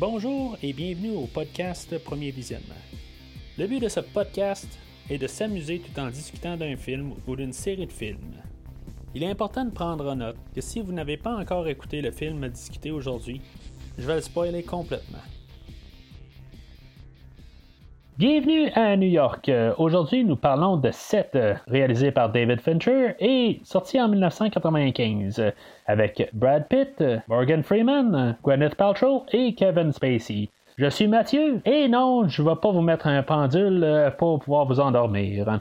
Bonjour 0.00 0.56
et 0.62 0.72
bienvenue 0.72 1.16
au 1.16 1.26
podcast 1.26 1.98
Premier 2.04 2.30
Visionnement. 2.30 2.68
Le 3.58 3.66
but 3.66 3.80
de 3.80 3.88
ce 3.88 3.98
podcast 3.98 4.68
est 5.10 5.18
de 5.18 5.26
s'amuser 5.26 5.80
tout 5.80 5.98
en 5.98 6.08
discutant 6.08 6.56
d'un 6.56 6.76
film 6.76 7.14
ou 7.26 7.34
d'une 7.34 7.52
série 7.52 7.88
de 7.88 7.92
films. 7.92 8.36
Il 9.16 9.24
est 9.24 9.30
important 9.30 9.64
de 9.64 9.72
prendre 9.72 10.08
en 10.08 10.14
note 10.14 10.36
que 10.54 10.60
si 10.60 10.80
vous 10.80 10.92
n'avez 10.92 11.16
pas 11.16 11.34
encore 11.34 11.66
écouté 11.66 12.00
le 12.00 12.12
film 12.12 12.44
à 12.44 12.48
discuter 12.48 12.92
aujourd'hui, 12.92 13.40
je 13.98 14.06
vais 14.06 14.14
le 14.14 14.20
spoiler 14.20 14.62
complètement. 14.62 15.18
Bienvenue 18.18 18.68
à 18.74 18.96
New 18.96 19.06
York. 19.06 19.48
Euh, 19.48 19.72
Aujourd'hui, 19.78 20.24
nous 20.24 20.34
parlons 20.34 20.76
de 20.76 20.90
7, 20.90 21.38
réalisé 21.68 22.10
par 22.10 22.30
David 22.30 22.60
Fincher 22.60 23.14
et 23.20 23.60
sorti 23.62 24.00
en 24.00 24.08
1995, 24.08 25.38
euh, 25.38 25.50
avec 25.86 26.28
Brad 26.32 26.66
Pitt, 26.68 27.00
euh, 27.00 27.18
Morgan 27.28 27.62
Freeman, 27.62 28.36
Gwyneth 28.42 28.74
Paltrow 28.74 29.24
et 29.32 29.54
Kevin 29.54 29.92
Spacey. 29.92 30.48
Je 30.76 30.90
suis 30.90 31.06
Mathieu 31.06 31.62
et 31.64 31.86
non, 31.86 32.26
je 32.26 32.42
ne 32.42 32.48
vais 32.48 32.56
pas 32.56 32.72
vous 32.72 32.82
mettre 32.82 33.06
un 33.06 33.22
pendule 33.22 33.84
euh, 33.84 34.10
pour 34.10 34.40
pouvoir 34.40 34.66
vous 34.66 34.80
endormir. 34.80 35.60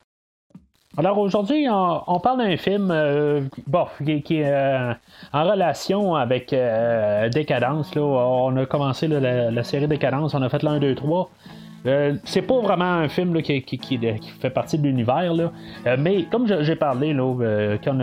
Alors 0.98 1.20
aujourd'hui, 1.20 1.68
on, 1.70 2.20
parle 2.20 2.40
d'un 2.40 2.58
film 2.58 2.90
euh, 2.90 3.42
qui, 4.26 4.40
est 4.40 4.52
euh, 4.52 4.94
en 5.32 5.44
relation 5.44 6.16
avec 6.16 6.54
euh, 6.54 7.30
Décadence. 7.30 7.94
Là. 7.94 8.02
On 8.02 8.58
a 8.58 8.66
commencé 8.66 9.08
la, 9.08 9.52
la 9.52 9.64
série 9.64 9.88
Décadence, 9.88 10.34
on 10.34 10.42
a 10.42 10.50
fait 10.50 10.64
l'un, 10.64 10.80
2, 10.80 10.96
3. 10.96 11.30
Euh, 11.86 12.16
c'est 12.24 12.42
pas 12.42 12.60
vraiment 12.60 12.86
un 13.00 13.08
film 13.08 13.42
qui, 13.42 13.62
fait 14.40 14.50
partie 14.50 14.78
de 14.78 14.84
l'univers. 14.84 15.32
Euh, 15.86 15.96
mais 16.00 16.24
comme 16.24 16.48
j'ai 16.48 16.76
parlé 16.76 17.14
là, 17.14 17.24
euh, 17.42 17.78
quand 17.84 17.98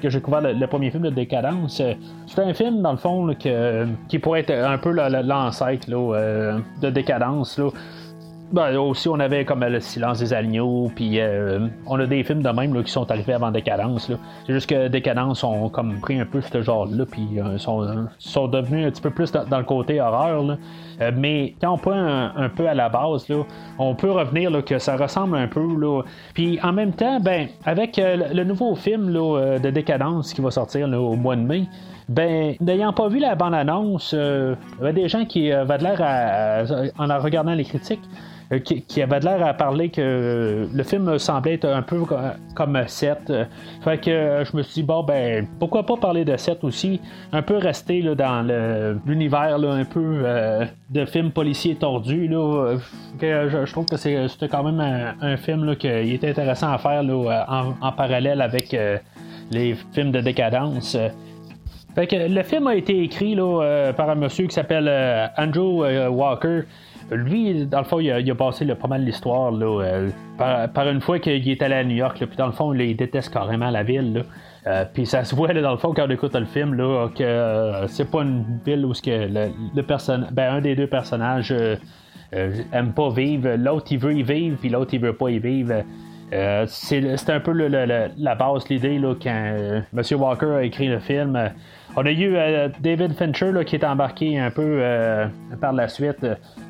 que 0.00 0.08
j'ai 0.10 0.20
couvert 0.20 0.40
le, 0.42 0.52
le 0.52 0.66
premier 0.66 0.90
film 0.90 1.04
de 1.04 1.10
Décadence, 1.10 1.82
c'est 2.26 2.38
un 2.42 2.54
film 2.54 2.82
dans 2.82 2.92
le 2.92 2.98
fond 2.98 3.34
que- 3.34 3.86
qui 4.08 4.18
pourrait 4.18 4.40
être 4.40 4.52
un 4.52 4.78
peu 4.78 4.90
la- 4.92 5.08
la- 5.08 5.22
l'ancêtre 5.22 5.88
de 5.88 6.90
Décadence. 6.90 7.58
Là. 7.58 7.70
Ben, 8.54 8.76
aussi, 8.76 9.08
on 9.08 9.18
avait 9.18 9.44
comme 9.44 9.64
euh, 9.64 9.68
Le 9.68 9.80
silence 9.80 10.20
des 10.20 10.32
agneaux, 10.32 10.88
puis 10.94 11.18
euh, 11.18 11.66
on 11.88 11.98
a 11.98 12.06
des 12.06 12.22
films 12.22 12.40
de 12.40 12.48
même 12.50 12.72
là, 12.72 12.84
qui 12.84 12.92
sont 12.92 13.10
arrivés 13.10 13.32
avant 13.32 13.50
Décadence. 13.50 14.12
C'est 14.46 14.52
juste 14.52 14.70
que 14.70 14.86
Décadence 14.86 15.42
ont 15.42 15.68
comme 15.68 15.98
pris 15.98 16.20
un 16.20 16.24
peu 16.24 16.40
ce 16.40 16.62
genre-là, 16.62 17.04
puis 17.04 17.26
euh, 17.36 17.58
sont, 17.58 17.82
euh, 17.82 18.04
sont 18.20 18.46
devenus 18.46 18.86
un 18.86 18.90
petit 18.92 19.02
peu 19.02 19.10
plus 19.10 19.32
dans, 19.32 19.58
le 19.58 19.64
côté 19.64 20.00
horreur. 20.00 20.44
là. 20.44 20.56
Mais 21.16 21.56
quand 21.60 21.72
on 21.72 21.78
prend 21.78 22.30
un, 22.36 22.48
peu 22.48 22.68
à 22.68 22.74
la 22.74 22.88
base, 22.88 23.28
là, 23.28 23.42
on 23.80 23.96
peut 23.96 24.12
revenir 24.12 24.52
là, 24.52 24.62
que 24.62 24.78
ça 24.78 24.96
ressemble 24.96 25.36
un 25.36 25.48
peu. 25.48 25.66
Là. 25.76 26.02
Puis 26.32 26.60
en 26.62 26.72
même 26.72 26.92
temps, 26.92 27.18
ben, 27.18 27.48
avec 27.64 27.96
le, 28.00 28.44
nouveau 28.44 28.76
film 28.76 29.12
de 29.12 29.70
Décadence 29.70 30.32
qui 30.32 30.40
va 30.40 30.52
sortir 30.52 30.88
au 30.92 31.16
mois 31.16 31.34
de 31.34 31.40
mai, 31.40 31.64
ben, 32.08 32.54
n'ayant 32.60 32.92
pas 32.92 33.08
vu 33.08 33.18
la 33.18 33.34
bande-annonce, 33.34 34.14
euh, 34.14 34.54
il 34.72 34.78
y 34.78 34.82
avait 34.82 34.92
des 34.92 35.08
gens 35.08 35.24
qui 35.24 35.50
euh, 35.50 35.62
avaient 35.62 35.78
l'air 35.78 36.00
à, 36.02 36.64
en 36.98 37.18
regardant 37.18 37.54
les 37.54 37.64
critiques, 37.64 38.02
euh, 38.52 38.58
qui, 38.58 39.00
avaient 39.00 39.20
l'air 39.20 39.46
à 39.46 39.54
parler 39.54 39.88
que 39.88 40.68
le 40.70 40.82
film 40.82 41.18
semblait 41.18 41.54
être 41.54 41.66
un 41.66 41.80
peu 41.80 42.00
co- 42.00 42.16
comme 42.54 42.78
7. 42.86 43.32
Fait 43.82 43.98
que 43.98 44.44
je 44.44 44.54
me 44.54 44.62
suis 44.62 44.74
dit, 44.74 44.82
bon, 44.82 45.02
ben, 45.02 45.46
pourquoi 45.58 45.86
pas 45.86 45.96
parler 45.96 46.26
de 46.26 46.36
7 46.36 46.62
aussi, 46.62 47.00
un 47.32 47.40
peu 47.40 47.56
rester 47.56 48.02
dans 48.14 49.00
l'univers 49.06 49.56
un 49.56 49.84
peu 49.86 50.22
de 50.90 51.04
film 51.06 51.30
policier 51.30 51.74
tordu. 51.76 52.28
Là, 52.28 52.76
que 53.18 53.48
je, 53.48 53.72
trouve 53.72 53.86
que 53.86 53.96
c'était 53.96 54.48
quand 54.50 54.62
même 54.62 55.14
un, 55.22 55.36
film 55.38 55.74
qui 55.76 55.88
était 55.88 56.28
intéressant 56.28 56.70
à 56.70 56.76
faire 56.76 57.02
en, 57.48 57.92
parallèle 57.92 58.42
avec 58.42 58.76
les 59.50 59.74
films 59.94 60.12
de 60.12 60.20
décadence. 60.20 60.98
Fait 61.94 62.08
que 62.08 62.16
le 62.16 62.42
film 62.42 62.66
a 62.66 62.74
été 62.74 63.02
écrit 63.02 63.36
euh, 63.38 63.92
par 63.92 64.10
un 64.10 64.16
monsieur 64.16 64.46
qui 64.46 64.54
s'appelle 64.54 64.88
euh, 64.88 65.26
Andrew 65.36 65.84
euh, 65.84 66.08
Walker. 66.08 66.62
Lui, 67.12 67.66
dans 67.66 67.78
le 67.78 67.84
fond, 67.84 68.00
il 68.00 68.10
a, 68.10 68.34
passé 68.34 68.66
pas 68.66 68.88
mal 68.88 69.04
l'histoire 69.04 69.52
par, 70.38 70.88
une 70.88 71.00
fois 71.00 71.18
qu'il 71.18 71.48
est 71.48 71.62
allé 71.62 71.74
à 71.74 71.84
New 71.84 71.94
York. 71.94 72.16
puis 72.16 72.36
dans 72.36 72.46
le 72.46 72.52
fond, 72.52 72.72
là, 72.72 72.82
il 72.82 72.96
déteste 72.96 73.32
carrément 73.32 73.70
la 73.70 73.82
ville. 73.82 74.24
puis 74.94 75.04
ça 75.04 75.22
se 75.22 75.34
voit 75.36 75.52
dans 75.52 75.72
le 75.72 75.76
fond 75.76 75.92
quand 75.92 76.06
on 76.06 76.10
écoute 76.10 76.34
le 76.34 76.46
film 76.46 76.76
que 77.14 77.84
c'est 77.88 78.10
pas 78.10 78.22
une 78.22 78.58
ville 78.64 78.86
où 78.86 78.92
que 78.92 79.28
le, 79.28 80.30
ben, 80.32 80.54
un 80.54 80.60
des 80.62 80.74
deux 80.74 80.86
personnages 80.86 81.54
aime 82.32 82.94
pas 82.94 83.10
vivre. 83.10 83.54
L'autre 83.56 83.88
il 83.90 83.98
veut 83.98 84.14
y 84.14 84.22
vivre, 84.22 84.56
puis 84.58 84.70
l'autre 84.70 84.94
il 84.94 85.00
veut 85.00 85.14
pas 85.14 85.28
y 85.28 85.38
vivre. 85.38 85.84
Euh, 86.32 86.64
c'est 86.68 87.16
c'est 87.16 87.30
un 87.30 87.40
peu 87.40 87.52
la 87.52 88.34
base, 88.34 88.68
l'idée, 88.68 89.00
quand 89.22 89.30
euh, 89.30 89.80
M. 89.96 90.20
Walker 90.20 90.46
a 90.46 90.62
écrit 90.62 90.88
le 90.88 90.98
film. 90.98 91.36
Euh, 91.36 91.48
on 91.96 92.04
a 92.04 92.10
eu 92.10 92.34
euh, 92.34 92.68
David 92.80 93.14
Fincher 93.14 93.52
là, 93.52 93.64
qui 93.64 93.76
est 93.76 93.84
embarqué 93.84 94.38
un 94.38 94.50
peu 94.50 94.82
par 95.60 95.72
la 95.72 95.86
suite. 95.88 96.26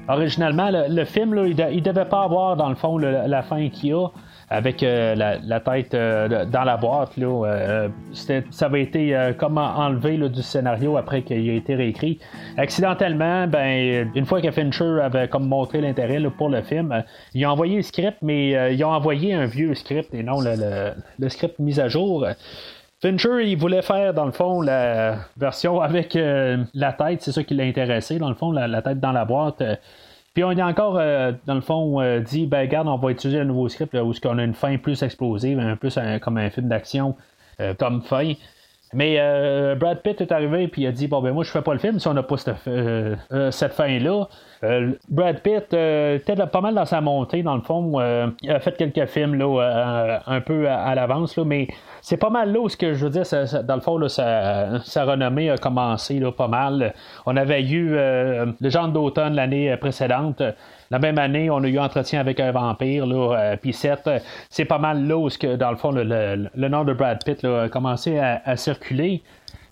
Originalement, 0.09 0.71
le, 0.71 1.05
film, 1.05 1.33
là, 1.35 1.47
il, 1.47 1.67
il 1.73 1.83
devait 1.83 2.05
pas 2.05 2.25
avoir, 2.25 2.57
dans 2.57 2.69
le 2.69 2.75
fond, 2.75 2.99
la 2.99 3.43
fin 3.43 3.69
qu'il 3.71 3.91
y 3.91 3.93
a 3.95 4.09
avec 4.55 4.83
euh, 4.83 5.15
la, 5.15 5.61
tête 5.61 5.95
euh, 5.95 6.45
dans 6.45 6.63
la 6.63 6.77
boîte. 6.77 7.17
Là, 7.17 7.45
euh, 7.47 7.89
ça 8.13 8.67
avait 8.67 8.83
été 8.83 9.33
comme 9.39 9.59
en- 9.59 9.77
enlevé 9.77 10.17
du 10.29 10.43
scénario 10.43 10.97
après 10.97 11.23
qu'il 11.23 11.51
a 11.51 11.55
été 11.55 11.75
réécrit. 11.75 12.19
Accidentellement, 12.57 13.47
ben, 13.47 14.11
une 14.15 14.25
fois 14.25 14.41
que 14.41 14.51
Fincher 14.51 15.01
avait 15.03 15.29
comme 15.29 15.49
montré 15.49 15.81
l'intérêt 15.81 16.21
pour 16.39 16.49
le 16.49 16.63
film, 16.63 17.03
ils 17.35 17.45
ont 17.47 17.51
envoyé 17.51 17.77
le 17.77 17.83
script, 17.83 18.19
mais 18.23 18.75
ils 18.75 18.85
ont 18.85 18.93
envoyé 18.93 19.35
un 19.35 19.47
vieux 19.47 19.75
script 19.75 20.15
et 20.15 20.23
non 20.23 20.41
le, 20.41 21.29
script 21.29 21.59
mis 21.59 21.81
à 21.81 21.89
jour. 21.89 22.27
Fincher, 23.03 23.45
il 23.45 23.57
voulait 23.57 23.83
faire, 23.83 24.15
dans 24.15 24.25
le 24.25 24.33
fond, 24.33 24.63
la 24.63 25.17
version 25.37 25.81
avec 25.81 26.17
la 26.17 26.93
tête, 26.93 27.23
c'est 27.23 27.33
ça 27.33 27.43
qui 27.43 27.55
l'a 27.55 27.65
intéressé, 27.65 28.19
dans 28.19 28.29
le 28.29 28.37
fond, 28.37 28.53
la, 28.53 28.83
tête 28.83 29.01
dans 29.01 29.13
la 29.13 29.25
boîte. 29.25 29.63
Puis 30.35 30.43
on 30.43 30.51
a 30.51 30.67
encore, 30.67 30.99
euh, 30.99 31.33
dans 31.47 31.55
le 31.55 31.61
fond, 31.61 32.01
euh, 32.01 32.19
dit, 32.19 32.47
ben 32.47 32.63
regarde, 32.63 32.89
on 32.89 32.97
va 32.97 33.13
utiliser 33.13 33.39
un 33.39 33.45
nouveau 33.45 33.69
script 33.69 33.95
là, 33.95 34.05
où 34.05 34.13
on 34.25 34.39
a 34.39 34.43
une 34.43 34.55
fin 34.55 34.77
plus 34.79 35.01
explosive, 35.03 35.61
un 35.61 35.77
peu 35.77 35.89
comme 36.21 36.39
un 36.39 36.51
film 36.51 36.69
d'action 36.69 37.17
euh, 37.61 37.73
comme 37.73 38.03
fin. 38.03 38.33
Mais 38.95 39.17
euh, 39.19 39.75
Brad 39.75 40.01
Pitt 40.03 40.21
est 40.21 40.31
arrivé 40.33 40.69
puis 40.69 40.83
il 40.83 40.87
a 40.87 40.93
dit 40.93 41.09
bon 41.09 41.21
ben 41.21 41.33
moi 41.33 41.45
je 41.45 41.51
fais 41.51 41.63
pas 41.63 41.73
le 41.73 41.79
film 41.81 41.99
si 41.99 42.07
on 42.09 42.15
n'a 42.15 42.23
pas 42.23 42.37
cette, 42.37 42.57
euh, 42.69 43.17
euh, 43.33 43.51
cette 43.51 43.73
fin 43.73 43.99
là. 43.99 44.27
Brad 45.11 45.41
Pitt 45.41 45.75
euh, 45.75 46.17
était 46.17 46.35
pas 46.47 46.61
mal 46.63 46.75
dans 46.75 46.87
sa 46.87 47.01
montée 47.03 47.43
dans 47.43 47.55
le 47.57 47.61
fond. 47.61 48.01
euh, 48.01 48.29
il 48.43 48.51
a 48.51 48.61
fait 48.61 48.77
quelques 48.77 49.07
films 49.11 49.35
là 49.35 49.61
euh, 49.61 50.19
un 50.27 50.41
peu 50.41 50.69
à, 50.69 50.77
à 50.85 50.95
l'avance 50.95 51.37
mais 51.39 51.69
c'est 52.01 52.17
pas 52.17 52.31
mal 52.31 52.53
là 52.53 52.61
où 52.61 52.69
ce 52.69 52.77
que 52.77 52.95
je 52.95 53.05
veux 53.07 53.11
dire 53.11 53.25
dans 53.65 53.75
le 53.75 53.81
fond 53.81 53.99
là, 53.99 54.09
sa, 54.09 55.05
renommée 55.05 55.51
a 55.51 55.59
commencé 55.59 56.19
là, 56.19 56.33
pas 56.33 56.49
mal. 56.49 56.95
On 57.27 57.37
avait 57.37 57.63
eu 57.63 57.95
euh, 57.95 58.47
le 58.61 58.69
genre 58.71 58.89
d'automne 58.89 59.35
l'année 59.35 59.77
précédente. 59.77 60.43
La 60.91 60.99
même 60.99 61.19
année, 61.19 61.51
on 61.51 61.63
a 61.63 61.69
eu 61.69 61.79
entretien 61.79 62.21
avec 62.21 62.41
un 62.41 62.53
vampire, 62.53 63.07
là, 63.07 63.37
euh, 63.37 63.57
puis 63.57 63.73
7. 63.73 64.11
C'est 64.51 64.65
pas 64.65 64.79
mal 64.79 65.07
là 65.07 65.17
où, 65.17 65.29
que, 65.29 65.57
dans 65.57 65.71
le 65.71 65.77
fond, 65.77 65.91
le, 65.93 66.69
nom 66.69 66.85
de 66.85 66.93
Brad 66.93 67.25
Pitt 67.25 67.45
a 67.45 67.69
commencé 67.69 68.19
à, 68.19 68.57
circuler. 68.57 69.23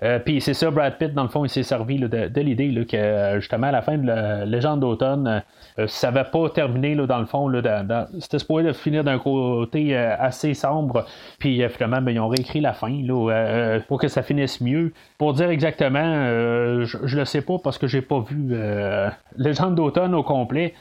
Euh, 0.03 0.19
puis 0.19 0.41
c'est 0.41 0.55
ça, 0.55 0.71
Brad 0.71 0.99
Pitt, 0.99 1.15
dans 1.15 1.23
le 1.23 1.28
fond, 1.28 1.45
il 1.45 1.49
s'est 1.49 1.62
servi 1.62 1.97
de, 1.99 2.41
l'idée 2.41 2.87
que 2.87 2.97
euh, 2.97 3.41
justement 3.41 3.69
à 3.69 3.73
la 3.73 3.83
fin 3.83 3.97
de 3.97 4.06
la 4.06 4.45
Légende 4.45 4.81
d'automne, 4.81 5.43
euh, 5.78 5.87
ça 5.87 6.11
n'avait 6.11 6.28
pas 6.28 6.50
terminé 6.50 6.95
dans 6.95 7.19
le 7.19 7.27
fond. 7.27 7.50
C'était 8.21 8.39
supposé 8.39 8.67
de 8.67 8.73
finir 8.73 9.05
d'un 9.05 9.19
côté 9.19 9.97
euh, 9.97 10.15
assez 10.19 10.55
sombre. 10.55 11.06
Puis 11.39 11.62
euh, 11.62 11.69
finalement, 11.69 12.03
ben, 12.03 12.12
ils 12.12 12.21
ont 12.21 12.29
réécrit 12.29 12.61
la 12.61 12.73
fin 12.73 12.91
là, 12.91 13.31
euh, 13.31 13.81
pour 13.89 13.99
que 13.99 14.09
ça 14.09 14.23
finisse 14.23 14.61
mieux. 14.61 14.93
Pour 15.19 15.33
dire 15.33 15.50
exactement, 15.50 16.00
euh, 16.03 16.84
je, 16.84 16.99
je 17.05 17.19
le 17.19 17.25
sais 17.25 17.43
pas 17.43 17.59
parce 17.62 17.79
que 17.79 17.87
j'ai 17.87 18.03
pas 18.03 18.21
vu 18.21 18.50
euh, 18.53 19.09
Légende 19.37 19.75
d'automne 19.75 20.15
au 20.15 20.23
complet. 20.23 20.75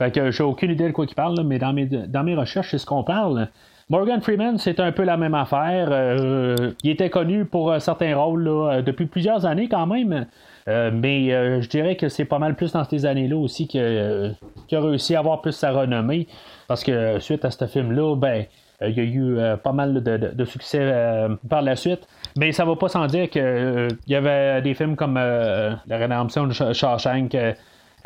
Fait 0.00 0.10
que 0.10 0.30
j'ai 0.30 0.42
aucune 0.42 0.70
idée 0.70 0.86
de 0.86 0.92
quoi 0.92 1.04
il 1.06 1.14
parle, 1.14 1.36
là, 1.36 1.42
mais 1.42 1.58
dans 1.58 1.74
mes, 1.74 1.84
dans 1.84 2.24
mes 2.24 2.34
recherches, 2.34 2.70
c'est 2.70 2.78
ce 2.78 2.86
qu'on 2.86 3.04
parle. 3.04 3.48
Morgan 3.90 4.22
Freeman, 4.22 4.56
c'est 4.56 4.80
un 4.80 4.92
peu 4.92 5.02
la 5.02 5.18
même 5.18 5.34
affaire. 5.34 5.88
Euh, 5.90 6.72
il 6.82 6.90
était 6.90 7.10
connu 7.10 7.44
pour 7.44 7.70
euh, 7.70 7.80
certains 7.80 8.16
rôles 8.16 8.48
euh, 8.48 8.80
depuis 8.80 9.04
plusieurs 9.04 9.44
années 9.44 9.68
quand 9.68 9.86
même. 9.86 10.26
Mais 10.66 11.60
je 11.60 11.68
dirais 11.68 11.96
que 11.96 12.08
c'est 12.08 12.24
pas 12.24 12.38
mal 12.38 12.54
plus 12.54 12.72
dans 12.72 12.84
ces 12.84 13.04
années-là 13.04 13.36
aussi 13.36 13.66
qu'il 13.66 13.80
a 13.80 14.80
réussi 14.80 15.16
à 15.16 15.18
avoir 15.18 15.42
plus 15.42 15.52
sa 15.52 15.72
renommée. 15.72 16.28
Parce 16.68 16.84
que 16.84 17.18
suite 17.18 17.44
à 17.44 17.50
ce 17.50 17.66
film-là, 17.66 18.14
ben, 18.14 18.44
il 18.80 18.96
y 18.96 19.00
a 19.00 19.02
eu 19.02 19.36
pas 19.64 19.72
mal 19.72 20.00
de, 20.00 20.44
succès 20.44 21.28
par 21.48 21.62
la 21.62 21.74
suite. 21.74 22.06
Mais 22.38 22.52
ça 22.52 22.64
va 22.64 22.76
pas 22.76 22.88
sans 22.88 23.06
dire 23.08 23.28
qu'il 23.28 23.88
y 24.06 24.14
avait 24.14 24.62
des 24.62 24.74
films 24.74 24.94
comme 24.94 25.16
La 25.16 25.96
Rédemption 25.98 26.46
de 26.46 26.52
Sh- 26.52 26.72
Shawshank. 26.72 27.36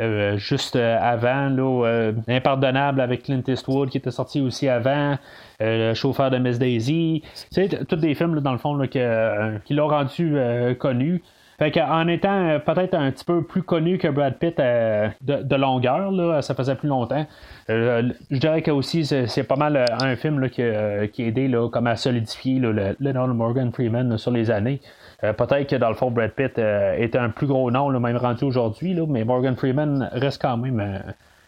Euh, 0.01 0.37
juste 0.37 0.77
euh, 0.77 0.99
avant, 1.01 1.49
là, 1.49 1.87
euh, 1.87 2.13
Impardonnable 2.29 3.01
avec 3.01 3.23
Clint 3.25 3.43
Eastwood 3.47 3.91
qui 3.91 3.99
était 3.99 4.11
sorti 4.11 4.41
aussi 4.41 4.69
avant, 4.69 5.17
Le 5.61 5.95
chauffeur 5.95 6.31
de 6.31 6.39
Miss 6.39 6.59
Daisy, 6.59 7.23
tu 7.23 7.31
sais, 7.51 7.69
t- 7.69 7.85
tous 7.85 7.97
des 7.97 8.15
films 8.15 8.41
dans 8.41 8.53
le 8.53 8.59
fond 8.59 8.79
qui 8.89 9.75
l'ont 9.75 9.89
rendu 9.89 10.37
connu. 10.79 11.23
Fait 11.57 11.81
en 11.81 12.09
étant 12.09 12.59
peut-être 12.67 12.95
un 12.95 13.13
petit 13.13 13.25
peu 13.25 13.45
plus 13.45 13.63
connu 13.63 13.97
que 13.97 14.09
Brad 14.09 14.35
Pitt 14.39 14.59
de, 14.59 15.55
longueur, 15.55 16.43
ça 16.43 16.55
faisait 16.55 16.75
plus 16.75 16.89
longtemps. 16.89 17.25
je 17.69 18.13
dirais 18.31 18.63
que 18.63 18.73
aussi 18.73 19.05
c'est, 19.05 19.45
pas 19.45 19.55
mal 19.55 19.85
un 20.03 20.17
film 20.17 20.51
qui, 20.51 20.63
a 20.63 21.05
aidé 21.05 21.57
comme 21.71 21.87
à 21.87 21.95
solidifier 21.95 22.59
le, 22.59 22.97
de 22.99 23.13
Morgan 23.13 23.71
Freeman 23.73 24.19
sur 24.19 24.33
les 24.33 24.51
années. 24.51 24.81
Peut-être 25.33 25.69
que 25.69 25.77
dans 25.77 25.89
le 25.89 25.95
fond, 25.95 26.11
Brad 26.11 26.33
Pitt 26.33 26.59
était 26.99 27.19
un 27.19 27.31
plus 27.31 27.47
gros 27.47 27.71
nom, 27.71 27.91
même 27.99 28.17
rendu 28.17 28.45
aujourd'hui, 28.45 28.99
mais 29.09 29.25
Morgan 29.25 29.57
Freeman 29.57 30.11
reste 30.13 30.43
quand 30.43 30.57
même 30.57 31.03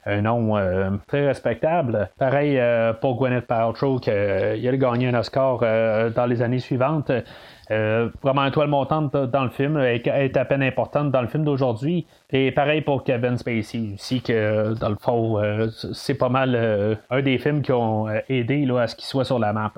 un 0.06 0.22
nom 0.22 0.56
euh, 0.56 0.90
très 1.08 1.26
respectable. 1.26 2.08
Pareil 2.18 2.58
euh, 2.58 2.92
pour 2.92 3.16
Gwyneth 3.16 3.46
Paltrow, 3.46 3.98
qui 3.98 4.10
euh, 4.10 4.54
a 4.54 4.76
gagné 4.76 5.08
un 5.08 5.14
Oscar 5.14 5.58
dans 5.58 6.26
les 6.26 6.42
années 6.42 6.60
suivantes. 6.60 7.10
vraiment 7.68 8.42
une 8.42 8.52
toile 8.52 8.68
montante 8.68 9.16
dans 9.16 9.42
le 9.42 9.50
film, 9.50 9.76
elle 9.76 10.00
est 10.06 10.36
à 10.36 10.44
peine 10.44 10.62
importante 10.62 11.10
dans 11.10 11.22
le 11.22 11.28
film 11.28 11.44
d'aujourd'hui. 11.44 12.06
Et 12.30 12.52
pareil 12.52 12.82
pour 12.82 13.02
Kevin 13.02 13.36
Spacey 13.36 13.94
aussi, 13.94 14.22
que 14.22 14.74
dans 14.74 14.90
le 14.90 14.96
fond, 14.96 15.40
c'est 15.92 16.14
pas 16.14 16.28
mal 16.28 16.98
un 17.10 17.22
des 17.22 17.38
films 17.38 17.62
qui 17.62 17.72
ont 17.72 18.06
aidé 18.28 18.64
là, 18.64 18.82
à 18.82 18.86
ce 18.86 18.94
qu'il 18.94 19.06
soit 19.06 19.24
sur 19.24 19.40
la 19.40 19.52
map. 19.52 19.72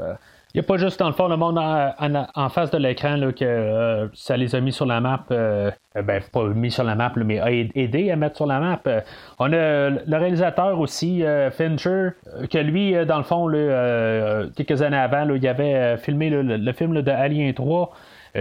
N'y 0.58 0.64
a 0.64 0.66
pas 0.66 0.76
juste 0.76 0.98
dans 0.98 1.06
le 1.06 1.12
fond 1.12 1.28
le 1.28 1.36
monde 1.36 1.56
en, 1.56 2.48
face 2.48 2.72
de 2.72 2.78
l'écran 2.78 3.14
que 3.30 3.44
euh, 3.44 4.08
ça 4.12 4.36
les 4.36 4.56
a 4.56 4.60
mis 4.60 4.72
sur 4.72 4.86
la 4.86 5.00
map. 5.00 5.24
Euh, 5.30 5.70
ben, 5.94 6.20
pas 6.32 6.48
mis 6.48 6.72
sur 6.72 6.82
la 6.82 6.96
map, 6.96 7.12
mais 7.14 7.38
a 7.38 7.52
aidé 7.52 8.10
à 8.10 8.16
mettre 8.16 8.34
sur 8.38 8.46
la 8.46 8.58
map. 8.58 8.80
Euh, 8.88 9.00
on 9.38 9.52
a 9.52 9.90
le 9.90 10.16
réalisateur 10.16 10.80
aussi, 10.80 11.22
Fincher, 11.52 12.08
que 12.50 12.58
lui, 12.58 12.92
dans 13.06 13.18
le 13.18 13.22
fond, 13.22 13.46
quelques 14.56 14.82
années 14.82 14.96
avant, 14.96 15.32
il 15.32 15.46
avait 15.46 15.96
filmé 15.98 16.28
le, 16.28 16.72
film 16.72 17.02
de 17.02 17.10
Alien 17.12 17.54
3 17.54 17.92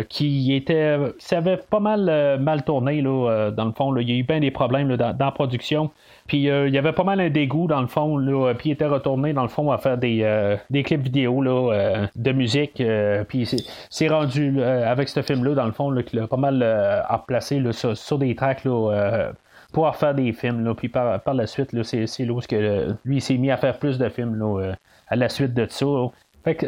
qui 0.10 0.56
était 0.56 0.98
ça 1.20 1.38
avait 1.38 1.58
pas 1.58 1.80
mal 1.80 2.40
mal 2.40 2.64
tourné 2.64 3.02
là, 3.02 3.52
dans 3.52 3.66
le 3.66 3.72
fond 3.72 3.96
il 3.98 4.10
y 4.10 4.14
a 4.14 4.16
eu 4.16 4.24
bien 4.24 4.40
des 4.40 4.52
problèmes 4.52 4.96
dans, 4.96 5.16
la 5.18 5.32
production 5.32 5.92
puis 6.28 6.50
euh, 6.50 6.68
il 6.68 6.74
y 6.74 6.78
avait 6.78 6.92
pas 6.92 7.04
mal 7.04 7.20
un 7.22 7.30
dégoût 7.30 7.68
dans 7.68 7.82
le 7.82 7.88
fond, 7.88 8.18
puis 8.58 8.70
il 8.70 8.72
était 8.74 8.86
retourné 8.86 9.34
dans 9.34 9.44
le 9.44 9.48
fond 9.48 9.72
à 9.72 9.78
faire 9.78 9.98
des, 9.98 10.20
euh, 10.24 10.58
des 10.70 10.84
clips 10.84 11.02
vidéo 11.02 11.42
là, 11.42 11.74
euh, 11.74 12.08
de 12.16 12.32
musique. 12.34 12.84
puis 13.30 13.50
c'est 13.90 14.08
rendu 14.08 14.62
avec 14.62 15.10
ce 15.10 15.22
film-là, 15.22 15.56
dans 15.56 15.66
le 15.66 15.72
fond, 15.72 15.96
qu'il 16.04 16.20
a 16.20 16.28
pas 16.28 16.38
mal 16.38 16.64
replacé 17.10 17.64
sur, 17.72 17.98
sur, 17.98 18.18
des 18.20 18.36
tracks 18.36 18.66
là, 18.66 19.32
pour 19.72 19.96
faire 19.96 20.14
des 20.14 20.34
films. 20.34 20.74
Puis 20.76 20.90
par, 20.90 21.22
par 21.22 21.34
la 21.34 21.48
suite, 21.48 21.70
c'est 21.84 22.26
là 22.26 22.40
que, 22.48 22.94
lui 23.06 23.22
s'est 23.22 23.38
mis 23.38 23.50
à 23.50 23.58
faire 23.58 23.80
plus 23.80 23.98
de 23.98 24.10
films 24.10 24.36
là, 24.36 24.74
à 25.08 25.16
la 25.16 25.30
suite 25.30 25.54
de 25.54 25.66
ça 25.70 25.86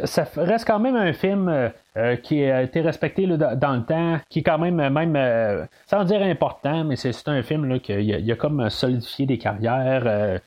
ça 0.03 0.25
reste 0.35 0.67
quand 0.67 0.79
même 0.79 0.97
un 0.97 1.13
film 1.13 1.71
euh, 1.99 2.09
euh, 2.09 2.15
qui 2.15 2.43
a 2.43 2.63
été 2.63 2.81
respecté 2.81 3.27
dans 3.27 3.73
le 3.73 3.83
temps, 3.83 4.19
qui 4.29 4.39
est 4.39 4.43
quand 4.43 4.57
même, 4.57 4.75
même 4.75 5.15
euh, 5.15 5.65
sans 5.85 6.03
dire 6.03 6.21
important, 6.21 6.83
mais 6.83 6.95
c'est 6.95 7.27
un 7.27 7.41
film 7.43 7.79
qui 7.79 8.31
a, 8.31 8.35
comme 8.35 8.69
solidifié 8.69 9.25
des 9.25 9.37
carrières. 9.37 10.39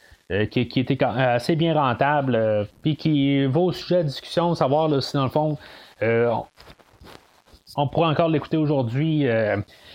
qui, 0.50 0.60
était 0.60 1.04
assez 1.04 1.56
bien 1.56 1.74
rentable, 1.74 2.66
puis 2.82 2.96
qui 2.96 3.44
vaut 3.44 3.66
au 3.66 3.72
sujet 3.72 3.98
de 3.98 4.08
discussion, 4.08 4.54
savoir 4.54 5.02
si 5.02 5.14
dans 5.14 5.24
le 5.24 5.30
fond, 5.30 5.58
on, 7.76 7.88
pourrait 7.88 8.08
encore 8.08 8.28
l'écouter 8.28 8.56
aujourd'hui, 8.56 9.26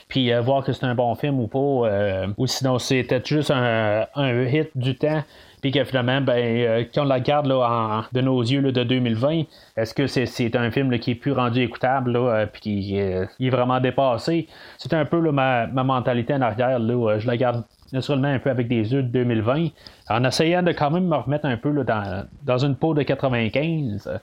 puis 0.08 0.32
voir 0.40 0.64
que 0.64 0.74
c'est 0.74 0.86
un 0.86 0.94
bon 0.94 1.16
film 1.16 1.40
ou 1.40 1.48
pas, 1.48 2.28
ou 2.38 2.46
sinon 2.46 2.78
c'était 2.78 3.22
juste 3.26 3.52
un, 3.52 4.06
hit 4.46 4.70
du 4.76 4.96
temps 4.96 5.24
puis 5.62 5.72
que 5.72 5.84
finalement, 5.84 6.22
ben, 6.22 6.38
euh, 6.38 6.84
quand 6.94 7.02
on 7.02 7.06
la 7.06 7.20
garde 7.20 7.48
là, 7.48 8.06
de 8.12 8.22
nos 8.22 8.42
yeux 8.42 8.62
de 8.62 8.84
2020, 8.84 9.44
est-ce 9.76 9.94
que 9.94 10.06
c'est, 10.08 10.56
un 10.56 10.72
film 10.72 10.98
qui 11.00 11.12
est 11.12 11.16
plus 11.16 11.32
rendu 11.32 11.62
écoutable, 11.62 12.12
là, 12.12 12.20
euh, 12.20 12.46
puis 12.46 12.62
qui 12.62 13.00
euh, 13.00 13.26
est 13.40 13.50
vraiment 13.50 13.80
dépassé? 13.80 14.48
C'est 14.78 14.94
un 14.94 15.06
peu 15.06 15.20
ma, 15.32 15.68
mentalité 15.68 16.34
en 16.36 16.42
arrière. 16.42 16.80
Là, 16.80 17.18
je 17.18 17.28
la 17.28 17.38
garde 17.38 17.64
naturellement 17.92 18.28
un 18.28 18.40
peu 18.40 18.50
avec 18.50 18.68
des 18.68 18.94
yeux 18.94 19.02
de 19.02 19.08
2020, 19.08 19.70
en 20.10 20.24
essayant 20.26 20.62
de 20.62 20.74
quand 20.74 20.92
même 20.92 21.08
me 21.08 21.16
remettre 21.16 21.46
un 21.46 21.58
peu 21.58 21.72
là, 21.72 22.28
dans, 22.44 22.58
une 22.58 22.76
peau 22.76 22.94
de 22.94 23.02
95. 23.02 24.20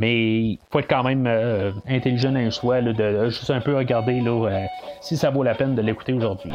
mais 0.00 0.40
il 0.40 0.58
faut 0.70 0.80
être 0.80 0.88
quand 0.88 1.04
même 1.04 1.28
intelligent 1.86 2.32
d'un 2.32 2.50
choix, 2.50 2.80
de 2.80 3.26
juste 3.26 3.50
un 3.50 3.60
peu 3.60 3.76
regarder 3.76 4.20
là, 4.20 4.66
si 5.02 5.16
ça 5.16 5.30
vaut 5.30 5.42
la 5.42 5.54
peine 5.54 5.74
de 5.74 5.82
l'écouter 5.82 6.14
aujourd'hui. 6.14 6.52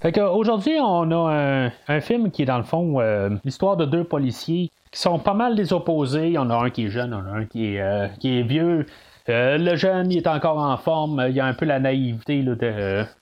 Fait 0.00 0.12
qu'aujourd'hui, 0.12 0.78
on 0.80 1.10
a 1.10 1.70
un, 1.88 2.00
film 2.00 2.30
qui 2.30 2.42
est 2.42 2.46
dans 2.46 2.58
le 2.58 2.64
fond 2.64 3.00
euh, 3.00 3.30
l'histoire 3.44 3.76
de 3.76 3.84
deux 3.84 4.04
policiers 4.04 4.70
qui 4.92 5.00
sont 5.00 5.18
pas 5.18 5.34
mal 5.34 5.56
des 5.56 5.72
opposés. 5.72 6.38
En 6.38 6.50
a 6.50 6.54
un 6.54 6.70
qui 6.70 6.86
est 6.86 6.90
jeune, 6.90 7.12
on 7.12 7.26
a 7.32 7.38
un 7.38 7.44
qui 7.44 7.74
est, 7.74 7.80
euh, 7.80 8.06
qui 8.20 8.38
est 8.38 8.42
vieux. 8.42 8.86
Euh, 9.28 9.58
le 9.58 9.76
jeune, 9.76 10.10
il 10.10 10.18
est 10.18 10.26
encore 10.28 10.58
en 10.58 10.76
forme. 10.76 11.26
Il 11.28 11.34
y 11.34 11.40
a 11.40 11.46
un 11.46 11.52
peu 11.52 11.66
la 11.66 11.80
naïveté 11.80 12.44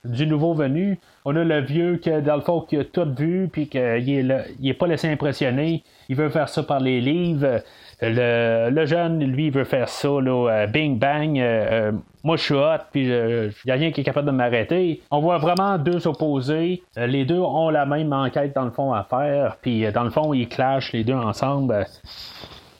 du 0.05 0.26
nouveau 0.26 0.55
venu. 0.55 1.00
On 1.25 1.34
a 1.34 1.43
le 1.43 1.61
vieux 1.62 1.96
qui, 1.96 2.11
dans 2.11 2.37
le 2.37 2.43
fond, 2.43 2.61
qui 2.61 2.76
a 2.76 2.84
tout 2.84 3.08
vu, 3.17 3.49
puis 3.50 3.69
qu'il 3.69 3.81
est, 3.81 4.55
il 4.61 4.76
pas 4.76 4.87
laissé 4.87 5.08
impressionner. 5.08 5.82
Il 6.08 6.17
veut 6.17 6.28
faire 6.28 6.49
ça 6.49 6.62
par 6.62 6.81
les 6.81 7.00
livres. 7.00 7.62
Le, 8.02 8.84
jeune, 8.84 9.25
lui, 9.25 9.50
veut 9.50 9.64
faire 9.64 9.88
ça, 9.88 10.08
là, 10.08 10.50
euh, 10.50 10.66
bing 10.66 10.98
bang. 10.98 11.38
Euh, 11.38 11.43
euh, 11.43 11.93
moi, 12.22 12.37
je 12.37 12.43
suis 12.43 12.54
hot, 12.54 12.82
puis 12.93 13.06
il 13.06 13.52
n'y 13.64 13.72
a 13.72 13.75
rien 13.75 13.90
qui 13.90 14.00
est 14.00 14.04
capable 14.04 14.26
de 14.26 14.32
m'arrêter. 14.32 15.00
On 15.10 15.20
voit 15.20 15.38
vraiment 15.38 15.78
deux 15.78 16.06
opposés. 16.06 16.82
les 16.96 17.25
deux 17.25 17.38
ont 17.38 17.70
la 17.70 17.87
même 17.87 18.12
enquête, 18.12 18.54
dans 18.54 18.64
le 18.64 18.72
fond, 18.72 18.93
à 18.93 19.04
faire. 19.04 19.56
Puis, 19.62 19.90
dans 19.93 20.04
le 20.04 20.10
fond, 20.10 20.34
ils 20.34 20.48
clashent 20.48 20.93
les 20.93 21.04
deux 21.04 21.14
ensemble. 21.14 21.87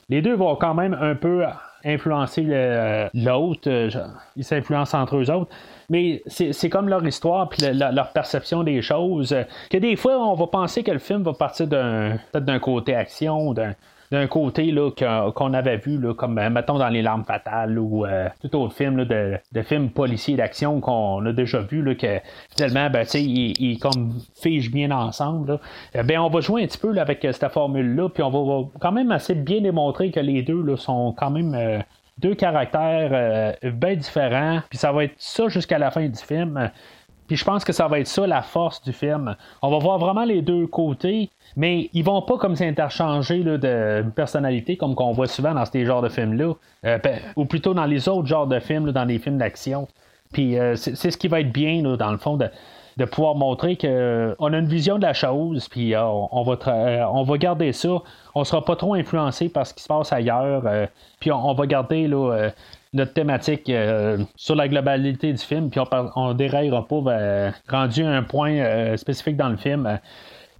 Les 0.09 0.21
deux 0.21 0.35
vont 0.35 0.55
quand 0.55 0.73
même 0.73 0.97
un 0.99 1.15
peu 1.15 1.45
influencer 1.85 2.43
l'autre. 3.13 3.69
Ils 4.35 4.43
s'influencent 4.43 4.99
entre 4.99 5.15
eux 5.15 5.31
autres. 5.31 5.49
Mais 5.89 6.21
c'est 6.27 6.69
comme 6.69 6.89
leur 6.89 7.05
histoire 7.05 7.47
puis 7.47 7.65
leur 7.71 8.11
perception 8.11 8.63
des 8.63 8.81
choses. 8.81 9.33
Que 9.69 9.77
des 9.77 9.95
fois, 9.95 10.19
on 10.19 10.35
va 10.35 10.47
penser 10.47 10.83
que 10.83 10.91
le 10.91 10.99
film 10.99 11.23
va 11.23 11.31
partir 11.31 11.67
d'un 11.67 12.17
peut-être 12.33 12.45
d'un 12.45 12.59
côté 12.59 12.93
action, 12.93 13.53
d'un 13.53 13.73
d'un 14.11 14.27
côté 14.27 14.71
là, 14.71 14.91
qu'on 15.31 15.53
avait 15.53 15.77
vu, 15.77 15.97
là, 15.97 16.13
comme 16.13 16.37
euh, 16.37 16.49
mettons 16.49 16.77
dans 16.77 16.87
Les 16.87 17.01
Larmes 17.01 17.25
Fatales 17.25 17.77
ou 17.77 18.05
euh, 18.05 18.29
tout 18.41 18.55
autre 18.55 18.73
film 18.73 19.03
de, 19.05 19.37
de 19.51 19.61
films 19.61 19.89
policiers 19.89 20.35
d'action 20.35 20.79
qu'on 20.79 21.25
a 21.25 21.33
déjà 21.33 21.59
vu, 21.59 21.81
là, 21.81 21.95
que 21.95 22.19
finalement, 22.55 22.89
ben, 22.89 23.05
ils, 23.13 23.53
ils 23.59 23.79
comme 23.79 24.13
figent 24.41 24.71
bien 24.71 24.91
ensemble. 24.91 25.59
Eh 25.93 26.03
ben, 26.03 26.19
on 26.19 26.29
va 26.29 26.39
jouer 26.39 26.63
un 26.63 26.67
petit 26.67 26.77
peu 26.77 26.97
avec 26.97 27.25
euh, 27.25 27.31
cette 27.33 27.51
formule-là, 27.51 28.09
puis 28.09 28.23
on 28.23 28.29
va, 28.29 28.69
quand 28.79 28.91
même 28.91 29.11
assez 29.11 29.35
bien 29.35 29.61
démontrer 29.61 30.11
que 30.11 30.19
les 30.19 30.41
deux 30.41 30.61
là, 30.61 30.77
sont 30.77 31.13
quand 31.17 31.29
même. 31.29 31.83
deux 32.19 32.33
caractères 32.33 33.55
bien 33.61 33.95
différents, 33.95 34.61
puis 34.69 34.79
ça 34.79 34.91
va 34.91 35.03
être 35.03 35.13
ça 35.17 35.49
jusqu'à 35.49 35.77
la 35.77 35.91
fin 35.91 36.07
du 36.07 36.17
film. 36.19 36.71
Puis 37.27 37.35
je 37.35 37.43
pense 37.43 37.63
que 37.63 37.73
ça 37.73 37.87
va 37.87 37.99
être 37.99 38.07
ça 38.07 38.25
la 38.25 38.41
force 38.41 38.81
du 38.81 38.93
film. 38.93 39.35
On 39.61 39.69
va 39.69 39.79
voir 39.79 39.99
vraiment 39.99 40.23
les 40.23 40.41
deux 40.41 40.65
côtés, 40.67 41.29
mais 41.55 41.89
ils 41.93 42.03
vont 42.03 42.21
pas 42.21 42.37
comme 42.37 42.55
s'interchanger 42.55 43.43
de 43.43 44.05
personnalité 44.15 44.77
comme 44.77 44.95
qu'on 44.95 45.11
voit 45.11 45.27
souvent 45.27 45.53
dans 45.53 45.65
ces 45.65 45.85
genres 45.85 46.01
de 46.01 46.09
films-là, 46.09 46.53
euh, 46.85 46.97
ben, 46.99 47.19
ou 47.35 47.45
plutôt 47.45 47.73
dans 47.73 47.85
les 47.85 48.07
autres 48.07 48.27
genres 48.27 48.47
de 48.47 48.59
films, 48.59 48.91
dans 48.91 49.05
les 49.05 49.19
films 49.19 49.37
d'action. 49.37 49.87
Puis 50.31 50.57
euh, 50.57 50.75
c'est 50.75 51.11
ce 51.11 51.17
qui 51.17 51.27
va 51.27 51.41
être 51.41 51.51
bien, 51.51 51.81
dans 51.81 52.11
le 52.11 52.17
fond, 52.17 52.37
de, 52.37 53.05
pouvoir 53.05 53.35
montrer 53.35 53.77
qu'on 53.77 53.87
euh, 53.87 54.35
a 54.39 54.57
une 54.57 54.67
vision 54.67 54.97
de 54.97 55.03
la 55.03 55.13
chose, 55.13 55.67
puis 55.69 55.95
on, 55.95 56.43
va 56.43 57.09
on 57.11 57.23
va 57.23 57.37
garder 57.37 57.71
ça. 57.71 58.01
On 58.35 58.43
sera 58.43 58.65
pas 58.65 58.75
trop 58.75 58.95
influencé 58.95 59.49
par 59.49 59.67
ce 59.67 59.73
qui 59.73 59.83
se 59.83 59.87
passe 59.87 60.11
ailleurs, 60.11 60.63
puis 61.19 61.31
on, 61.31 61.53
va 61.53 61.67
garder 61.67 62.07
là, 62.07 62.49
notre 62.93 63.13
thématique 63.13 63.71
sur 64.35 64.55
la 64.55 64.67
globalité 64.67 65.31
du 65.31 65.43
film, 65.43 65.69
puis 65.69 65.79
on, 66.15 66.29
ne 66.29 66.33
déraillera 66.33 66.87
pas 66.87 67.51
rendu 67.69 68.03
un 68.03 68.23
point 68.23 68.95
spécifique 68.97 69.37
dans 69.37 69.49
le 69.49 69.57
film. 69.57 69.99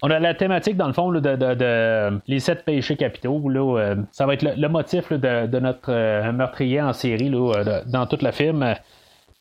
On 0.03 0.12
a 0.12 0.19
la 0.19 0.36
thématique, 0.36 0.77
dans 0.77 0.88
le 0.88 0.93
fond, 0.93 1.12
de, 1.12 2.22
les 2.27 2.39
sept 2.39 2.63
péchés 2.65 2.96
capitaux. 2.96 3.41
Euh, 3.79 3.96
ça 4.12 4.25
va 4.25 4.36
être 4.36 4.43
le, 4.43 4.69
motif 4.69 5.12
de, 5.12 5.60
notre 5.60 5.91
euh, 5.91 6.31
meurtrier 6.31 6.81
en 6.81 6.93
série 6.93 7.31
dans 7.31 8.05
tout 8.05 8.19
le 8.22 8.31
film. 8.31 8.75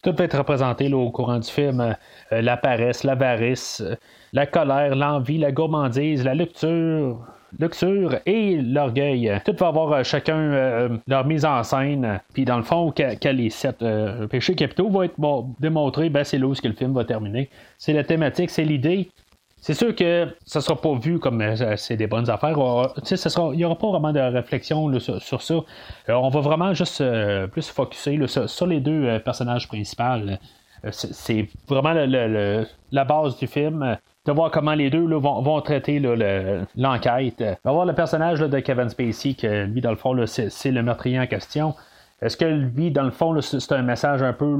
Tout 0.02 0.14
va 0.16 0.24
être 0.24 0.38
représenté 0.38 0.92
au 0.92 1.10
courant 1.10 1.38
du 1.38 1.50
film. 1.50 1.80
Euh, 1.80 2.40
la 2.40 2.56
paresse, 2.56 3.04
l'avarice, 3.04 3.82
la 4.32 4.46
colère, 4.46 4.96
l'envie, 4.96 5.38
la 5.38 5.52
gourmandise, 5.52 6.24
la 6.24 6.34
lecture, 6.34 7.26
luxure 7.58 8.16
et 8.26 8.56
l'orgueil. 8.56 9.40
Tout 9.44 9.54
va 9.58 9.68
avoir 9.68 10.04
chacun 10.04 11.00
leur 11.06 11.26
mise 11.26 11.44
en 11.44 11.62
scène. 11.62 12.20
Puis 12.34 12.44
dans 12.44 12.56
le 12.56 12.62
fond, 12.62 12.90
que, 12.90 13.28
les 13.28 13.50
sept 13.50 13.84
péchés 14.30 14.54
capitaux 14.54 14.88
vont 14.88 15.02
être 15.02 15.16
démontrés, 15.60 16.10
ben, 16.10 16.24
c'est 16.24 16.38
là 16.38 16.46
où 16.46 16.54
que 16.54 16.68
le 16.68 16.74
film 16.74 16.92
va 16.92 17.04
terminer. 17.04 17.48
C'est 17.78 17.92
la 17.92 18.04
thématique, 18.04 18.50
c'est 18.50 18.64
l'idée. 18.64 19.08
C'est 19.66 19.74
sûr 19.74 19.96
que 19.96 20.28
ça 20.44 20.60
sera 20.60 20.80
pas 20.80 20.94
vu 20.94 21.18
comme 21.18 21.40
euh, 21.40 21.76
c'est 21.76 21.96
des 21.96 22.06
bonnes 22.06 22.30
affaires. 22.30 22.56
il 22.56 23.56
n'y 23.56 23.64
aura 23.64 23.74
pas 23.76 23.90
vraiment 23.90 24.12
de 24.12 24.20
réflexion 24.20 24.96
sur, 25.00 25.42
ça. 25.42 25.54
Euh, 25.54 26.12
on 26.12 26.28
va 26.28 26.40
vraiment 26.40 26.72
juste 26.72 27.00
euh, 27.00 27.46
plus 27.48 27.68
focuser 27.68 28.20
sur, 28.28 28.66
les 28.66 28.80
deux 28.80 29.18
personnages 29.24 29.66
principaux. 29.66 30.36
c'est 30.92 31.48
vraiment 31.66 31.94
la 32.92 33.04
base 33.04 33.38
du 33.38 33.46
film. 33.48 33.96
De 34.26 34.32
voir 34.32 34.50
comment 34.50 34.74
les 34.74 34.90
deux 34.90 35.06
vont, 35.14 35.60
traiter 35.60 36.00
l'enquête. 36.00 37.42
On 37.64 37.68
va 37.68 37.72
voir 37.72 37.86
le 37.86 37.94
personnage 37.94 38.40
de 38.40 38.58
Kevin 38.58 38.88
Spacey, 38.88 39.34
que 39.34 39.64
lui, 39.64 39.80
dans 39.80 39.90
le 39.90 39.96
fond, 39.96 40.16
c'est 40.26 40.70
le 40.70 40.82
meurtrier 40.82 41.20
en 41.20 41.26
question. 41.26 41.74
Est-ce 42.20 42.36
que 42.36 42.44
lui, 42.44 42.90
dans 42.90 43.04
le 43.04 43.10
fond, 43.10 43.40
c'est 43.40 43.72
un 43.72 43.82
message 43.82 44.22
un 44.22 44.32
peu 44.32 44.56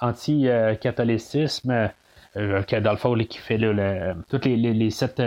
anti-catholicisme, 0.00 1.90
que 2.34 2.80
dans 2.80 2.90
le 2.90 2.96
fond, 2.96 3.14
qui 3.14 3.38
fait 3.38 3.58
tous 3.58 4.44
les, 4.44 4.90
sept 4.90 5.22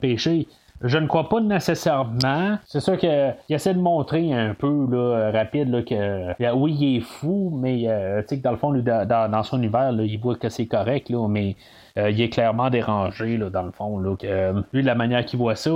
péchés? 0.00 0.48
Je 0.84 0.98
ne 0.98 1.06
crois 1.06 1.30
pas 1.30 1.40
nécessairement. 1.40 2.58
C'est 2.66 2.80
sûr 2.80 2.98
qu'il 2.98 3.34
essaie 3.48 3.72
de 3.72 3.80
montrer 3.80 4.34
un 4.34 4.52
peu 4.52 4.86
là, 4.90 5.30
rapide 5.32 5.70
là, 5.70 5.82
que 5.82 6.52
oui, 6.52 6.76
il 6.78 6.96
est 6.98 7.00
fou, 7.00 7.50
mais 7.58 7.84
euh, 7.86 8.20
que 8.22 8.34
dans 8.34 8.50
le 8.50 8.58
fond, 8.58 8.70
dans, 8.72 9.42
son 9.42 9.56
univers, 9.56 9.92
il 9.92 10.18
voit 10.18 10.36
que 10.36 10.50
c'est 10.50 10.66
correct, 10.66 11.10
mais 11.30 11.56
euh, 11.96 12.10
il 12.10 12.20
est 12.20 12.28
clairement 12.28 12.68
dérangé 12.68 13.38
dans 13.38 13.62
le 13.62 13.72
fond. 13.72 14.16
Que, 14.16 14.62
lui, 14.74 14.82
la 14.82 14.94
manière 14.94 15.24
qu'il 15.24 15.38
voit 15.38 15.56
ça, 15.56 15.70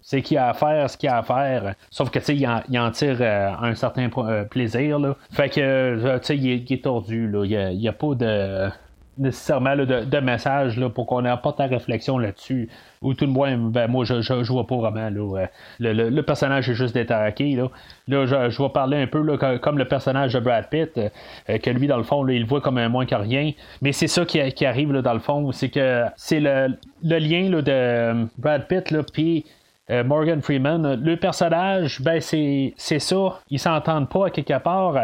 c'est 0.00 0.22
qu'il 0.22 0.38
a 0.38 0.48
à 0.48 0.54
faire 0.54 0.88
ce 0.88 0.96
qu'il 0.96 1.10
a 1.10 1.18
à 1.18 1.22
faire. 1.22 1.74
Sauf 1.90 2.08
que, 2.08 2.18
tu 2.18 2.24
sais, 2.24 2.36
il, 2.36 2.78
en, 2.78 2.90
tire 2.90 3.18
euh, 3.20 3.50
un 3.60 3.74
certain 3.74 4.08
plaisir. 4.50 4.98
Fait 5.30 5.50
que, 5.50 6.32
il, 6.32 6.72
est 6.72 6.84
tordu, 6.84 7.30
là. 7.30 7.44
Il 7.44 7.78
n'y 7.78 7.88
a, 7.88 7.92
pas 7.92 8.14
de 8.14 8.70
nécessairement 9.18 9.76
de, 9.76 10.20
message 10.20 10.80
pour 10.94 11.06
qu'on 11.06 11.24
apporte 11.24 11.58
ta 11.58 11.66
réflexion 11.66 12.18
là-dessus. 12.18 12.68
Ou 13.04 13.14
tout 13.14 13.26
le 13.26 13.30
moins, 13.30 13.56
ben, 13.56 13.86
moi, 13.86 14.04
je, 14.04 14.22
je, 14.22 14.52
vois 14.52 14.66
pas 14.66 14.76
vraiment. 14.76 15.10
Là, 15.10 15.42
euh, 15.42 15.46
le, 15.78 16.10
le, 16.10 16.22
personnage 16.22 16.68
est 16.68 16.74
juste 16.74 16.94
détraqué. 16.94 17.54
Là, 17.54 17.68
là 18.08 18.26
je, 18.26 18.50
je 18.50 18.62
vais 18.62 18.68
parler 18.70 18.96
un 18.96 19.06
peu 19.06 19.22
là, 19.22 19.58
comme 19.58 19.78
le 19.78 19.84
personnage 19.84 20.32
de 20.32 20.40
Brad 20.40 20.68
Pitt, 20.70 20.98
euh, 20.98 21.58
que 21.58 21.70
lui, 21.70 21.86
dans 21.86 21.98
le 21.98 22.02
fond, 22.02 22.24
là, 22.24 22.32
il 22.32 22.46
voit 22.46 22.60
comme 22.60 22.78
un 22.78 22.88
moins 22.88 23.06
que 23.06 23.14
rien. 23.14 23.52
Mais 23.82 23.92
c'est 23.92 24.08
ça 24.08 24.24
qui, 24.24 24.66
arrive 24.66 24.92
là, 24.92 25.02
dans 25.02 25.14
le 25.14 25.20
fond, 25.20 25.52
c'est 25.52 25.68
que 25.68 26.04
c'est 26.16 26.40
le, 26.40 26.76
le 27.02 27.18
lien 27.18 27.50
là, 27.50 27.62
de 27.62 28.26
Brad 28.38 28.66
Pitt, 28.66 28.92
puis 29.12 29.44
euh, 29.90 30.02
Morgan 30.02 30.40
Freeman. 30.40 31.00
Le 31.00 31.16
personnage, 31.16 32.00
ben 32.00 32.20
c'est, 32.20 32.72
c'est 32.76 32.98
ça. 32.98 33.40
Ils 33.50 33.60
s'entendent 33.60 34.08
pas 34.08 34.26
à 34.26 34.30
quelque 34.30 34.58
part. 34.58 34.96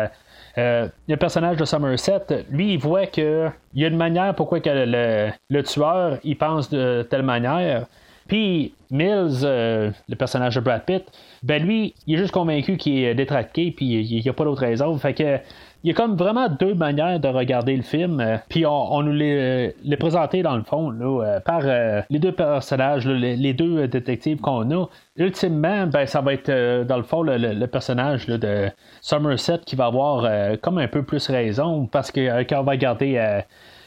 Euh, 0.58 0.88
le 1.08 1.16
personnage 1.16 1.56
de 1.56 1.64
Somerset, 1.64 2.44
lui, 2.50 2.74
il 2.74 2.78
voit 2.78 3.06
qu'il 3.06 3.52
y 3.74 3.84
a 3.84 3.88
une 3.88 3.96
manière 3.96 4.34
pourquoi 4.34 4.60
que 4.60 4.70
le, 4.70 5.62
tueur 5.62 6.18
il 6.24 6.36
pense 6.36 6.70
de 6.70 7.06
telle 7.08 7.22
manière. 7.22 7.86
Puis 8.26 8.74
Mills, 8.90 9.40
euh, 9.44 9.90
le 10.08 10.16
personnage 10.16 10.54
de 10.54 10.60
Brad 10.60 10.84
Pitt, 10.84 11.04
ben 11.42 11.62
lui, 11.62 11.94
il 12.06 12.14
est 12.14 12.18
juste 12.18 12.32
convaincu 12.32 12.76
qu'il 12.76 13.04
est 13.04 13.14
détraqué, 13.14 13.72
puis 13.72 13.86
il 13.86 14.22
n'y 14.22 14.28
a 14.28 14.32
pas 14.32 14.44
d'autre 14.44 14.60
raison. 14.60 14.96
Fait 14.98 15.14
que 15.14 15.38
il 15.82 15.88
y 15.88 15.92
a 15.92 15.94
comme 15.94 16.16
vraiment 16.16 16.48
deux 16.48 16.74
manières 16.74 17.20
de 17.20 17.28
regarder 17.28 17.74
le 17.74 17.82
film. 17.82 18.20
Euh, 18.20 18.36
puis 18.48 18.66
on, 18.66 19.02
nous 19.02 19.12
les, 19.12 19.74
les 19.82 19.96
présenté 19.96 20.42
dans 20.42 20.56
le 20.56 20.62
fond 20.62 20.90
là, 20.90 21.24
euh, 21.24 21.40
par 21.40 21.62
euh, 21.64 22.02
les 22.10 22.18
deux 22.18 22.32
personnages, 22.32 23.06
les, 23.06 23.54
deux 23.54 23.88
détectives 23.88 24.40
qu'on 24.40 24.70
a. 24.70 24.86
Ultimement, 25.16 25.86
ben, 25.86 26.06
ça 26.06 26.20
va 26.20 26.34
être 26.34 26.84
dans 26.84 26.96
le 26.96 27.02
fond 27.02 27.22
le, 27.22 27.66
personnage 27.66 28.26
de 28.26 28.70
Somerset 29.00 29.60
qui 29.64 29.76
va 29.76 29.86
avoir 29.86 30.58
comme 30.60 30.78
un 30.78 30.88
peu 30.88 31.02
plus 31.02 31.28
raison 31.28 31.86
parce 31.86 32.10
que 32.10 32.42
quand 32.44 32.60
on 32.60 32.64
va 32.64 32.72
regarder 32.72 33.40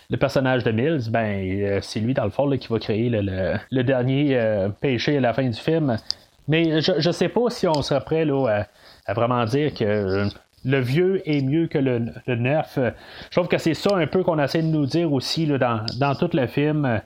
le 0.10 0.18
personnage 0.18 0.64
de 0.64 0.72
Mills, 0.72 1.10
ben 1.10 1.80
c'est 1.82 2.00
lui 2.00 2.14
dans 2.14 2.26
le 2.26 2.30
fond 2.30 2.50
qui 2.58 2.68
va 2.68 2.78
créer 2.78 3.10
le, 3.10 3.84
dernier 3.84 4.38
péché 4.80 5.18
à 5.18 5.22
la 5.22 5.34
fin 5.34 5.48
du 5.48 5.60
film. 5.60 5.98
Mais 6.48 6.82
je 6.82 7.08
ne 7.08 7.14
sais 7.14 7.30
pas 7.30 7.50
si 7.50 7.68
on 7.68 7.82
serait 7.82 8.04
prêt 8.04 8.26
là, 8.26 8.66
à, 9.08 9.14
vraiment 9.14 9.44
dire 9.46 9.74
que 9.74 10.28
le 10.66 10.80
vieux 10.80 11.22
est 11.30 11.42
mieux 11.42 11.68
que 11.68 11.78
le, 11.78 12.00
neuf. 12.36 12.78
Je 12.78 13.36
trouve 13.36 13.48
que 13.48 13.58
c'est 13.58 13.74
ça 13.74 13.96
un 13.96 14.08
peu 14.08 14.24
qu'on 14.24 14.40
essaie 14.40 14.62
de 14.62 14.68
nous 14.68 14.86
dire 14.86 15.12
aussi 15.12 15.48
dans, 15.48 16.16
tout 16.16 16.30
le 16.34 16.48
film. 16.48 17.02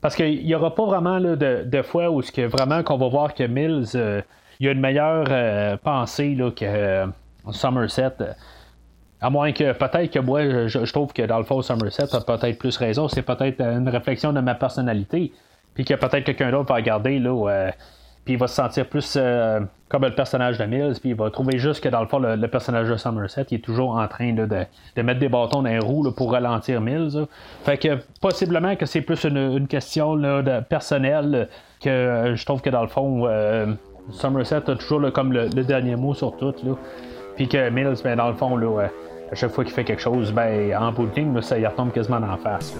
Parce 0.00 0.16
qu'il 0.16 0.44
n'y 0.44 0.54
aura 0.54 0.74
pas 0.74 0.84
vraiment 0.84 1.20
de, 1.20 1.82
fois 1.82 2.10
où 2.10 2.20
que 2.20 2.46
vraiment 2.46 2.82
qu'on 2.82 2.98
va 2.98 3.08
voir 3.08 3.34
que 3.34 3.44
Mills 3.44 3.86
euh, 3.94 4.20
il 4.60 4.68
a 4.68 4.72
une 4.72 4.80
meilleure 4.80 5.26
euh, 5.30 5.76
pensée 5.76 6.36
que 6.54 6.64
euh, 6.64 7.06
Somerset. 7.50 8.12
À 9.20 9.30
moins 9.30 9.52
que 9.52 9.72
peut-être 9.72 10.12
que 10.12 10.18
moi, 10.18 10.66
je, 10.66 10.92
trouve 10.92 11.12
que 11.12 11.22
dans 11.22 11.38
le 11.38 11.44
fond, 11.44 11.62
Somerset 11.62 12.14
a 12.14 12.20
peut-être 12.20 12.58
plus 12.58 12.76
raison. 12.76 13.08
C'est 13.08 13.22
peut-être 13.22 13.60
une 13.60 13.88
réflexion 13.88 14.32
de 14.32 14.40
ma 14.40 14.54
personnalité. 14.54 15.32
Puis 15.74 15.84
que 15.84 15.94
peut-être 15.94 16.24
quelqu'un 16.24 16.50
d'autre 16.50 16.68
va 16.68 16.74
regarder 16.74 17.18
là, 17.18 17.70
puis 18.24 18.34
il 18.34 18.38
va 18.38 18.46
se 18.46 18.54
sentir 18.54 18.86
plus 18.86 19.16
euh, 19.16 19.60
comme 19.88 20.02
le 20.02 20.14
personnage 20.14 20.58
de 20.58 20.64
Mills, 20.64 20.94
puis 21.00 21.10
il 21.10 21.14
va 21.14 21.30
trouver 21.30 21.58
juste 21.58 21.82
que 21.82 21.88
dans 21.88 22.00
le 22.00 22.06
fond, 22.06 22.18
le, 22.18 22.48
personnage 22.48 22.88
de 22.88 22.96
Somerset, 22.96 23.46
il 23.50 23.56
est 23.56 23.60
toujours 23.60 23.96
en 23.96 24.08
train 24.08 24.32
de, 24.32 24.46
mettre 25.02 25.20
des 25.20 25.28
bâtons 25.28 25.62
dans 25.62 25.68
les 25.68 25.78
roues 25.78 26.10
pour 26.10 26.32
ralentir 26.32 26.80
Mills. 26.80 27.26
Fait 27.64 27.76
que 27.76 27.98
possiblement 28.20 28.76
que 28.76 28.86
c'est 28.86 29.02
plus 29.02 29.24
une, 29.24 29.66
question 29.68 30.16
de 30.16 30.60
personnelle 30.60 31.48
que 31.80 31.88
euh, 31.88 32.36
je 32.36 32.44
trouve 32.46 32.62
que 32.62 32.70
dans 32.70 32.82
le 32.82 32.88
fond, 32.88 33.26
euh, 33.26 33.66
Somerset 34.10 34.56
a 34.56 34.76
toujours 34.76 35.12
comme 35.12 35.32
le, 35.32 35.48
dernier 35.48 35.96
mot 35.96 36.14
sur 36.14 36.36
tout. 36.36 36.54
Puis 37.36 37.48
que 37.48 37.68
Mills, 37.68 37.96
ben, 38.02 38.16
dans 38.16 38.28
le 38.28 38.34
fond, 38.34 38.58
à 38.78 39.34
chaque 39.34 39.50
fois 39.50 39.64
qu'il 39.64 39.72
fait 39.72 39.84
quelque 39.84 40.02
chose, 40.02 40.32
ben, 40.32 40.74
en 40.76 40.92
bout 40.92 41.06
de 41.06 41.40
ça 41.40 41.58
y 41.58 41.66
retombe 41.66 41.92
quasiment 41.92 42.18
en 42.18 42.36
face. 42.36 42.74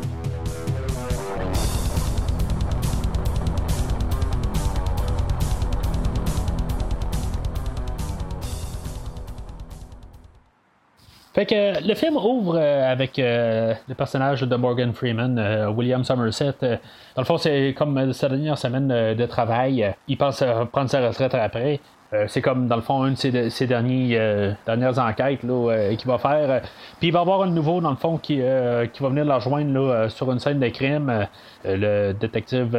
Fait 11.35 11.47
que 11.47 11.85
le 11.85 11.95
film 11.97 12.17
ouvre 12.17 12.57
euh, 12.57 12.93
avec 12.93 13.19
euh, 13.19 13.75
le 13.89 13.95
personnage 13.97 14.43
de 14.43 14.55
Morgan 14.55 14.93
Freeman, 14.93 15.37
euh, 15.37 15.69
William 15.69 16.05
Somerset. 16.05 16.55
dans 16.61 17.23
le 17.23 17.25
fond, 17.25 17.39
c'est 17.39 17.75
comme 17.77 18.13
sa 18.13 18.29
dernière 18.29 18.57
semaine 18.57 18.87
de 18.87 19.27
travail. 19.27 19.95
il 20.07 20.17
pense 20.17 20.45
prendre 20.71 20.89
sa 20.89 21.09
retraite 21.09 21.35
après. 21.35 21.81
Euh, 22.15 22.27
c'est 22.29 22.41
comme, 22.41 22.69
dans 22.69 22.77
le 22.77 22.83
fond, 22.83 23.05
une 23.07 23.15
de 23.15 23.49
ses, 23.49 23.67
derniers, 23.67 24.17
euh, 24.19 24.53
dernières 24.67 24.99
enquêtes 24.99 25.41
euh, 25.45 25.95
qu'il 25.97 26.07
va 26.07 26.19
faire. 26.19 26.63
Puis 26.99 27.09
il 27.09 27.13
va 27.13 27.21
y 27.21 27.23
avoir 27.23 27.43
un 27.43 27.51
nouveau, 27.51 27.81
dans 27.81 27.91
le 27.91 27.97
fond, 27.97 28.19
qui, 28.19 28.41
va 28.41 28.87
venir 29.09 29.25
la 29.25 29.37
rejoindre 29.37 30.07
sur 30.09 30.31
une 30.31 30.39
scène 30.39 30.61
de 30.61 30.69
crime, 30.69 31.27
le 31.65 32.13
détective 32.13 32.71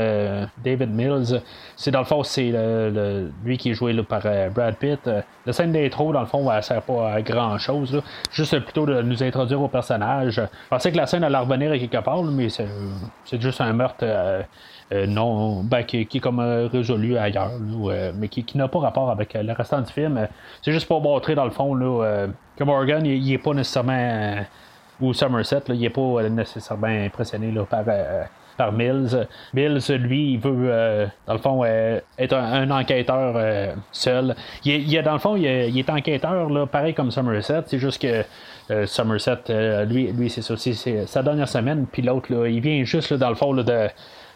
David 0.63 0.89
Mills. 0.89 1.41
C'est, 1.75 1.91
dans 1.91 1.99
le 1.99 2.05
fond, 2.05 2.23
c'est 2.23 2.53
lui 3.43 3.57
qui 3.57 3.71
est 3.71 3.73
joué 3.73 3.93
par 4.03 4.21
Brad 4.53 4.75
Pitt. 4.75 5.09
la 5.45 5.53
scène 5.53 5.71
d'intro, 5.71 6.13
dans 6.13 6.21
le 6.21 6.27
fond, 6.27 6.49
elle 6.51 6.63
sert 6.63 6.81
pas 6.81 7.13
à 7.13 7.21
grand-chose. 7.21 8.01
Juste 8.31 8.57
plutôt 8.59 8.85
de 8.85 9.01
nous 9.01 9.21
introduire 9.21 9.61
au 9.61 9.67
personnage. 9.67 10.35
Je 10.35 10.41
pensais 10.69 10.91
que 10.91 10.97
la 10.97 11.07
scène 11.07 11.23
allait 11.23 11.37
revenir 11.37 11.71
à 11.71 11.77
quelque 11.77 12.03
part, 12.03 12.23
mais 12.23 12.49
c'est, 12.49 12.67
juste 13.41 13.61
un 13.61 13.73
meurtre 13.73 14.05
non, 14.91 15.63
ben, 15.63 15.83
qui, 15.83 16.01
est 16.01 16.19
comme 16.19 16.39
euh, 16.39 16.67
résolu 16.67 17.17
ailleurs, 17.17 17.51
euh, 17.85 18.11
mais 18.15 18.27
qui, 18.27 18.45
n'a 18.55 18.67
pas 18.67 18.79
rapport 18.79 19.09
avec 19.09 19.33
le 19.33 19.51
restant 19.51 19.81
du 19.81 19.91
film. 19.91 20.27
c'est 20.61 20.71
juste 20.71 20.87
pour 20.87 21.01
montrer 21.01 21.33
dans 21.33 21.45
le 21.45 21.51
fond 21.51 21.73
là, 21.73 22.27
que 22.55 22.63
Morgan, 22.63 23.03
il 23.05 23.27
n'est 23.27 23.37
pas 23.39 23.53
nécessairement 23.53 24.43
ou 25.01 25.13
Somerset, 25.13 25.63
il 25.69 25.79
n'est 25.79 25.89
pas 25.89 26.29
nécessairement 26.29 26.87
impressionné 26.87 27.51
là, 27.51 27.65
par 27.65 27.83
par 28.57 28.71
Mills. 28.71 29.27
Mills, 29.53 29.97
lui, 29.97 30.33
il 30.33 30.39
veut, 30.39 31.09
dans 31.27 31.33
le 31.33 31.39
fond, 31.39 31.65
être 31.65 32.33
un, 32.33 32.71
enquêteur 32.71 33.75
seul. 33.91 34.33
Il, 34.63 34.95
est, 34.95 35.01
dans 35.01 35.13
le 35.13 35.19
fond, 35.19 35.35
il, 35.35 35.45
est 35.45 35.89
enquêteur, 35.89 36.49
là, 36.49 36.65
pareil 36.65 36.93
comme 36.93 37.11
Somerset. 37.11 37.63
C'est 37.65 37.79
juste 37.79 38.01
que 38.01 38.85
Somerset, 38.85 39.85
lui, 39.85 40.13
lui 40.13 40.29
c'est 40.29 40.41
ça, 40.41 40.55
sa 41.07 41.23
dernière 41.23 41.49
semaine. 41.49 41.85
Puis 41.91 42.01
l'autre, 42.01 42.31
il 42.47 42.61
vient 42.61 42.85
juste, 42.85 43.13
dans 43.13 43.29
le 43.29 43.35
fond, 43.35 43.53
de 43.53 43.89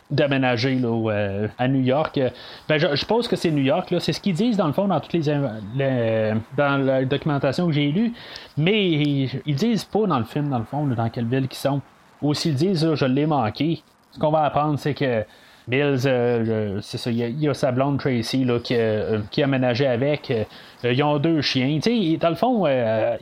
d'aménager 0.09 0.79
euh, 0.83 1.47
à 1.57 1.67
New 1.67 1.81
York. 1.81 2.19
Ben, 2.67 2.77
je, 2.77 2.95
suppose 2.95 3.27
que 3.27 3.35
c'est 3.35 3.51
New 3.51 3.63
York, 3.63 3.93
c'est 3.99 4.13
ce 4.13 4.19
qu'ils 4.19 4.33
disent 4.33 4.57
dans 4.57 4.67
le 4.67 4.73
fond 4.73 4.87
dans 4.87 4.99
toutes 4.99 5.13
les, 5.13 6.33
dans 6.57 6.77
la 6.83 7.05
documentation 7.05 7.67
que 7.67 7.73
j'ai 7.73 7.91
lue, 7.91 8.13
mais 8.57 8.91
ils, 8.91 9.55
disent 9.55 9.85
pas 9.85 10.05
dans 10.07 10.19
le 10.19 10.25
film, 10.25 10.49
dans 10.49 10.59
le 10.59 10.65
fond, 10.65 10.85
dans 10.85 11.09
quelle 11.09 11.27
ville 11.27 11.47
ils 11.49 11.55
sont. 11.55 11.81
Ou 12.21 12.33
s'ils 12.33 12.55
disent 12.55 12.95
je 12.95 13.05
l'ai 13.05 13.25
manqué, 13.25 13.81
ce 14.11 14.19
qu'on 14.19 14.31
va 14.31 14.43
apprendre, 14.43 14.79
c'est 14.79 14.93
que 14.93 15.23
Mills, 15.69 16.07
euh, 16.07 16.79
c'est 16.81 16.97
ça, 16.97 17.11
il 17.11 17.39
y, 17.39 17.47
a 17.47 17.53
sa 17.53 17.71
blonde 17.71 17.99
Tracy 17.99 18.43
là, 18.43 18.59
qui, 18.59 18.75
euh, 18.75 19.19
qui 19.29 19.43
a 19.43 19.47
ménagé 19.47 19.85
avec. 19.85 20.31
Euh, 20.31 20.43
ils 20.83 21.03
ont 21.03 21.19
deux 21.19 21.41
chiens. 21.41 21.77
dans 22.19 22.29
le 22.29 22.35
fond, 22.35 22.65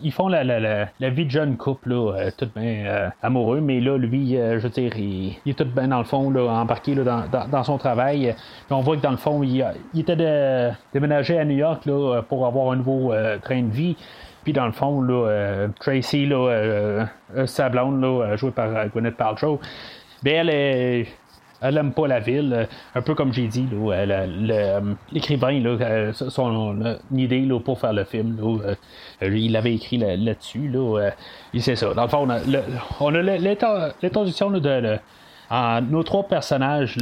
ils 0.01 0.11
font 0.11 0.27
la, 0.29 0.43
la, 0.43 0.87
la, 0.99 1.09
vie 1.09 1.25
de 1.25 1.31
jeune 1.31 1.57
couple, 1.57 1.95
tout 2.37 2.47
bien 2.55 3.11
amoureux, 3.23 3.59
mais 3.59 3.79
là, 3.79 3.97
lui, 3.97 4.33
je 4.35 4.59
veux 4.59 4.69
dire, 4.69 4.95
il, 4.95 5.37
est 5.45 5.57
tout 5.57 5.65
bien 5.65 5.87
dans 5.87 5.97
le 5.97 6.03
fond, 6.03 6.33
embarqué 6.35 6.93
dans, 6.93 7.23
dans, 7.51 7.63
son 7.63 7.79
travail. 7.79 8.35
on 8.69 8.81
voit 8.81 8.95
que 8.95 9.01
dans 9.01 9.11
le 9.11 9.17
fond, 9.17 9.41
il, 9.41 9.65
était 9.97 10.71
déménagé 10.93 11.39
à 11.39 11.45
New 11.45 11.57
York 11.57 11.87
là, 11.87 12.21
pour 12.21 12.45
avoir 12.45 12.71
un 12.71 12.75
nouveau 12.75 13.11
train 13.41 13.63
de 13.63 13.71
vie. 13.71 13.95
Puis 14.43 14.53
dans 14.53 14.67
le 14.67 14.71
fond, 14.71 15.01
là, 15.01 15.67
Tracy, 15.79 16.27
là, 16.27 17.07
sa 17.47 17.69
blonde, 17.69 17.99
là, 18.01 18.35
jouée 18.35 18.51
par 18.51 18.87
Gwyneth 18.89 19.17
Paltrow, 19.17 19.59
ben 20.21 20.47
elle 20.47 21.07
elle 21.61 21.75
n'aime 21.75 21.91
pas 21.91 22.07
la 22.07 22.19
ville. 22.19 22.53
Euh, 22.53 22.65
un 22.95 23.01
peu 23.01 23.15
comme 23.15 23.33
j'ai 23.33 23.47
dit, 23.47 23.67
euh, 23.73 24.81
l'écrivain, 25.11 26.11
son 26.13 26.97
idée 27.11 27.47
pour 27.63 27.79
faire 27.79 27.93
le 27.93 28.03
film, 28.03 28.37
euh, 28.41 28.75
il 29.21 29.55
avait 29.55 29.73
écrit 29.73 29.97
là-dessus. 29.97 30.69
Là, 30.69 31.11
c'est 31.59 31.75
ça. 31.75 31.93
Dans 31.93 32.03
le 32.03 32.09
fond, 32.09 32.27
on 32.99 33.15
a, 33.15 33.21
l'introduction 33.21 34.51
de, 34.51 34.97
nos 35.89 36.03
trois 36.03 36.23
personnages 36.23 36.97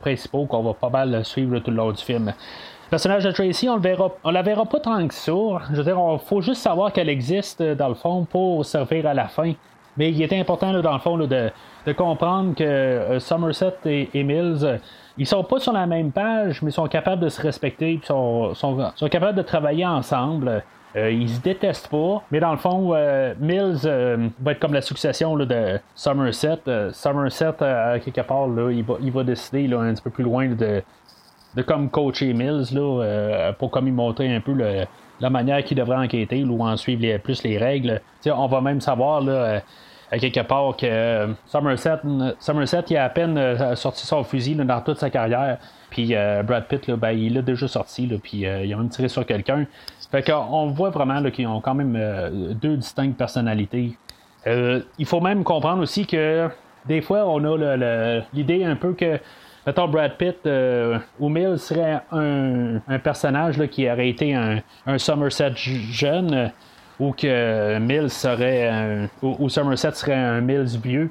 principaux 0.00 0.46
qu'on 0.46 0.62
va 0.62 0.74
pas 0.74 0.90
mal 0.90 1.24
suivre 1.24 1.58
tout 1.58 1.70
le 1.70 1.76
long 1.76 1.92
du 1.92 2.02
film. 2.02 2.26
Le 2.26 2.90
personnage 2.90 3.24
de 3.24 3.30
Tracy, 3.32 3.68
on 3.68 3.76
le 3.76 3.82
verra, 3.82 4.10
on 4.24 4.30
la 4.30 4.40
verra 4.40 4.64
pas 4.64 4.80
tant 4.80 5.06
que 5.06 5.12
ça. 5.12 5.32
Je 5.70 5.76
veux 5.76 5.84
dire, 5.84 5.98
il 5.98 6.18
faut 6.26 6.40
juste 6.40 6.62
savoir 6.62 6.90
qu'elle 6.90 7.10
existe 7.10 7.62
dans 7.62 7.88
le 7.88 7.94
fond 7.94 8.24
pour 8.24 8.64
servir 8.64 9.06
à 9.06 9.12
la 9.12 9.28
fin. 9.28 9.52
Mais 9.98 10.10
il 10.10 10.22
était 10.22 10.38
important 10.38 10.72
dans 10.80 10.92
le 10.92 10.98
fond 11.00 11.18
de, 11.18 11.50
comprendre 11.96 12.54
que 12.54 13.18
Somerset 13.18 13.74
et, 13.84 14.22
Mills, 14.22 14.80
ils 15.16 15.26
sont 15.26 15.42
pas 15.44 15.58
sur 15.58 15.72
la 15.72 15.86
même 15.86 16.12
page, 16.12 16.62
mais 16.62 16.70
sont 16.70 16.86
capables 16.86 17.22
de 17.22 17.28
se 17.28 17.40
respecter, 17.40 17.94
et 17.94 18.00
sont, 18.04 18.54
sont, 18.54 18.92
capables 19.10 19.36
de 19.36 19.42
travailler 19.42 19.86
ensemble. 19.86 20.62
Euh, 20.96 21.10
ils 21.10 21.28
se 21.28 21.40
détestent 21.40 21.88
pas, 21.88 22.22
mais 22.30 22.40
dans 22.40 22.52
le 22.52 22.56
fond, 22.56 22.92
euh, 22.94 23.34
Mills 23.38 23.80
euh, 23.84 24.28
va 24.40 24.52
être 24.52 24.58
comme 24.58 24.72
la 24.72 24.80
succession 24.80 25.36
de 25.36 25.78
Somerset. 25.94 26.60
Somerset, 26.92 27.52
quelque 28.04 28.22
part, 28.22 28.48
il, 28.70 28.84
va, 28.84 28.94
il 29.02 29.12
va 29.12 29.22
décider 29.22 29.72
un 29.74 29.92
petit 29.92 30.02
peu 30.02 30.10
plus 30.10 30.24
loin 30.24 30.48
de, 30.48 30.82
de 31.54 31.62
comme 31.62 31.90
coacher 31.90 32.32
Mills 32.32 32.78
pour 33.58 33.70
comme 33.70 33.84
lui 33.84 33.92
montrer 33.92 34.34
un 34.34 34.40
peu 34.40 34.54
la 35.20 35.30
manière 35.30 35.62
qu'il 35.62 35.76
devrait 35.76 35.98
enquêter 35.98 36.42
ou 36.44 36.62
en 36.62 36.76
suivre 36.76 37.18
plus 37.18 37.42
les 37.42 37.58
règles. 37.58 38.00
on 38.26 38.46
va 38.46 38.60
même 38.60 38.80
savoir 38.80 39.20
là, 39.20 39.60
quelque 40.12 40.40
part 40.40 40.76
que 40.76 41.34
Somerset, 41.46 42.00
Somerset 42.38 42.84
il 42.90 42.96
a 42.96 43.04
à 43.04 43.08
peine 43.10 43.76
sorti 43.76 44.06
son 44.06 44.24
fusil 44.24 44.54
dans 44.54 44.80
toute 44.80 44.98
sa 44.98 45.10
carrière. 45.10 45.58
Puis 45.90 46.14
Brad 46.44 46.66
Pitt, 46.66 46.90
ben, 46.92 47.12
il 47.12 47.34
l'a 47.34 47.42
déjà 47.42 47.68
sorti, 47.68 48.06
puis 48.22 48.38
il 48.38 48.72
a 48.72 48.76
même 48.76 48.88
tiré 48.88 49.08
sur 49.08 49.26
quelqu'un. 49.26 49.66
Fait 50.10 50.22
qu'on 50.22 50.68
voit 50.68 50.90
vraiment 50.90 51.22
qu'ils 51.30 51.46
ont 51.46 51.60
quand 51.60 51.74
même 51.74 51.94
euh, 51.96 52.54
deux 52.54 52.76
distinctes 52.76 53.18
personnalités. 53.18 53.96
Euh, 54.46 54.80
il 54.98 55.04
faut 55.04 55.20
même 55.20 55.44
comprendre 55.44 55.82
aussi 55.82 56.06
que 56.06 56.48
des 56.86 57.02
fois, 57.02 57.28
on 57.28 57.44
a 57.44 58.22
l'idée 58.32 58.64
un 58.64 58.76
peu 58.76 58.94
que, 58.94 59.18
Brad 59.66 60.16
Pitt 60.16 60.38
euh, 60.46 60.98
ou 61.20 61.28
Mill 61.28 61.58
serait 61.58 62.00
un, 62.10 62.80
personnage 63.04 63.58
qui 63.66 63.90
aurait 63.90 64.08
été 64.08 64.34
un 64.34 64.62
Somerset 64.96 65.52
jeune 65.56 66.50
ou 67.00 67.12
que 67.12 67.78
Mills 67.78 68.10
serait 68.10 68.68
un, 68.68 69.08
ou, 69.22 69.48
Somerset 69.48 69.92
serait 69.92 70.14
un 70.14 70.40
Mills 70.40 70.78
vieux. 70.82 71.10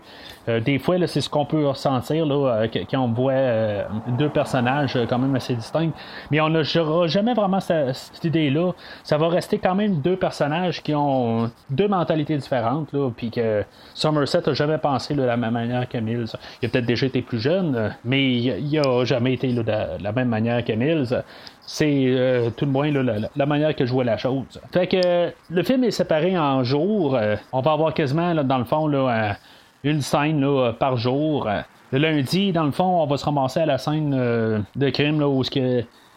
Euh, 0.50 0.60
des 0.60 0.80
fois, 0.80 0.96
c'est 1.08 1.22
ce 1.22 1.30
qu'on 1.30 1.46
peut 1.46 1.68
ressentir 1.68 2.26
là, 2.26 2.62
euh, 2.64 2.68
quand 2.90 3.00
on 3.00 3.12
voit 3.12 3.34
euh, 3.34 3.84
deux 4.18 4.30
personnages 4.30 4.98
quand 5.10 5.20
même 5.20 5.36
assez 5.36 5.56
distincts. 5.56 5.92
Mais 6.32 6.40
on 6.40 6.50
n'a 6.50 6.64
jamais 6.64 7.34
vraiment 7.34 7.60
cette, 7.60 8.24
idée-là. 8.24 8.72
Ça 9.04 9.18
va 9.18 9.28
rester 9.28 9.60
quand 9.60 9.76
même 9.76 10.00
deux 10.02 10.16
personnages 10.16 10.82
qui 10.82 10.94
ont 10.96 11.52
deux 11.70 11.88
mentalités 11.88 12.38
différentes. 12.38 12.92
Là, 12.94 13.10
puis 13.16 13.30
que 13.30 13.64
Somerset 13.94 14.42
n'a 14.46 14.54
jamais 14.54 14.78
pensé 14.78 15.14
de 15.14 15.24
la 15.24 15.38
même 15.38 15.54
manière 15.54 15.88
que 15.88 15.98
Mills. 15.98 16.28
Il 16.62 16.68
a 16.68 16.70
peut-être 16.70 16.86
déjà 16.86 17.06
été 17.06 17.22
plus 17.22 17.40
jeune, 17.40 17.94
mais 18.06 18.34
il 18.34 18.72
n'a 18.72 19.06
jamais 19.06 19.34
été 19.34 19.52
de, 19.52 19.64
la 20.02 20.12
même 20.12 20.30
manière 20.30 20.64
que 20.64 20.74
Mills. 20.74 21.24
C'est 21.70 22.54
tout 22.56 22.66
de 22.66 22.72
moins 22.72 22.90
la, 22.90 23.46
manière 23.46 23.76
que 23.76 23.86
je 23.86 23.92
vois 23.92 24.06
la 24.06 24.18
chose. 24.18 24.60
Fait 24.72 24.88
que 24.88 25.34
le 25.50 25.64
film 25.64 25.84
est 25.84 25.92
séparé 25.92 26.38
en 26.38 26.64
jours. 26.64 27.20
on 27.52 27.60
va 27.60 27.72
avoir 27.74 27.94
quasiment, 27.94 28.34
dans 28.34 28.58
le 28.58 28.64
fond, 28.64 28.88
là, 28.88 29.36
une 29.84 30.02
scène 30.02 30.46
par 30.80 30.96
jour. 30.96 31.48
Le 31.92 32.00
lundi, 32.00 32.52
dans 32.52 32.64
le 32.64 32.72
fond, 32.72 33.02
on 33.02 33.06
va 33.06 33.18
se 33.18 33.24
ramasser 33.24 33.62
à 33.62 33.66
la 33.66 33.78
scène 33.78 34.14
euh, 34.14 34.60
de 34.76 34.90
crime 34.90 35.24
où 35.24 35.42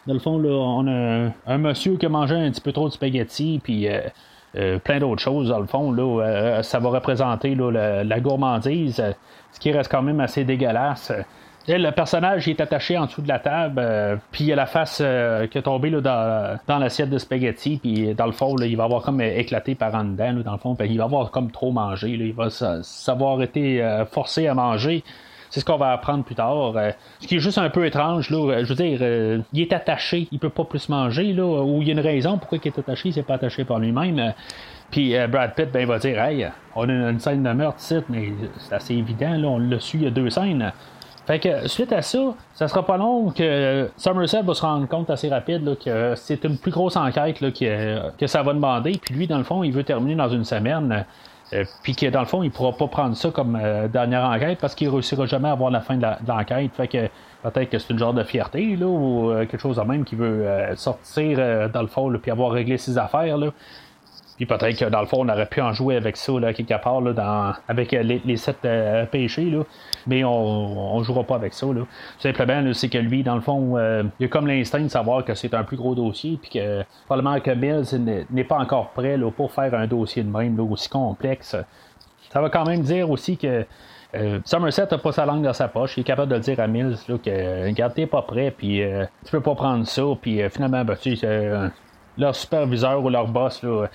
dans 0.06 0.14
le 0.14 0.18
fond, 0.18 0.42
on 0.42 0.86
a 0.88 1.30
un, 1.46 1.58
monsieur 1.58 1.96
qui 1.96 2.06
a 2.06 2.08
mangé 2.08 2.34
un 2.34 2.50
petit 2.50 2.60
peu 2.60 2.72
trop 2.72 2.88
de 2.88 2.92
spaghettis, 2.92 3.60
puis 3.62 3.86
euh, 3.86 4.00
euh, 4.56 4.78
plein 4.78 4.98
d'autres 4.98 5.22
choses, 5.22 5.50
dans 5.50 5.60
le 5.60 5.66
fond. 5.66 5.94
Ça 6.62 6.80
va 6.80 6.88
représenter 6.88 7.54
la, 7.54 8.20
gourmandise, 8.20 9.02
ce 9.52 9.60
qui 9.60 9.70
reste 9.70 9.90
quand 9.90 10.02
même 10.02 10.18
assez 10.18 10.42
dégueulasse 10.42 11.12
le 11.78 11.92
personnage 11.92 12.48
est 12.48 12.60
attaché 12.60 12.96
en 12.96 13.06
dessous 13.06 13.22
de 13.22 13.28
la 13.28 13.38
table, 13.38 13.78
euh, 13.78 14.16
puis 14.30 14.44
il 14.44 14.52
a 14.52 14.56
la 14.56 14.66
face 14.66 15.00
euh, 15.00 15.46
qui 15.46 15.58
est 15.58 15.62
tombée 15.62 15.90
dans, 15.90 16.58
l'assiette 16.68 17.10
de 17.10 17.18
spaghetti, 17.18 17.78
puis 17.82 18.14
dans 18.14 18.26
le 18.26 18.32
fond, 18.32 18.56
il 18.56 18.76
va 18.76 18.84
avoir 18.84 19.02
comme 19.02 19.20
éclaté 19.20 19.74
par 19.74 19.94
en 19.94 20.04
dedans, 20.04 20.32
dans 20.44 20.52
le 20.52 20.58
fond, 20.58 20.76
il 20.80 20.98
va 20.98 21.04
avoir 21.04 21.30
comme 21.30 21.50
trop 21.50 21.70
mangé, 21.70 22.10
il 22.10 22.32
va 22.32 22.48
savoir 22.50 23.42
été 23.42 23.82
euh, 23.82 24.04
forcé 24.06 24.46
à 24.46 24.54
manger. 24.54 25.04
C'est 25.50 25.58
ce 25.58 25.64
qu'on 25.64 25.78
va 25.78 25.90
apprendre 25.90 26.22
plus 26.22 26.36
tard. 26.36 26.74
ce 27.18 27.26
qui 27.26 27.34
est 27.34 27.40
juste 27.40 27.58
un 27.58 27.70
peu 27.70 27.84
étrange, 27.84 28.30
là, 28.30 28.62
je 28.62 28.72
veux 28.72 28.76
dire, 28.76 29.42
il 29.52 29.60
est 29.60 29.72
attaché, 29.72 30.28
il 30.30 30.38
peut 30.38 30.48
pas 30.48 30.62
plus 30.62 30.88
manger, 30.88 31.32
là, 31.32 31.44
ou 31.64 31.82
il 31.82 31.88
y 31.88 31.90
a 31.90 31.94
une 31.94 31.98
raison 32.00 32.38
pourquoi 32.38 32.58
il 32.62 32.68
est 32.68 32.78
attaché, 32.78 33.08
il 33.08 33.14
s'est 33.14 33.24
pas 33.24 33.34
attaché 33.34 33.64
par 33.64 33.80
lui-même. 33.80 34.32
Puis 34.92 35.12
Brad 35.28 35.56
Pitt, 35.56 35.72
ben, 35.72 35.80
il 35.80 35.86
va 35.88 35.98
dire 35.98 36.22
Hey, 36.22 36.46
on 36.76 36.88
a 36.88 36.92
une 36.92 37.18
scène 37.18 37.42
de 37.42 37.50
meurtre 37.50 37.82
mais 38.10 38.28
c'est 38.58 38.76
assez 38.76 38.94
évident, 38.94 39.36
là, 39.36 39.48
on 39.48 39.58
l'a 39.58 39.80
su 39.80 39.96
il 39.96 40.04
y 40.04 40.06
a 40.06 40.10
deux 40.10 40.30
scènes. 40.30 40.72
Fait 41.30 41.38
que 41.38 41.68
suite 41.68 41.92
à 41.92 42.02
ça, 42.02 42.18
ça 42.54 42.66
sera 42.66 42.84
pas 42.84 42.96
long 42.96 43.30
que 43.30 43.88
Somerset 43.96 44.42
va 44.42 44.52
se 44.52 44.62
rendre 44.62 44.88
compte 44.88 45.10
assez 45.10 45.28
rapide 45.28 45.78
que 45.78 46.14
c'est 46.16 46.42
une 46.42 46.58
plus 46.58 46.72
grosse 46.72 46.96
enquête 46.96 47.38
que, 47.38 48.10
que 48.16 48.26
ça 48.26 48.42
va 48.42 48.52
demander. 48.52 48.98
Puis 49.00 49.14
lui, 49.14 49.28
dans 49.28 49.38
le 49.38 49.44
fond, 49.44 49.62
il 49.62 49.72
veut 49.72 49.84
terminer 49.84 50.16
dans 50.16 50.28
une 50.28 50.42
semaine. 50.42 51.04
Euh, 51.52 51.64
puis 51.84 51.94
que 51.94 52.06
dans 52.06 52.18
le 52.18 52.26
fond, 52.26 52.42
il 52.42 52.50
pourra 52.50 52.72
pas 52.72 52.88
prendre 52.88 53.14
ça 53.16 53.30
comme 53.30 53.56
euh, 53.62 53.86
dernière 53.86 54.24
enquête 54.24 54.58
parce 54.60 54.74
qu'il 54.74 54.88
réussira 54.88 55.26
jamais 55.26 55.48
à 55.48 55.52
avoir 55.52 55.70
la 55.70 55.80
fin 55.80 55.96
de 55.96 56.06
l'enquête. 56.26 56.72
fait 56.74 56.88
que 56.88 57.06
peut-être 57.44 57.70
que 57.70 57.78
c'est 57.78 57.92
une 57.92 58.00
genre 58.00 58.14
de 58.14 58.24
fierté 58.24 58.74
là, 58.74 58.86
ou 58.86 59.30
euh, 59.30 59.46
quelque 59.46 59.60
chose 59.60 59.76
de 59.76 59.82
même 59.82 60.04
qui 60.04 60.16
veut 60.16 60.48
sortir 60.74 61.70
dans 61.72 61.82
le 61.82 61.86
fond 61.86 62.12
puis 62.20 62.32
avoir 62.32 62.50
réglé 62.50 62.76
ses 62.76 62.98
affaires. 62.98 63.38
Là. 63.38 63.52
Puis 64.40 64.46
peut-être 64.46 64.78
que 64.78 64.86
dans 64.86 65.00
le 65.00 65.06
fond, 65.06 65.18
on 65.20 65.28
aurait 65.28 65.44
pu 65.44 65.60
en 65.60 65.74
jouer 65.74 65.96
avec 65.96 66.16
ça, 66.16 66.32
là, 66.40 66.54
quelque 66.54 66.82
part, 66.82 67.02
là, 67.02 67.12
dans, 67.12 67.52
avec 67.68 67.92
euh, 67.92 68.02
les, 68.02 68.36
sept 68.38 68.64
euh, 68.64 69.04
péchés, 69.04 69.50
là. 69.50 69.64
mais 70.06 70.24
on 70.24 70.98
ne 70.98 71.04
jouera 71.04 71.24
pas 71.24 71.34
avec 71.34 71.52
ça. 71.52 71.66
Là. 71.66 71.82
Tout 71.82 71.86
simplement, 72.20 72.72
c'est 72.72 72.88
que 72.88 72.96
lui, 72.96 73.22
dans 73.22 73.34
le 73.34 73.42
fond, 73.42 73.76
euh, 73.76 74.02
il 74.18 74.24
a 74.24 74.28
comme 74.30 74.46
l'instinct 74.46 74.80
de 74.80 74.88
savoir 74.88 75.26
que 75.26 75.34
c'est 75.34 75.52
un 75.52 75.62
plus 75.62 75.76
gros 75.76 75.94
dossier, 75.94 76.38
puis 76.40 76.52
que 76.52 76.82
probablement 77.04 77.38
que 77.40 77.50
Mills 77.50 78.24
n'est 78.30 78.44
pas 78.44 78.56
encore 78.56 78.92
prêt 78.92 79.18
là, 79.18 79.30
pour 79.30 79.52
faire 79.52 79.74
un 79.74 79.86
dossier 79.86 80.22
de 80.22 80.30
même 80.30 80.58
aussi 80.58 80.88
complexe. 80.88 81.54
Ça 82.30 82.40
va 82.40 82.48
quand 82.48 82.64
même 82.64 82.80
dire 82.80 83.10
aussi 83.10 83.36
que 83.36 83.66
Somerset 84.46 84.86
n'a 84.90 84.96
pas 84.96 85.12
sa 85.12 85.26
langue 85.26 85.42
dans 85.42 85.52
sa 85.52 85.68
poche. 85.68 85.98
Il 85.98 86.00
est 86.00 86.04
capable 86.04 86.32
de 86.32 86.38
dire 86.38 86.58
à 86.60 86.66
Mills 86.66 86.96
là, 87.10 87.18
que 87.22 87.66
regarde, 87.66 87.92
t'es 87.92 88.06
pas 88.06 88.22
prêt, 88.22 88.54
puis 88.56 88.80
tu 89.22 89.30
peux 89.30 89.42
pas 89.42 89.54
prendre 89.54 89.86
ça, 89.86 90.02
puis 90.18 90.40
finalement, 90.48 90.82
ben, 90.82 90.96
tu 90.96 91.14
leur 92.20 92.36
superviseur 92.36 93.02
ou 93.02 93.08
leur 93.08 93.26
boss, 93.26 93.62
là, 93.62 93.86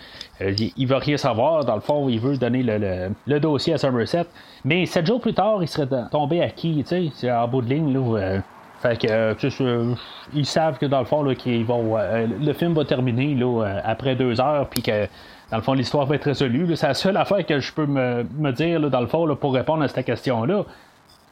euh, 0.41 0.53
il, 0.75 0.87
veut 0.87 0.97
rien 0.97 1.15
savoir. 1.15 1.63
Dans 1.63 1.75
le 1.75 1.81
fond, 1.81 2.09
il 2.09 2.19
veut 2.19 2.37
donner 2.37 2.63
le, 2.63 3.39
dossier 3.39 3.73
à 3.73 3.77
Somerset. 3.77 4.25
Mais 4.65 4.85
sept 4.85 5.05
jours 5.05 5.21
plus 5.21 5.33
tard, 5.33 5.59
il 5.61 5.67
serait 5.67 5.87
tombé 6.11 6.41
à 6.41 6.49
qui, 6.49 6.83
tu 6.83 6.85
sais, 6.85 7.11
c'est 7.13 7.31
en 7.31 7.47
bout 7.47 7.61
de 7.61 7.69
ligne, 7.69 7.93
là. 7.93 8.17
Euh, 8.17 8.39
fait 8.81 8.99
que, 8.99 9.07
euh, 9.09 9.95
ils 10.33 10.45
savent 10.45 10.77
que 10.77 10.85
dans 10.85 10.99
le 10.99 11.05
fond, 11.05 11.23
là, 11.23 11.33
qu'ils 11.33 11.65
vont, 11.65 11.95
le 11.97 12.53
film 12.53 12.73
va 12.73 12.83
terminer 12.83 13.33
là, 13.33 13.63
après 13.83 14.15
deux 14.15 14.41
heures, 14.41 14.67
puis 14.67 14.81
que 14.81 15.07
dans 15.49 15.57
le 15.57 15.63
fond, 15.63 15.73
l'histoire 15.73 16.05
va 16.05 16.15
être 16.15 16.25
résolue. 16.25 16.75
C'est 16.75 16.87
la 16.87 16.93
seule 16.93 17.17
affaire 17.17 17.45
que 17.45 17.59
je 17.59 17.73
peux 17.73 17.85
me, 17.85 18.51
dire, 18.51 18.79
là, 18.79 18.89
dans 18.89 19.01
le 19.01 19.07
fond, 19.07 19.33
pour 19.35 19.53
répondre 19.53 19.83
à 19.83 19.87
cette 19.87 20.05
question-là. 20.05 20.65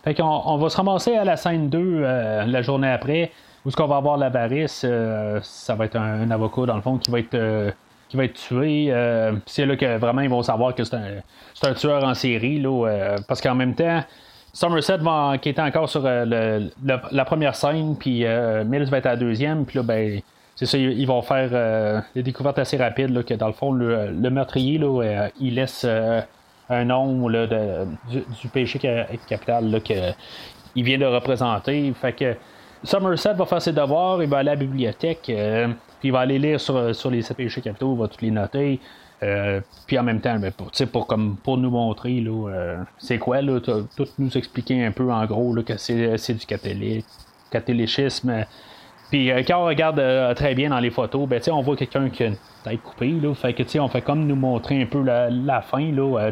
Fait 0.03 0.15
qu'on 0.15 0.23
on 0.23 0.57
va 0.57 0.69
se 0.69 0.77
ramasser 0.77 1.15
à 1.15 1.25
la 1.25 1.35
scène 1.37 1.69
2 1.69 2.01
la 2.01 2.61
journée 2.61 2.89
après. 2.89 3.31
Où 3.65 3.69
est-ce 3.69 3.77
qu'on 3.77 3.87
va 3.87 3.97
avoir 3.97 4.17
l'avarice? 4.17 4.81
Euh, 4.83 5.39
ça 5.41 5.75
va 5.75 5.85
être 5.85 5.95
un, 5.95 6.29
avocat, 6.31 6.65
dans 6.65 6.75
le 6.75 6.81
fond, 6.81 6.97
qui 6.97 7.11
va 7.11 7.19
être, 7.19 7.33
euh, 7.33 7.71
qui 8.09 8.17
va 8.17 8.25
être 8.25 8.33
tué. 8.33 8.87
Euh, 8.89 9.33
c'est 9.45 9.65
là 9.65 9.77
que 9.77 9.97
vraiment 9.97 10.21
ils 10.21 10.29
vont 10.29 10.43
savoir 10.43 10.75
que 10.75 10.83
c'est 10.83 10.95
un, 10.95 11.73
tueur 11.73 12.03
en 12.03 12.13
série. 12.13 12.59
Là, 12.59 13.15
parce 13.27 13.39
qu'en 13.41 13.55
même 13.55 13.73
temps, 13.73 14.03
Somerset 14.51 14.97
va 14.97 15.11
enquêter 15.33 15.61
encore 15.61 15.89
sur 15.89 16.03
la 16.03 17.25
première 17.25 17.55
scène, 17.55 17.95
puis 17.97 18.25
Mills 18.65 18.89
va 18.89 18.97
être 18.97 19.05
à 19.05 19.11
la 19.11 19.17
deuxième, 19.17 19.65
puis 19.65 19.77
là, 19.77 19.83
ben. 19.83 20.21
C'est 20.55 20.67
ça, 20.67 20.77
ils 20.77 21.07
vont 21.07 21.23
faire 21.23 22.03
des 22.13 22.21
découvertes 22.21 22.59
assez 22.59 22.77
rapides 22.77 23.09
là, 23.09 23.23
que 23.23 23.33
dans 23.33 23.47
le 23.47 23.53
fond, 23.53 23.71
le, 23.71 24.29
meurtrier, 24.29 24.77
là, 24.77 25.29
il 25.39 25.55
laisse 25.55 25.83
un 26.69 26.85
nom 26.85 27.27
là, 27.27 27.47
du, 28.07 28.47
péché 28.53 28.77
capital 29.27 29.81
qu'il 29.81 30.83
vient 30.83 30.99
de 30.99 31.05
représenter. 31.05 31.91
Fait 31.99 32.13
que 32.13 32.35
Somerset 32.83 33.33
va 33.33 33.45
faire 33.45 33.61
ses 33.61 33.71
devoirs, 33.71 34.21
il 34.21 34.29
va 34.29 34.39
aller 34.39 34.49
à 34.49 34.55
la 34.55 34.59
bibliothèque, 34.59 35.29
euh, 35.29 35.67
puis 35.99 36.09
il 36.09 36.11
va 36.11 36.19
aller 36.19 36.37
lire 36.37 36.59
sur, 36.59 36.93
sur 36.93 37.09
les 37.09 37.21
sept 37.21 37.37
péchés 37.37 37.61
capitaux, 37.61 37.93
il 37.93 37.99
va 37.99 38.07
tous 38.07 38.21
les 38.21 38.31
noter. 38.31 38.79
Euh, 39.23 39.61
puis 39.87 39.97
en 39.97 40.03
même 40.03 40.19
temps, 40.19 40.37
ben, 40.37 40.51
pour, 40.51 40.71
pour, 40.91 41.07
comme, 41.07 41.37
pour 41.37 41.57
nous 41.57 41.69
montrer 41.69 42.21
euh, 42.27 42.77
c'est 42.97 43.17
quoi, 43.17 43.39
tout 43.41 44.07
nous 44.17 44.37
expliquer 44.37 44.83
un 44.83 44.91
peu 44.91 45.09
en 45.11 45.25
gros 45.25 45.55
que 45.63 45.77
c'est, 45.77 46.33
du 46.33 46.45
catholique. 46.45 47.05
Puis 49.13 49.29
quand 49.47 49.61
on 49.61 49.65
regarde 49.65 50.01
très 50.33 50.55
bien 50.55 50.71
dans 50.71 50.79
les 50.79 50.89
photos, 50.89 51.29
ben, 51.29 51.39
on 51.51 51.61
voit 51.61 51.75
quelqu'un 51.75 52.09
qui 52.09 52.23
a 52.23 52.27
une 52.29 52.37
tête 52.63 52.81
coupée. 52.81 53.13
Fait 53.35 53.53
que 53.53 53.79
on 53.79 53.87
fait 53.87 54.01
comme 54.01 54.25
nous 54.25 54.35
montrer 54.35 54.81
un 54.81 54.87
peu 54.87 55.03
la, 55.03 55.61
fin. 55.61 55.91
Là, 55.91 56.31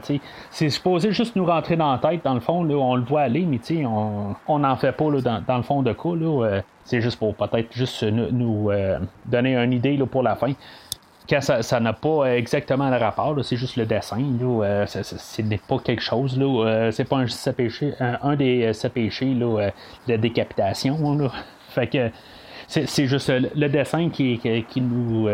c'est 0.49 0.69
supposé 0.71 1.11
juste 1.11 1.35
nous 1.35 1.45
rentrer 1.45 1.75
dans 1.75 1.91
la 1.91 1.99
tête, 1.99 2.25
dans 2.25 2.33
le 2.33 2.39
fond, 2.39 2.67
on 2.67 2.95
le 2.95 3.03
voit 3.03 3.21
aller, 3.21 3.45
mais 3.45 3.59
on 3.85 4.57
n'en 4.57 4.75
fait 4.77 4.93
pas 4.93 5.11
dans, 5.11 5.57
le 5.57 5.61
fond 5.61 5.83
de 5.83 5.93
cas. 5.93 6.63
C'est 6.83 7.01
juste 7.01 7.19
pour 7.19 7.35
peut-être 7.35 7.71
juste 7.71 8.01
nous, 8.01 8.71
donner 9.27 9.55
une 9.57 9.73
idée 9.73 9.99
pour 10.09 10.23
la 10.23 10.35
fin. 10.35 10.53
quand 11.29 11.39
ça 11.39 11.79
n'a 11.79 11.93
pas 11.93 12.35
exactement 12.35 12.89
le 12.89 12.97
rapport, 12.97 13.35
c'est 13.45 13.57
juste 13.57 13.75
le 13.75 13.85
dessin, 13.85 14.23
là, 14.41 14.87
ce 14.87 15.41
n'est 15.43 15.59
pas 15.59 15.77
quelque 15.77 16.01
chose, 16.01 16.41
c'est 16.89 17.07
pas 17.07 17.17
un, 17.17 18.17
un, 18.23 18.35
des 18.35 18.73
sept 18.73 18.91
péchés 18.91 19.35
de 19.35 20.15
décapitation. 20.15 21.29
Fait 21.69 21.87
que 21.87 22.09
c'est 22.71 23.07
juste 23.07 23.29
le 23.29 23.67
dessin 23.67 24.09
qui, 24.09 24.39
qui 24.39 24.81
nous, 24.81 25.27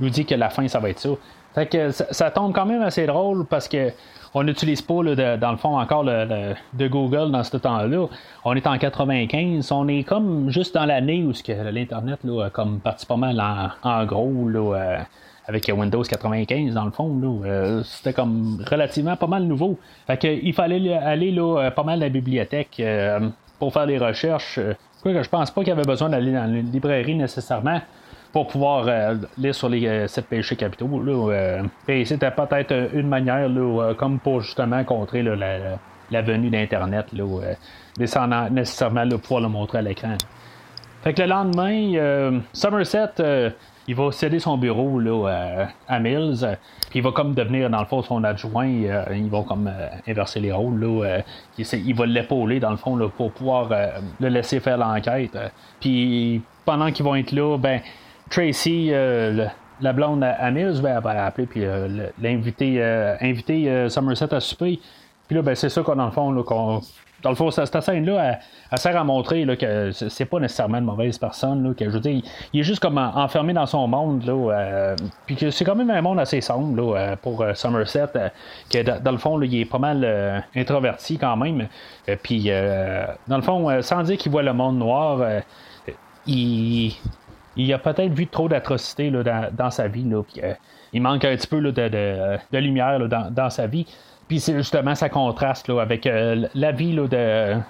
dit 0.00 0.24
que 0.24 0.34
la 0.34 0.48
fin, 0.48 0.66
ça 0.68 0.78
va 0.78 0.90
être 0.90 0.98
ça. 0.98 1.10
Fait 1.54 1.66
que 1.66 1.90
ça, 1.90 2.30
tombe 2.30 2.54
quand 2.54 2.66
même 2.66 2.82
assez 2.82 3.06
drôle 3.06 3.44
parce 3.46 3.68
que 3.68 3.90
on 4.34 4.42
n'utilise 4.42 4.82
pas, 4.82 5.02
dans 5.02 5.50
le 5.50 5.56
fond, 5.56 5.78
encore 5.78 6.04
le, 6.04 6.54
de 6.74 6.88
Google 6.88 7.30
dans 7.30 7.42
ce 7.42 7.56
temps-là. 7.56 8.06
On 8.44 8.54
est 8.54 8.66
en 8.66 8.78
95. 8.78 9.72
On 9.72 9.88
est 9.88 10.02
comme 10.02 10.50
juste 10.50 10.74
dans 10.74 10.84
l'année 10.84 11.24
où 11.24 11.32
l'Internet 11.72 12.20
a 12.24 12.50
comme 12.50 12.80
parti 12.80 13.06
pas 13.06 13.16
mal 13.16 13.42
en, 13.82 14.04
gros. 14.04 14.48
Là, 14.48 14.76
euh, 14.76 14.98
avec 15.46 15.70
Windows 15.74 16.02
95 16.02 16.74
dans 16.74 16.84
le 16.84 16.90
fond. 16.90 17.42
Euh, 17.44 17.82
c'était 17.82 18.12
comme 18.12 18.62
relativement 18.70 19.16
pas 19.16 19.26
mal 19.26 19.44
nouveau. 19.44 19.78
Fait 20.06 20.22
il 20.42 20.52
fallait 20.52 20.92
aller 20.92 21.30
là, 21.30 21.58
euh, 21.58 21.70
pas 21.70 21.84
mal 21.84 22.02
à 22.02 22.06
la 22.06 22.08
bibliothèque 22.10 22.82
pour 23.58 23.72
faire 23.72 23.86
des 23.86 23.98
recherches. 23.98 24.60
Que 25.02 25.22
je 25.22 25.28
pense 25.28 25.50
pas 25.50 25.62
qu'il 25.62 25.72
avait 25.72 25.82
besoin 25.82 26.08
d'aller 26.08 26.32
dans 26.32 26.52
une 26.52 26.70
librairie 26.70 27.14
nécessairement 27.14 27.80
pour 28.32 28.46
pouvoir 28.46 28.86
euh, 28.88 29.14
lire 29.38 29.54
sur 29.54 29.68
les 29.68 29.86
euh, 29.86 30.06
sept 30.06 30.26
péchés 30.26 30.56
capitaux. 30.56 30.88
Euh, 31.30 31.62
et 31.86 32.04
c'était 32.04 32.30
peut-être 32.30 32.90
une 32.94 33.08
manière, 33.08 33.48
comme 33.96 34.18
pour 34.18 34.40
justement 34.40 34.84
contrer 34.84 35.22
la, 35.22 36.22
venue 36.22 36.50
d'Internet, 36.50 37.06
mais 37.98 38.06
sans 38.06 38.26
nécessairement 38.50 39.08
pouvoir 39.18 39.42
le 39.42 39.48
montrer 39.48 39.78
à 39.78 39.82
l'écran. 39.82 40.16
Fait 41.02 41.14
que 41.14 41.22
le 41.22 41.28
lendemain, 41.28 42.40
Somerset, 42.52 43.52
il 43.88 43.96
va 43.96 44.12
céder 44.12 44.38
son 44.38 44.56
bureau 44.56 45.26
à 45.26 45.98
Mills, 45.98 46.58
puis 46.90 47.00
il 47.00 47.02
va 47.02 47.10
comme 47.10 47.34
devenir, 47.34 47.68
dans 47.70 47.80
le 47.80 47.86
fond, 47.86 48.02
son 48.02 48.22
adjoint. 48.22 48.66
ils 48.66 49.30
vont 49.30 49.42
comme 49.42 49.68
inverser 50.06 50.38
les 50.38 50.52
rôles. 50.52 50.86
il, 51.58 51.94
va 51.96 52.06
l'épauler, 52.06 52.60
dans 52.60 52.70
le 52.70 52.76
fond, 52.76 52.96
pour 53.16 53.32
pouvoir 53.32 53.70
le 54.20 54.28
laisser 54.28 54.60
faire 54.60 54.78
l'enquête. 54.78 55.36
Puis 55.80 56.42
pendant 56.68 56.92
qu'ils 56.92 57.04
vont 57.04 57.14
être 57.14 57.32
là, 57.32 57.56
ben 57.56 57.80
Tracy, 58.28 58.88
euh, 58.92 59.46
la 59.80 59.92
blonde 59.92 60.22
à 60.22 60.50
Mills, 60.50 60.80
ben, 60.82 60.96
elle 60.96 61.02
va 61.02 61.24
appeler 61.24 61.46
puis 61.46 61.64
euh, 61.64 62.08
l'inviter 62.20 62.76
euh, 62.78 63.16
inviter 63.20 63.88
Somerset 63.88 64.34
à 64.34 64.40
souper. 64.40 64.78
Puis 65.26 65.36
là, 65.36 65.42
ben, 65.42 65.54
c'est 65.54 65.68
ça 65.68 65.82
qu'on, 65.82 65.96
dans 65.96 66.06
le 66.06 66.12
fond, 66.12 66.30
là, 66.30 66.42
qu'on, 66.42 66.80
dans 67.22 67.30
le 67.30 67.36
fond, 67.36 67.50
cette, 67.50 67.80
scène-là, 67.80 68.38
elle, 68.70 68.78
sert 68.78 68.96
à 68.96 69.04
montrer 69.04 69.44
là, 69.44 69.56
que 69.56 69.90
c'est 69.90 70.24
pas 70.24 70.38
nécessairement 70.38 70.78
une 70.78 70.84
mauvaise 70.84 71.18
personne. 71.18 71.74
Que, 71.74 71.84
je 71.86 71.98
veux 71.98 72.06
il 72.06 72.60
est 72.60 72.62
juste 72.62 72.80
comme 72.80 72.98
enfermé 72.98 73.52
dans 73.52 73.66
son 73.66 73.86
monde. 73.88 74.24
Là, 74.24 74.94
puis 75.26 75.36
que 75.36 75.50
c'est 75.50 75.64
quand 75.64 75.74
même 75.74 75.90
un 75.90 76.00
monde 76.00 76.20
assez 76.20 76.40
sombre 76.40 76.76
là, 76.76 77.16
pour 77.16 77.44
Somerset. 77.54 78.06
que 78.70 79.00
dans, 79.00 79.12
le 79.12 79.18
fond, 79.18 79.40
il 79.42 79.60
est 79.60 79.64
pas 79.64 79.78
mal 79.78 80.44
introverti 80.54 81.18
quand 81.18 81.36
même. 81.36 81.66
puis, 82.22 82.50
dans 83.26 83.36
le 83.36 83.42
fond, 83.42 83.82
sans 83.82 84.02
dire 84.04 84.16
qu'il 84.16 84.30
voit 84.30 84.42
le 84.42 84.52
monde 84.52 84.78
noir, 84.78 85.20
il 86.26 86.94
il 87.58 87.72
a 87.72 87.78
peut-être 87.78 88.12
vu 88.12 88.26
trop 88.28 88.48
d'atrocités 88.48 89.10
dans, 89.10 89.70
sa 89.70 89.88
vie. 89.88 90.08
Euh, 90.12 90.54
il 90.92 91.02
manque 91.02 91.24
un 91.24 91.36
petit 91.36 91.48
peu 91.48 91.60
de, 91.60 92.56
lumière 92.56 93.00
dans, 93.08 93.50
sa 93.50 93.66
vie. 93.66 93.84
Puis 94.28 94.40
c'est 94.40 94.54
justement 94.56 94.94
ça 94.94 95.08
contraste 95.08 95.68
avec 95.70 96.06
euh, 96.06 96.46
la 96.54 96.72
vie 96.72 96.94
de, 96.94 97.06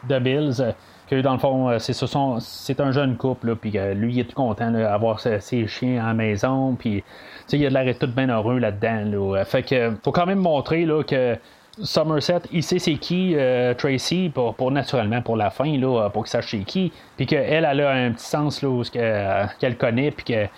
de 0.09 0.19
Bills. 0.19 0.61
Euh, 0.61 0.73
que 1.09 1.23
dans 1.23 1.33
le 1.33 1.39
fond, 1.39 1.79
c'est, 1.79 1.95
c'est 2.41 2.81
un 2.81 2.93
jeune 2.93 3.17
couple, 3.17 3.57
puis 3.57 3.79
lui, 3.95 4.13
il 4.13 4.21
est 4.21 4.25
tout 4.25 4.35
content 4.35 4.71
d'avoir 4.71 5.21
ses, 5.21 5.67
chiens 5.67 6.05
à 6.05 6.09
la 6.09 6.13
maison, 6.13 6.75
puis 6.79 7.03
il 7.51 7.65
a 7.65 7.71
de 7.71 7.75
l'air 7.75 7.99
tout 7.99 8.09
bien 8.09 8.29
heureux 8.29 8.59
là-dedans. 8.59 9.43
Fait 9.47 9.63
que 9.63 9.95
faut 10.05 10.13
quand 10.13 10.27
même 10.27 10.41
montrer 10.41 10.85
là, 10.85 11.03
que 11.03 11.39
Somerset, 11.83 12.41
il 12.53 12.63
sait 12.63 12.79
c'est 12.79 12.95
qui 12.95 13.35
euh, 13.37 13.73
Tracy 13.75 14.33
pour, 14.35 14.71
naturellement 14.73 15.23
pour 15.23 15.37
la 15.37 15.51
fin, 15.51 15.77
là, 15.79 16.11
pour 16.11 16.25
qu'il 16.25 16.31
sache 16.31 16.51
c'est 16.51 16.59
qui. 16.59 16.93
Puis 17.17 17.27
qu'elle, 17.27 17.65
elle 17.65 17.81
a 17.81 17.91
un 17.91 18.13
petit 18.13 18.27
sens 18.27 18.63
là, 18.63 18.83
euh, 18.97 19.47
qu'elle 19.61 19.77
connaît, 19.77 20.11
puis 20.11 20.25
qu'elle 20.25 20.51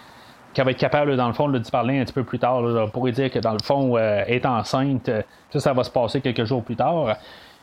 va 0.57 0.71
être 0.71 0.79
capable, 0.79 1.17
dans 1.17 1.29
le 1.29 1.33
fond, 1.33 1.49
de 1.49 1.59
parler 1.71 1.99
un 1.99 2.05
petit 2.05 2.13
peu 2.13 2.25
plus 2.25 2.39
tard, 2.39 2.63
pour 2.93 3.07
lui 3.07 3.13
dire 3.13 3.31
que 3.31 3.39
dans 3.39 3.53
le 3.53 3.63
fond, 3.63 3.97
euh, 3.97 4.23
est 4.27 4.45
enceinte, 4.47 5.11
ça, 5.51 5.61
ça 5.61 5.73
va 5.73 5.85
se 5.85 5.91
passer 5.91 6.21
quelques 6.21 6.45
jours 6.45 6.63
plus 6.63 6.77
tard. 6.77 7.17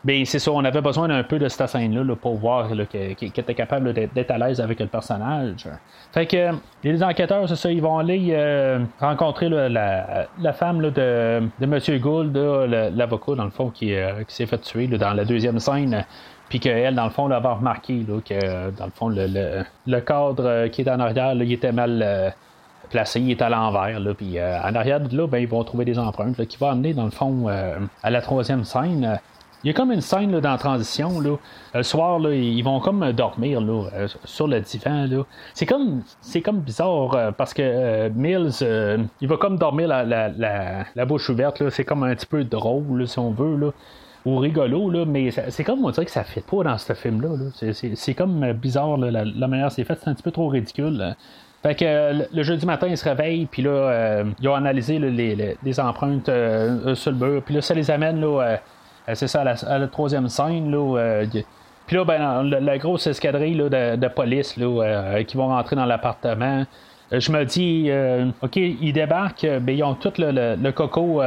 Bien, 0.04 0.24
c'est 0.24 0.38
ça, 0.38 0.52
on 0.52 0.64
avait 0.64 0.80
besoin 0.80 1.08
d'un 1.08 1.24
peu 1.24 1.40
de 1.40 1.48
cette 1.48 1.66
scène-là 1.68 2.14
pour 2.14 2.36
voir 2.36 2.68
qu'il 2.88 3.28
était 3.28 3.54
capable 3.54 3.92
d'être 3.92 4.30
à 4.30 4.38
l'aise 4.38 4.60
avec 4.60 4.78
le 4.78 4.86
personnage. 4.86 5.68
Fait 6.12 6.24
que 6.24 6.52
les 6.84 7.02
enquêteurs, 7.02 7.48
c'est 7.48 7.56
ça, 7.56 7.72
ils 7.72 7.82
vont 7.82 7.98
aller 7.98 8.28
euh, 8.30 8.78
rencontrer 9.00 9.48
la, 9.48 10.52
femme 10.52 10.80
de, 10.80 10.90
de 10.90 11.64
M. 11.64 11.98
Gould, 12.00 12.36
l'avocat, 12.96 13.34
dans 13.34 13.44
le 13.44 13.50
fond, 13.50 13.70
qui, 13.70 13.92
euh, 13.92 14.22
qui 14.22 14.36
s'est 14.36 14.46
fait 14.46 14.58
tuer 14.58 14.86
dans 14.86 15.14
la 15.14 15.24
deuxième 15.24 15.58
scène. 15.58 16.04
Puis 16.48 16.60
qu'elle, 16.60 16.94
dans 16.94 17.04
le 17.04 17.10
fond, 17.10 17.26
l'avait 17.26 17.48
remarqué 17.48 18.06
que, 18.24 18.70
dans 18.70 18.86
le 18.86 18.92
fond, 18.92 19.08
le, 19.08 20.00
cadre 20.00 20.68
qui 20.68 20.82
est 20.82 20.88
en 20.88 21.00
arrière, 21.00 21.34
il 21.34 21.52
était 21.52 21.72
mal 21.72 22.34
placé, 22.88 23.20
il 23.20 23.30
est 23.30 23.42
à 23.42 23.48
l'envers. 23.48 24.00
Puis 24.16 24.40
en 24.40 24.74
arrière 24.74 25.00
de 25.00 25.16
là, 25.16 25.26
ben, 25.26 25.38
ils 25.38 25.48
vont 25.48 25.62
trouver 25.64 25.84
des 25.84 25.98
empreintes 25.98 26.44
qui 26.46 26.56
vont 26.58 26.70
amener, 26.70 26.94
dans 26.94 27.04
le 27.04 27.10
fond, 27.10 27.46
à 27.48 28.10
la 28.10 28.20
troisième 28.20 28.64
scène. 28.64 29.18
Il 29.64 29.66
y 29.66 29.70
a 29.70 29.72
comme 29.72 29.90
une 29.90 30.00
scène 30.00 30.38
dans 30.38 30.50
la 30.52 30.58
transition. 30.58 31.18
Là. 31.20 31.36
Le 31.74 31.82
soir, 31.82 32.20
là, 32.20 32.32
ils 32.32 32.62
vont 32.62 32.78
comme 32.78 33.10
dormir 33.12 33.60
là, 33.60 33.88
euh, 33.92 34.08
sur 34.24 34.46
le 34.46 34.60
divan. 34.60 35.06
Là. 35.06 35.24
C'est 35.52 35.66
comme 35.66 36.02
c'est 36.20 36.42
comme 36.42 36.60
bizarre 36.60 37.14
euh, 37.14 37.32
parce 37.32 37.54
que 37.54 37.62
euh, 37.64 38.08
Mills, 38.14 39.08
il 39.20 39.28
va 39.28 39.36
comme 39.36 39.58
dormir 39.58 39.88
la, 39.88 40.04
la, 40.04 40.84
la, 40.94 41.04
bouche 41.06 41.28
ouverte. 41.28 41.58
Là. 41.58 41.70
C'est 41.70 41.84
comme 41.84 42.04
un 42.04 42.14
petit 42.14 42.26
peu 42.26 42.44
drôle, 42.44 43.08
si 43.08 43.18
on 43.18 43.32
veut. 43.32 43.56
Là. 43.56 43.72
Ou 44.26 44.38
rigolo, 44.38 44.90
là, 44.90 45.04
mais 45.04 45.30
c'est 45.30 45.64
comme 45.64 45.84
on 45.84 45.90
dirait 45.90 46.04
que 46.04 46.10
ça 46.10 46.24
fait 46.24 46.44
pas 46.44 46.62
dans 46.62 46.76
ce 46.76 46.92
film-là. 46.92 47.30
C'est 47.94 48.14
comme 48.14 48.52
bizarre 48.52 48.96
la, 48.96 49.48
manière 49.48 49.72
c'est 49.72 49.84
fait, 49.84 49.98
c'est 50.02 50.08
un 50.08 50.14
petit 50.14 50.22
peu 50.22 50.32
trop 50.32 50.48
ridicule. 50.48 51.16
Fait 51.62 51.74
que 51.74 52.24
le 52.32 52.42
jeudi 52.42 52.64
matin, 52.66 52.86
ils 52.88 52.96
se 52.96 53.08
réveillent, 53.08 53.46
puis 53.46 53.62
là, 53.62 54.22
ils 54.40 54.48
ont 54.48 54.54
analysé 54.54 54.98
les, 54.98 55.80
empreintes 55.80 56.30
sur 56.94 57.10
le 57.12 57.16
mur, 57.16 57.42
puis 57.42 57.54
là, 57.54 57.62
ça 57.62 57.74
les 57.74 57.90
amène 57.90 58.20
là, 58.20 58.58
euh, 59.08 59.14
c'est 59.14 59.28
ça, 59.28 59.40
à 59.40 59.78
la, 59.78 59.86
troisième 59.88 60.28
scène, 60.28 60.70
là. 60.70 60.98
Euh, 60.98 61.26
puis 61.86 61.96
là, 61.96 62.04
ben, 62.04 62.42
la, 62.42 62.78
grosse 62.78 63.06
escadrille 63.06 63.56
de, 63.56 64.08
police 64.08 64.56
là, 64.58 64.66
euh, 64.66 65.22
qui 65.24 65.36
vont 65.36 65.48
rentrer 65.48 65.76
dans 65.76 65.86
l'appartement. 65.86 66.64
Je 67.10 67.32
me 67.32 67.44
dis, 67.44 67.90
OK, 68.42 68.56
ils 68.56 68.92
débarquent, 68.92 69.46
ben, 69.60 69.74
ils 69.74 69.82
ont 69.82 69.94
tout 69.94 70.12
le, 70.18 70.70
coco 70.72 71.22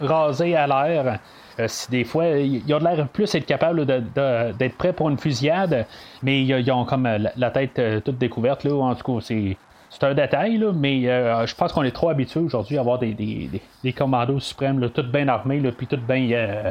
rasé 0.00 0.54
à 0.54 0.66
l'air. 0.66 1.18
Si 1.66 1.90
des 1.90 2.04
fois, 2.04 2.26
ils 2.26 2.74
ont 2.74 2.78
l'air 2.78 3.06
plus 3.08 3.34
être 3.34 3.46
capables 3.46 3.86
d'être 3.86 4.76
prêts 4.76 4.92
pour 4.92 5.08
une 5.08 5.18
fusillade, 5.18 5.86
mais 6.22 6.42
ils, 6.42 6.70
ont 6.72 6.84
comme 6.84 7.08
la, 7.36 7.50
tête 7.50 7.80
toute 8.04 8.18
découverte. 8.18 8.64
Là, 8.64 8.74
en 8.74 8.94
tout 8.94 9.14
cas, 9.14 9.20
c'est. 9.20 9.56
C'est 9.90 10.02
un 10.02 10.14
détail, 10.14 10.58
là, 10.58 10.72
mais 10.74 11.02
je 11.02 11.54
pense 11.54 11.72
qu'on 11.72 11.84
est 11.84 11.92
trop 11.92 12.08
habitué 12.08 12.40
aujourd'hui 12.40 12.76
à 12.78 12.80
avoir 12.80 12.98
des, 12.98 13.14
des, 13.14 13.92
commandos 13.92 14.40
suprêmes, 14.40 14.80
là, 14.80 14.88
tout 14.88 15.04
bien 15.04 15.28
armés, 15.28 15.62
puis 15.70 15.86
tout 15.86 15.96
bien 15.96 16.28
euh, 16.32 16.70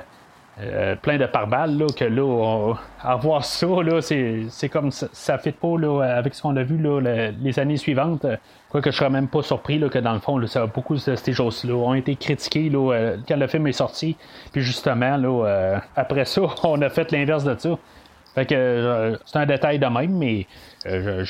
plein 1.01 1.17
de 1.17 1.25
pare-balles, 1.25 1.77
là, 1.77 1.87
que 1.95 2.05
là, 2.05 2.75
avoir 3.01 3.43
ça, 3.43 3.67
là, 3.67 4.01
c'est, 4.01 4.69
comme 4.69 4.91
ça, 4.91 5.07
ça 5.11 5.37
fit 5.37 5.51
pas 5.51 5.77
là, 5.77 6.01
avec 6.01 6.35
ce 6.35 6.41
qu'on 6.41 6.55
a 6.57 6.63
vu 6.63 6.77
là, 6.77 6.99
les 7.41 7.59
années 7.59 7.77
suivantes. 7.77 8.25
Quoique 8.73 8.89
je 8.89 8.97
serais 8.97 9.11
même 9.11 9.27
pas 9.27 9.43
surpris 9.43 9.77
là, 9.77 9.87
que 9.87 9.99
dans 9.99 10.13
le 10.13 10.19
fond, 10.19 10.35
là, 10.39 10.47
ça, 10.47 10.65
beaucoup 10.65 10.95
de 10.95 11.15
ces 11.15 11.33
choses-là 11.33 11.75
ont 11.75 11.93
été 11.93 12.15
critiquées 12.15 12.71
là, 12.71 12.91
euh, 12.91 13.17
quand 13.27 13.37
le 13.37 13.45
film 13.45 13.67
est 13.67 13.71
sorti. 13.71 14.17
Puis 14.51 14.61
justement, 14.61 15.15
là, 15.15 15.45
euh, 15.45 15.77
après 15.95 16.25
ça, 16.25 16.41
on 16.63 16.81
a 16.81 16.89
fait 16.89 17.11
l'inverse 17.11 17.43
de 17.43 17.55
ça. 17.55 17.77
Fait 18.33 18.47
que 18.47 19.19
c'est 19.27 19.37
un 19.37 19.45
détail 19.45 19.77
de 19.77 19.85
même, 19.85 20.17
mais 20.17 20.47
je, 20.85 21.23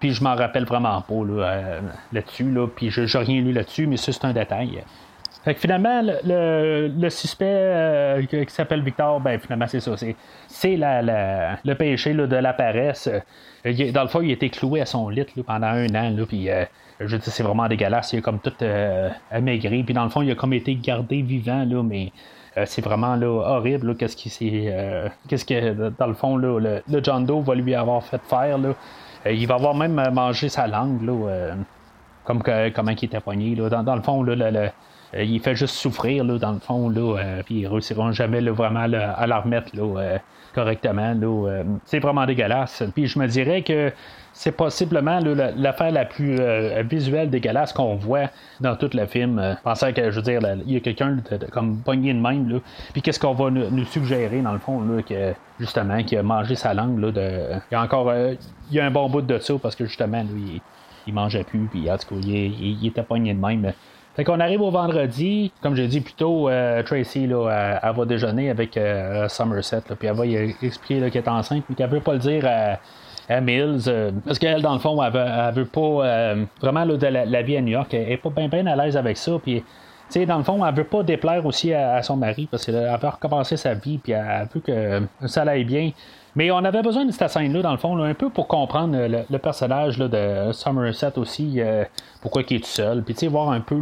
puis 0.00 0.12
je 0.12 0.24
m'en 0.24 0.34
rappelle 0.34 0.64
vraiment 0.64 1.00
pas 1.02 1.24
là, 1.24 1.80
là-dessus. 2.12 2.50
Là, 2.50 2.66
puis 2.66 2.90
je 2.90 3.02
n'ai 3.02 3.24
rien 3.24 3.40
lu 3.42 3.52
là-dessus, 3.52 3.86
mais 3.86 3.96
ça, 3.96 4.10
c'est 4.10 4.24
un 4.24 4.32
détail. 4.32 4.82
Fait 5.44 5.54
que 5.54 5.60
finalement, 5.60 6.02
le, 6.02 7.08
suspect 7.10 7.46
euh, 7.46 8.22
qui 8.24 8.44
s'appelle 8.48 8.82
Victor, 8.82 9.20
ben 9.20 9.38
finalement, 9.38 9.66
c'est 9.68 9.80
ça. 9.80 9.96
C'est, 9.96 10.76
le 10.76 11.74
péché 11.74 12.12
de 12.12 12.36
la 12.36 12.52
paresse. 12.52 13.08
Euh, 13.08 13.92
dans 13.92 14.02
le 14.02 14.08
fond, 14.08 14.20
il 14.20 14.30
a 14.30 14.32
été 14.32 14.50
cloué 14.50 14.80
à 14.80 14.86
son 14.86 15.08
lit 15.08 15.26
pendant 15.46 15.68
un 15.68 15.94
an. 15.94 16.12
puis, 16.26 16.50
euh, 16.50 16.64
je 17.00 17.16
dis, 17.16 17.30
c'est 17.30 17.44
vraiment 17.44 17.68
dégueulasse. 17.68 18.12
Il 18.12 18.18
a 18.18 18.22
comme 18.22 18.40
tout 18.40 18.52
amaigri. 19.30 19.84
Puis, 19.84 19.94
dans 19.94 20.04
le 20.04 20.10
fond, 20.10 20.22
il 20.22 20.30
a 20.32 20.34
comme 20.34 20.52
été 20.52 20.74
gardé 20.74 21.22
vivant, 21.22 21.64
là, 21.64 21.82
mais. 21.82 22.12
c'est 22.64 22.82
vraiment 22.82 23.14
là, 23.14 23.28
horrible 23.28 23.94
qu'est-ce 23.96 24.16
qui 24.16 24.30
qu'est-ce 25.28 25.44
que 25.44 25.90
dans 25.96 26.08
le 26.08 26.14
fond 26.14 26.36
le, 26.36 26.82
John 27.04 27.24
Doe 27.24 27.40
va 27.40 27.54
lui 27.54 27.72
avoir 27.72 28.02
fait 28.02 28.20
faire 28.28 28.58
il 29.30 29.46
va 29.46 29.54
avoir 29.54 29.76
même 29.76 29.94
mangé 30.12 30.48
sa 30.48 30.66
langue 30.66 31.00
comme 32.24 32.42
comment 32.42 32.90
il 32.90 33.04
était 33.04 33.20
poigné 33.20 33.54
dans, 33.54 33.94
le 33.94 34.02
fond 34.02 34.24
le, 34.24 34.70
il 35.14 35.40
fait 35.40 35.54
juste 35.54 35.74
souffrir, 35.74 36.24
là, 36.24 36.38
dans 36.38 36.52
le 36.52 36.58
fond, 36.58 36.88
là, 36.88 37.42
puis 37.44 37.60
ils 37.60 37.66
réussiront 37.66 38.12
jamais 38.12 38.40
vraiment 38.40 38.80
à 38.80 39.26
la 39.26 39.40
remettre 39.40 39.74
là, 39.74 40.18
correctement. 40.54 41.14
c'est 41.84 41.98
vraiment 41.98 42.26
dégueulasse. 42.26 42.82
Puis 42.94 43.06
je 43.06 43.18
me 43.18 43.26
dirais 43.26 43.62
que 43.62 43.92
c'est 44.38 44.52
possiblement 44.52 45.18
l'affaire 45.56 45.90
la 45.90 46.04
plus 46.04 46.36
euh, 46.38 46.84
visuelle 46.88 47.28
dégueulasse 47.28 47.72
qu'on 47.72 47.96
voit 47.96 48.30
dans 48.60 48.76
tout 48.76 48.90
le 48.92 49.04
film. 49.06 49.40
Euh, 49.40 49.54
pensant 49.64 49.92
que, 49.92 50.12
je 50.12 50.16
veux 50.16 50.22
dire, 50.22 50.40
il 50.64 50.74
y 50.74 50.76
a 50.76 50.80
quelqu'un 50.80 51.16
comme 51.50 51.78
pogné 51.78 52.14
de 52.14 52.20
même, 52.20 52.48
là. 52.48 52.58
Puis 52.92 53.02
qu'est-ce 53.02 53.18
qu'on 53.18 53.34
va 53.34 53.50
nous, 53.50 53.84
suggérer, 53.84 54.40
dans 54.40 54.52
le 54.52 54.60
fond, 54.60 54.80
là, 54.80 55.02
que 55.02 55.34
justement, 55.58 56.04
qui 56.04 56.16
a 56.16 56.22
mangé 56.22 56.54
sa 56.54 56.72
langue, 56.72 57.00
là, 57.00 57.10
de... 57.10 57.20
Il 57.70 57.74
y 57.74 57.76
a 57.76 57.82
encore 57.82 58.10
euh, 58.10 58.34
il 58.70 58.76
y 58.76 58.80
a 58.80 58.86
un 58.86 58.92
bon 58.92 59.08
bout 59.08 59.22
de 59.22 59.38
ça 59.40 59.54
parce 59.60 59.74
que 59.74 59.86
justement, 59.86 60.22
lui, 60.22 60.62
il, 61.08 61.12
mangeait 61.12 61.42
plus, 61.42 61.66
puis 61.70 61.90
en 61.90 61.96
tout 61.96 62.14
cas, 62.14 62.20
il, 62.22 62.86
était 62.86 63.02
pogné 63.02 63.34
de 63.34 63.40
même. 63.40 63.72
Fait 64.18 64.24
qu'on 64.24 64.40
arrive 64.40 64.60
au 64.60 64.70
vendredi, 64.72 65.52
comme 65.62 65.76
j'ai 65.76 65.86
dit 65.86 66.00
plus 66.00 66.14
tôt, 66.14 66.50
Tracy 66.84 67.28
là, 67.28 67.78
va 67.96 68.04
déjeuner 68.04 68.50
avec 68.50 68.76
Somerset, 69.28 69.82
puis 69.96 70.08
elle 70.08 70.16
va 70.16 70.26
expliquer 70.26 71.08
qu'elle 71.08 71.22
est 71.22 71.28
enceinte, 71.28 71.62
mais 71.70 71.76
qu'elle 71.76 71.88
veut 71.88 72.00
pas 72.00 72.14
le 72.14 72.18
dire 72.18 72.44
à, 72.44 72.78
à 73.28 73.40
Mills. 73.40 73.82
Euh, 73.86 74.10
parce 74.24 74.38
qu'elle, 74.38 74.62
dans 74.62 74.72
le 74.72 74.78
fond, 74.78 75.02
elle 75.02 75.12
veut, 75.54 75.64
pas 75.66 75.80
euh, 75.80 76.44
vraiment 76.60 76.86
de 76.86 77.06
la, 77.06 77.42
vie 77.42 77.56
à 77.56 77.60
New 77.60 77.72
York. 77.72 77.92
Elle 77.92 78.12
est 78.12 78.16
pas 78.16 78.30
bien 78.30 78.66
à 78.66 78.76
l'aise 78.76 78.96
avec 78.96 79.16
ça. 79.16 79.32
Puis, 79.42 79.62
sais, 80.08 80.26
dans 80.26 80.38
le 80.38 80.44
fond, 80.44 80.64
elle 80.64 80.74
veut 80.74 80.84
pas 80.84 81.02
déplaire 81.02 81.44
aussi 81.44 81.72
à, 81.72 82.02
son 82.02 82.16
mari 82.16 82.48
parce 82.50 82.64
qu'elle 82.64 82.74
veut 82.74 83.08
recommencer 83.08 83.56
sa 83.56 83.74
vie. 83.74 83.98
Puis, 83.98 84.12
elle 84.12 84.48
veut 84.52 84.60
que 84.60 85.02
ça 85.26 85.42
aille 85.42 85.64
bien. 85.64 85.90
Mais 86.38 86.52
on 86.52 86.58
avait 86.58 86.82
besoin 86.82 87.04
de 87.04 87.10
cette 87.10 87.30
scène-là, 87.30 87.62
dans 87.62 87.72
le 87.72 87.78
fond, 87.78 88.00
un 88.00 88.14
peu 88.14 88.30
pour 88.30 88.46
comprendre 88.46 88.96
le, 88.96 89.38
personnage 89.38 89.98
de 89.98 90.52
Somerset 90.52 91.18
aussi, 91.18 91.54
euh, 91.56 91.82
pourquoi 92.22 92.42
il 92.48 92.58
est 92.58 92.60
tout 92.60 92.66
seul, 92.66 93.02
puis 93.02 93.26
voir 93.26 93.50
un 93.50 93.58
peu 93.58 93.74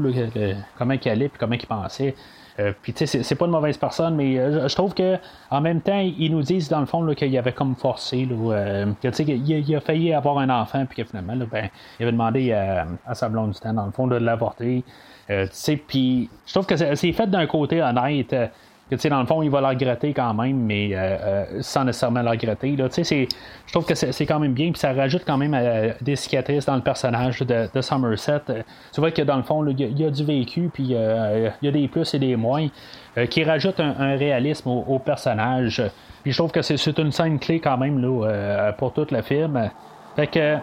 comment 0.78 0.94
il 0.94 1.08
allait, 1.10 1.28
puis 1.28 1.38
comment 1.38 1.54
il 1.54 1.66
pensait. 1.66 2.14
Euh, 2.58 2.72
puis 2.80 2.94
tu 2.94 3.06
sais, 3.06 3.22
c'est 3.22 3.34
pas 3.34 3.44
une 3.44 3.50
mauvaise 3.50 3.76
personne, 3.76 4.14
mais 4.14 4.38
euh, 4.38 4.68
je 4.68 4.74
trouve 4.74 4.94
que 4.94 5.18
en 5.50 5.60
même 5.60 5.82
temps, 5.82 5.98
ils 6.00 6.30
nous 6.30 6.40
disent 6.40 6.70
dans 6.70 6.80
le 6.80 6.86
fond 6.86 7.06
qu'il 7.14 7.36
avait 7.36 7.52
comme 7.52 7.74
forcé, 7.74 8.24
là, 8.24 8.54
euh, 8.54 8.92
qu'il 9.02 9.76
a 9.76 9.80
failli 9.82 10.14
avoir 10.14 10.38
un 10.38 10.48
enfant, 10.48 10.86
puis 10.86 11.02
que 11.02 11.06
finalement, 11.06 11.36
ben, 11.36 11.68
il 12.00 12.04
avait 12.04 12.12
demandé 12.12 12.52
à, 12.52 12.86
sa 13.12 13.28
blonde 13.28 13.50
du 13.50 13.60
temps, 13.60 13.74
dans 13.74 13.84
le 13.84 13.92
fond, 13.92 14.06
de 14.06 14.16
l'avorter. 14.16 14.82
puis 15.86 16.30
je 16.46 16.52
trouve 16.54 16.64
que 16.64 16.76
c'est 16.76 17.12
fait 17.12 17.26
d'un 17.26 17.46
côté 17.46 17.82
honnête 17.82 18.34
dans 18.90 19.20
le 19.20 19.26
fond, 19.26 19.42
il 19.42 19.50
va 19.50 19.60
la 19.60 19.70
regretter 19.70 20.12
quand 20.12 20.32
même, 20.34 20.58
mais 20.58 20.90
euh, 20.92 20.96
euh, 20.98 21.44
sans 21.60 21.84
nécessairement 21.84 22.22
la 22.22 22.30
regretter. 22.32 22.76
Là. 22.76 22.86
Je 22.88 23.72
trouve 23.72 23.84
que 23.84 23.94
c'est 23.94 24.26
quand 24.26 24.38
même 24.38 24.52
bien, 24.52 24.70
puis 24.70 24.78
ça 24.78 24.92
rajoute 24.92 25.22
quand 25.26 25.36
même 25.36 25.54
euh, 25.54 25.92
des 26.00 26.14
cicatrices 26.14 26.66
dans 26.66 26.76
le 26.76 26.82
personnage 26.82 27.40
de, 27.40 27.80
Somerset. 27.80 28.42
tu 28.92 29.00
vois 29.00 29.10
que 29.10 29.22
dans 29.22 29.36
le 29.36 29.42
fond, 29.42 29.66
il 29.66 30.00
y, 30.00 30.04
a 30.04 30.10
du 30.10 30.24
vécu, 30.24 30.70
puis 30.72 30.84
il 30.84 31.52
y 31.62 31.68
a 31.68 31.70
des 31.72 31.88
plus 31.88 32.14
et 32.14 32.18
des 32.18 32.36
moins, 32.36 32.68
qui 33.30 33.42
rajoutent 33.42 33.80
un, 33.80 34.16
réalisme 34.16 34.68
au, 34.68 34.98
personnage. 34.98 35.82
Puis 36.22 36.32
je 36.32 36.38
trouve 36.38 36.52
que 36.52 36.62
c'est 36.62 36.98
une 36.98 37.12
scène 37.12 37.38
clé 37.38 37.60
quand 37.60 37.78
même 37.78 37.98
là, 38.00 38.72
pour 38.72 38.92
tout 38.92 39.06
le 39.10 39.22
film. 39.22 39.70
Fait 40.14 40.26
que 40.28 40.56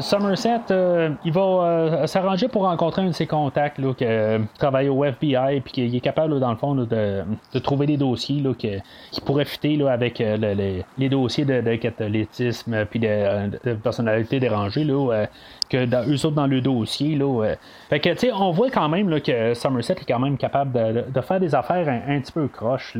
Somerset, 0.00 0.60
euh, 0.70 1.10
il 1.24 1.32
va 1.32 1.40
euh, 1.40 2.06
s'arranger 2.06 2.48
pour 2.48 2.62
rencontrer 2.62 3.02
un 3.02 3.08
de 3.08 3.12
ses 3.12 3.26
contacts 3.26 3.78
là, 3.78 3.92
qui 3.94 4.04
euh, 4.04 4.38
travaille 4.58 4.88
au 4.88 5.04
FBI 5.04 5.60
puis 5.60 5.72
qui 5.72 5.96
est 5.96 6.00
capable, 6.00 6.38
dans 6.40 6.50
le 6.50 6.56
fond, 6.56 6.74
de, 6.74 7.24
trouver 7.62 7.86
des 7.86 7.96
dossiers 7.96 8.40
là, 8.40 8.54
qui, 8.54 8.80
pourraient 9.24 9.44
fitter 9.44 9.80
avec 9.88 10.18
les 10.18 11.08
dossiers 11.08 11.44
de, 11.44 11.76
catholicisme 11.76 12.84
puis 12.86 13.00
de, 13.00 13.74
personnalité 13.74 14.40
dérangée 14.40 14.84
là, 14.84 15.26
que 15.68 15.84
dans, 15.84 16.04
eux 16.06 16.26
autres 16.26 16.36
dans 16.36 16.46
le 16.46 16.60
dossier. 16.60 17.16
Là, 17.16 17.54
Fait 17.88 18.00
que, 18.00 18.10
tu 18.10 18.18
sais, 18.18 18.32
on 18.32 18.50
voit 18.50 18.70
quand 18.70 18.88
même 18.88 19.20
que 19.20 19.54
Somerset 19.54 19.94
est 19.94 20.08
quand 20.08 20.18
même 20.18 20.36
capable 20.36 20.72
de, 21.12 21.20
faire 21.20 21.40
des 21.40 21.54
affaires 21.54 21.88
un, 21.88 22.20
petit 22.20 22.32
peu 22.32 22.48
croches, 22.48 22.96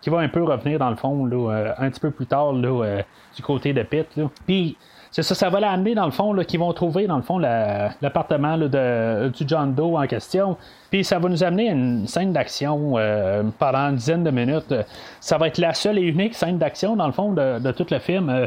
qui 0.00 0.10
va 0.10 0.18
un 0.18 0.28
peu 0.28 0.44
revenir, 0.44 0.78
dans 0.78 0.90
le 0.90 0.96
fond, 0.96 1.26
un 1.26 1.90
petit 1.90 2.00
peu 2.00 2.10
plus 2.10 2.26
tard 2.26 2.52
du 2.54 3.42
côté 3.42 3.72
de 3.72 3.82
Pitt. 3.82 4.06
Puis, 4.46 4.76
c'est 5.10 5.24
ça, 5.24 5.34
ça 5.34 5.50
va 5.50 5.58
l'amener 5.58 5.94
dans 5.94 6.04
le 6.04 6.12
fond, 6.12 6.36
qu'ils 6.44 6.60
vont 6.60 6.72
trouver 6.72 7.06
dans 7.08 7.16
le 7.16 7.22
fond 7.22 7.38
l'appartement 7.38 8.56
de, 8.56 9.28
du 9.28 9.44
John 9.46 9.74
Doe 9.74 9.96
en 9.96 10.06
question. 10.06 10.56
Puis 10.90 11.04
ça 11.04 11.18
va 11.18 11.28
nous 11.28 11.42
amener 11.42 11.68
à 11.68 11.72
une 11.72 12.06
scène 12.06 12.32
d'action 12.32 12.94
euh, 12.96 13.42
pendant 13.58 13.90
une 13.90 13.96
dizaine 13.96 14.22
de 14.22 14.30
minutes. 14.30 14.72
Ça 15.20 15.36
va 15.36 15.48
être 15.48 15.58
la 15.58 15.74
seule 15.74 15.98
et 15.98 16.02
unique 16.02 16.34
scène 16.34 16.58
d'action 16.58 16.94
dans 16.94 17.06
le 17.06 17.12
fond 17.12 17.32
de, 17.32 17.72
tout 17.72 17.86
le 17.90 17.98
film. 17.98 18.28
Euh, 18.28 18.46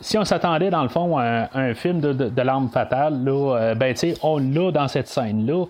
si 0.00 0.18
on 0.18 0.24
s'attendait 0.24 0.70
dans 0.70 0.82
le 0.82 0.88
fond 0.88 1.18
à 1.18 1.48
un, 1.54 1.74
film 1.74 2.00
de, 2.00 2.12
de, 2.12 2.42
l'arme 2.42 2.68
fatale, 2.68 3.22
là, 3.22 3.56
euh, 3.56 3.74
ben 3.76 3.94
tu 3.94 4.00
sais, 4.00 4.14
on 4.22 4.38
l'a 4.38 4.72
dans 4.72 4.88
cette 4.88 5.06
scène-là. 5.06 5.66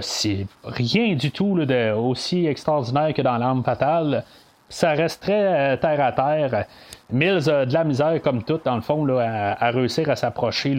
c'est 0.00 0.46
rien 0.62 1.16
du 1.16 1.32
tout 1.32 1.58
de, 1.58 1.92
aussi 1.92 2.46
extraordinaire 2.46 3.12
que 3.12 3.22
dans 3.22 3.36
l'arme 3.36 3.64
fatale. 3.64 4.22
Ça 4.68 4.92
reste 4.92 5.22
très 5.22 5.76
terre 5.78 6.00
à 6.00 6.12
terre. 6.12 6.66
Mills 7.12 7.48
a 7.50 7.66
de 7.66 7.72
la 7.72 7.84
misère, 7.84 8.20
comme 8.22 8.42
tout, 8.42 8.60
dans 8.64 8.76
le 8.76 8.80
fond, 8.80 9.06
à, 9.18 9.70
réussir 9.70 10.08
à 10.10 10.16
s'approcher 10.16 10.74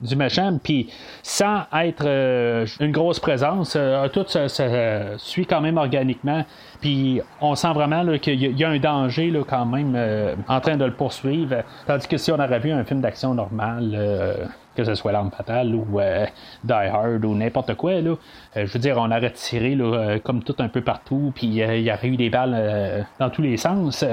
du 0.00 0.16
méchant. 0.16 0.58
Puis, 0.62 0.90
sans 1.22 1.64
être 1.72 2.06
euh, 2.06 2.66
une 2.80 2.92
grosse 2.92 3.20
présence, 3.20 3.74
euh, 3.76 4.08
tout 4.08 4.24
se, 4.26 5.14
suit 5.18 5.46
quand 5.46 5.60
même 5.60 5.76
organiquement. 5.76 6.44
Puis, 6.80 7.20
on 7.40 7.54
sent 7.54 7.72
vraiment 7.72 8.04
qu'il 8.18 8.58
y, 8.58 8.64
a 8.64 8.68
un 8.68 8.78
danger 8.78 9.30
là, 9.30 9.40
quand 9.48 9.66
même 9.66 9.94
euh, 9.96 10.34
en 10.48 10.60
train 10.60 10.76
de 10.76 10.84
le 10.84 10.92
poursuivre. 10.92 11.62
Tandis 11.86 12.08
que 12.08 12.16
si 12.16 12.30
on 12.32 12.38
avait 12.38 12.58
vu 12.58 12.70
un 12.70 12.84
film 12.84 13.00
d'action 13.00 13.34
normal 13.34 14.48
que 14.76 14.84
ce 14.84 14.94
soit 14.94 15.10
l'arme 15.10 15.30
fatale 15.30 15.74
ou 15.74 15.98
euh, 15.98 16.26
Die 16.62 16.72
Hard 16.72 17.24
ou 17.24 17.34
n'importe 17.34 17.74
quoi. 17.74 17.92
Euh, 17.92 18.16
je 18.54 18.72
veux 18.72 18.78
dire, 18.78 18.96
on 18.98 19.10
aurait 19.10 19.32
tiré 19.32 19.76
euh, 19.80 20.18
comme 20.20 20.42
tout 20.42 20.54
un 20.58 20.68
peu 20.68 20.82
partout, 20.82 21.32
puis 21.34 21.46
il 21.46 21.54
y 21.54 21.90
aurait 21.90 22.08
eu 22.08 22.16
des 22.16 22.30
balles 22.30 23.06
dans 23.18 23.30
tous 23.30 23.42
les 23.42 23.56
sens. 23.56 24.04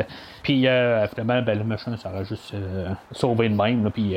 Puis 0.41 0.61
finalement, 0.61 1.41
ben, 1.41 1.57
le 1.57 1.63
machin, 1.63 1.95
ça 1.97 2.09
aurait 2.09 2.25
juste 2.25 2.55
sauvé 3.11 3.49
de 3.49 3.55
même, 3.55 3.91
puis 3.91 4.15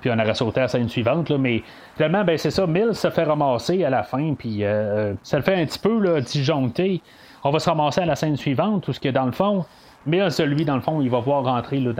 puis 0.00 0.10
on 0.10 0.18
aurait 0.18 0.34
sauté 0.34 0.58
à 0.58 0.62
la 0.64 0.68
scène 0.68 0.88
suivante. 0.88 1.30
Mais 1.30 1.62
finalement, 1.94 2.24
ben, 2.24 2.36
c'est 2.36 2.50
ça, 2.50 2.66
Mills 2.66 2.96
se 2.96 3.08
fait 3.10 3.22
ramasser 3.22 3.84
à 3.84 3.90
la 3.90 4.02
fin, 4.02 4.34
puis 4.34 4.64
ça 5.22 5.36
le 5.36 5.42
fait 5.42 5.54
un 5.54 5.66
petit 5.66 5.78
peu 5.78 6.00
là, 6.00 6.20
disjoncter. 6.20 7.02
On 7.44 7.50
va 7.50 7.58
se 7.58 7.68
ramasser 7.68 8.00
à 8.00 8.06
la 8.06 8.16
scène 8.16 8.36
suivante, 8.36 8.84
tout 8.84 8.92
ce 8.92 9.00
que 9.00 9.08
dans 9.08 9.26
le 9.26 9.32
fond, 9.32 9.64
mais 10.04 10.30
celui, 10.30 10.64
dans 10.64 10.74
le 10.74 10.80
fond, 10.80 11.00
il 11.00 11.10
va 11.10 11.20
voir 11.20 11.44
rentrer 11.44 11.78
là, 11.78 11.92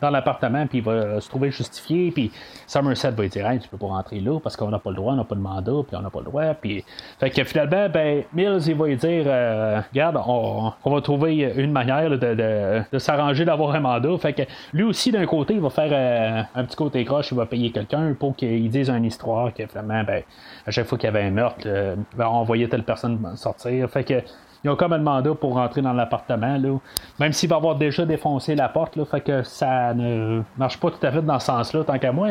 dans, 0.00 0.10
l'appartement, 0.10 0.66
puis 0.66 0.78
il 0.78 0.84
va 0.84 1.20
se 1.20 1.28
trouver 1.28 1.50
justifié, 1.50 2.10
puis 2.10 2.32
Somerset 2.66 3.12
va 3.12 3.28
dire 3.28 3.48
hey, 3.48 3.60
Tu 3.60 3.68
peux 3.68 3.76
pas 3.76 3.86
rentrer 3.86 4.20
là 4.20 4.40
parce 4.40 4.56
qu'on 4.56 4.68
n'a 4.68 4.78
pas 4.78 4.90
le 4.90 4.96
droit, 4.96 5.12
on 5.12 5.16
n'a 5.16 5.24
pas 5.24 5.34
le 5.36 5.40
mandat, 5.40 5.82
puis 5.86 5.96
on 5.96 6.02
n'a 6.02 6.10
pas 6.10 6.18
le 6.18 6.24
droit. 6.24 6.54
Puis... 6.54 6.84
Fait 7.20 7.30
que 7.30 7.44
finalement, 7.44 7.88
ben, 7.88 8.24
Mills, 8.32 8.62
il 8.66 8.74
va 8.74 8.86
lui 8.86 8.96
dire 8.96 9.24
euh, 9.26 9.80
Regarde, 9.92 10.20
on, 10.26 10.72
va 10.84 11.00
trouver 11.00 11.52
une 11.56 11.72
manière 11.72 12.10
de, 12.10 12.16
de, 12.16 12.82
de, 12.92 12.98
s'arranger 12.98 13.44
d'avoir 13.44 13.74
un 13.74 13.80
mandat. 13.80 14.18
Fait 14.18 14.32
que 14.32 14.42
lui 14.72 14.82
aussi, 14.82 15.12
d'un 15.12 15.26
côté, 15.26 15.54
il 15.54 15.60
va 15.60 15.70
faire 15.70 15.90
euh, 15.92 16.42
un 16.54 16.64
petit 16.64 16.76
côté 16.76 17.04
croche, 17.04 17.30
il 17.30 17.36
va 17.36 17.46
payer 17.46 17.70
quelqu'un 17.70 18.14
pour 18.18 18.34
qu'il 18.34 18.68
dise 18.70 18.90
une 18.90 19.04
histoire 19.04 19.54
que 19.54 19.66
finalement, 19.66 20.02
ben, 20.02 20.22
à 20.66 20.70
chaque 20.72 20.86
fois 20.86 20.98
qu'il 20.98 21.06
y 21.06 21.10
avait 21.10 21.22
un 21.22 21.30
meurtre, 21.30 21.62
euh, 21.66 21.94
ben, 22.16 22.26
on 22.26 22.42
voyait 22.42 22.68
telle 22.68 22.84
personne 22.84 23.20
sortir. 23.36 23.88
Fait 23.88 24.02
que 24.02 24.22
ils 24.64 24.70
ont 24.70 24.76
comme 24.76 24.92
un 24.92 24.98
mandat 24.98 25.34
pour 25.34 25.54
rentrer 25.54 25.82
dans 25.82 25.92
l'appartement, 25.92 26.56
là. 26.58 26.78
Même 27.18 27.32
s'il 27.32 27.48
va 27.48 27.56
avoir 27.56 27.76
déjà 27.76 28.04
défoncé 28.04 28.54
la 28.54 28.68
porte, 28.68 28.96
là, 28.96 29.04
fait 29.04 29.20
que 29.20 29.42
ça 29.42 29.94
ne 29.94 30.42
marche 30.56 30.78
pas 30.78 30.90
tout 30.90 31.04
à 31.06 31.10
fait 31.10 31.22
dans 31.22 31.38
ce 31.38 31.46
sens-là, 31.46 31.84
tant 31.84 31.98
qu'à 31.98 32.12
moi. 32.12 32.30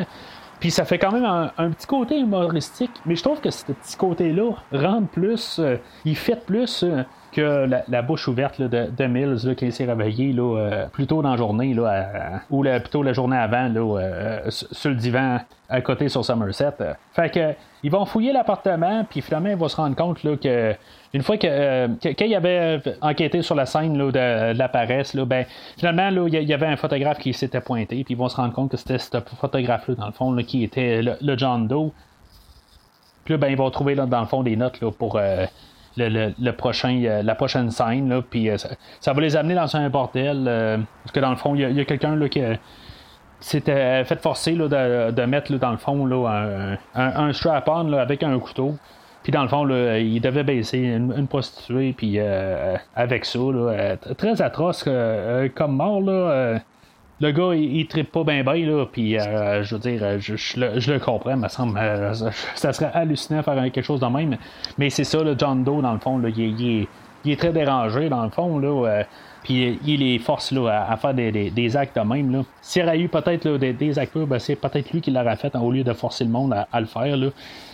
Puis 0.60 0.72
ça 0.72 0.86
fait 0.86 0.98
quand 0.98 1.12
même 1.12 1.26
un, 1.26 1.70
petit 1.72 1.86
côté 1.86 2.20
humoristique, 2.20 2.92
mais 3.06 3.16
je 3.16 3.24
trouve 3.24 3.42
que 3.42 3.52
ce 3.52 3.66
petit 3.66 3.98
côté-là 3.98 4.52
rentre 4.72 5.08
plus, 5.10 5.60
euh, 5.60 5.78
il 6.06 6.16
fait 6.16 6.44
plus 6.46 6.84
euh, 6.84 7.04
que 7.36 7.68
la, 7.88 8.02
bouche 8.02 8.28
ouverte 8.30 8.62
de, 8.62 9.06
Mills 9.06 9.46
là, 9.46 9.56
qui 9.56 9.72
s'est 9.72 9.86
réveillé 9.86 10.32
là, 10.32 10.58
euh, 10.58 10.86
plus 10.88 11.06
tôt 11.06 11.22
dans 11.22 11.32
la 11.32 11.38
journée, 11.38 11.74
là, 11.74 12.42
ou 12.50 12.64
plutôt 12.64 13.04
la 13.04 13.12
journée 13.12 13.36
avant, 13.38 13.68
là, 13.68 14.40
sur 14.50 14.90
le 14.90 14.96
divan 14.96 15.40
à 15.68 15.82
côté 15.82 16.08
sur 16.08 16.24
Somerset. 16.24 16.74
Fait 17.14 17.30
que 17.30 17.54
ils 17.84 17.92
vont 17.92 18.06
fouiller 18.06 18.32
l'appartement, 18.32 19.06
puis 19.10 19.22
finalement 19.22 19.50
ils 19.50 19.58
vont 19.58 19.68
se 19.68 19.76
rendre 19.76 19.96
compte 19.96 20.24
là, 20.24 20.38
que 20.38 20.76
une 21.14 21.24
fois 21.24 21.38
que, 21.38 21.48
euh, 21.48 21.88
avait 22.36 22.82
enquêté 23.02 23.42
sur 23.42 23.56
la 23.56 23.66
scène 23.66 23.98
là, 23.98 24.12
de, 24.12 24.58
la 24.58 24.70
paresse, 24.70 25.14
là, 25.14 25.26
ben, 25.26 25.46
finalement, 25.78 26.10
là, 26.10 26.28
il 26.28 26.50
y 26.50 26.54
avait 26.54 26.68
un 26.68 26.78
photographe 26.78 27.20
qui 27.20 27.34
s'était 27.34 27.62
pointé, 27.62 28.04
puis 28.04 28.14
ils 28.14 28.18
vont 28.18 28.30
se 28.30 28.38
rendre 28.38 28.54
compte 28.54 28.72
que 28.72 28.78
c'était 28.78 28.98
ce 28.98 29.18
photographe-là, 29.40 29.96
dans 29.96 30.08
le 30.08 30.12
fond, 30.14 30.36
qui 30.38 30.64
était 30.64 31.02
le, 31.02 31.38
John 31.38 31.68
Doe. 31.68 31.92
Puis 33.24 33.34
là, 33.34 33.38
ben, 33.38 33.48
ils 33.48 33.58
vont 33.58 33.70
trouver 33.70 33.96
dans 33.96 34.20
le 34.20 34.26
fond 34.26 34.44
des 34.44 34.56
notes 34.56 34.80
là, 34.82 34.92
pour 34.92 35.18
euh, 35.18 35.46
le, 35.98 36.52
prochain, 36.52 37.02
euh, 37.04 37.24
la 37.24 37.36
prochaine 37.36 37.72
scène, 37.72 38.10
là, 38.10 38.22
puis 38.22 38.50
ça, 39.00 39.14
va 39.14 39.22
les 39.22 39.36
amener 39.36 39.56
dans 39.56 39.76
un 39.76 39.90
bordel, 39.90 40.44
parce 41.04 41.12
que 41.12 41.20
dans 41.20 41.32
le 41.32 41.36
fond, 41.36 41.56
il 41.56 41.72
y 41.72 41.80
a, 41.80 41.86
quelqu'un 41.86 42.20
qui 42.28 42.42
s'était 43.40 44.04
fait 44.06 44.20
forcer 44.22 44.54
là, 44.54 45.12
de, 45.12 45.26
mettre 45.26 45.54
dans 45.58 45.72
le 45.72 45.78
fond 45.78 46.06
là, 46.06 46.78
un, 46.96 47.28
un, 47.28 47.34
strap-on 47.34 47.94
avec 47.94 48.24
un 48.24 48.38
couteau. 48.40 48.76
Puis 49.26 49.32
dans 49.32 49.42
le 49.42 49.48
fond, 49.48 49.68
il 49.68 50.22
devait 50.22 50.44
baisser 50.44 50.78
une, 50.78 51.28
prostituée, 51.28 51.94
puis 51.98 52.20
euh, 52.20 52.78
avec 52.96 53.26
ça, 53.26 53.40
là, 53.40 53.72
euh, 53.72 53.96
très 54.16 54.40
atroce 54.40 54.86
euh, 54.88 55.50
comme 55.50 55.78
mort. 55.78 56.00
Là, 56.00 56.60
le 57.22 57.32
gars, 57.32 57.56
il, 57.56 57.88
trippe 57.88 58.12
pas 58.12 58.24
bien 58.24 58.44
bien, 58.44 58.66
là, 58.66 58.86
puis 58.86 59.14
je 59.14 59.76
veux 59.76 59.80
dire, 59.80 60.20
je, 60.20 60.92
le, 60.92 61.00
comprends, 61.00 61.38
me 61.38 61.48
semble, 61.48 61.80
ça 62.56 62.74
serait 62.74 62.92
hallucinant 62.94 63.40
de 63.40 63.44
faire 63.44 63.64
quelque 63.72 63.82
chose 63.82 64.02
de 64.02 64.08
même, 64.08 64.38
mais 64.78 64.90
c'est 64.90 65.06
ça, 65.06 65.24
le 65.24 65.36
John 65.38 65.64
Doe, 65.64 65.82
dans 65.82 65.94
le 65.94 66.00
fond, 66.00 66.22
il, 66.26 66.88
est 67.26 67.40
très 67.40 67.54
dérangé, 67.54 68.10
dans 68.10 68.24
le 68.24 68.30
fond, 68.30 68.60
là, 68.60 69.04
puis 69.46 69.80
il 69.86 70.00
les 70.00 70.18
force 70.18 70.52
là, 70.52 70.88
à, 70.90 70.98
faire 70.98 71.14
des, 71.14 71.78
actes 71.78 71.96
de 71.96 72.02
même. 72.02 72.32
Là. 72.32 72.44
S'il 72.64 72.82
y 72.82 72.86
aurait 72.86 73.00
eu 73.00 73.08
peut-être 73.08 73.48
des, 73.48 74.00
acteurs, 74.00 74.26
ben, 74.26 74.40
c'est 74.40 74.56
peut-être 74.56 74.92
lui 74.92 75.02
qui 75.02 75.12
l'aurait 75.12 75.36
fait 75.36 75.56
au 75.56 75.72
lieu 75.72 75.84
de 75.84 75.94
forcer 75.94 76.24
le 76.24 76.32
monde 76.32 76.56
à, 76.72 76.80
le 76.80 76.88
faire. 76.88 77.16
Là. 77.16 77.28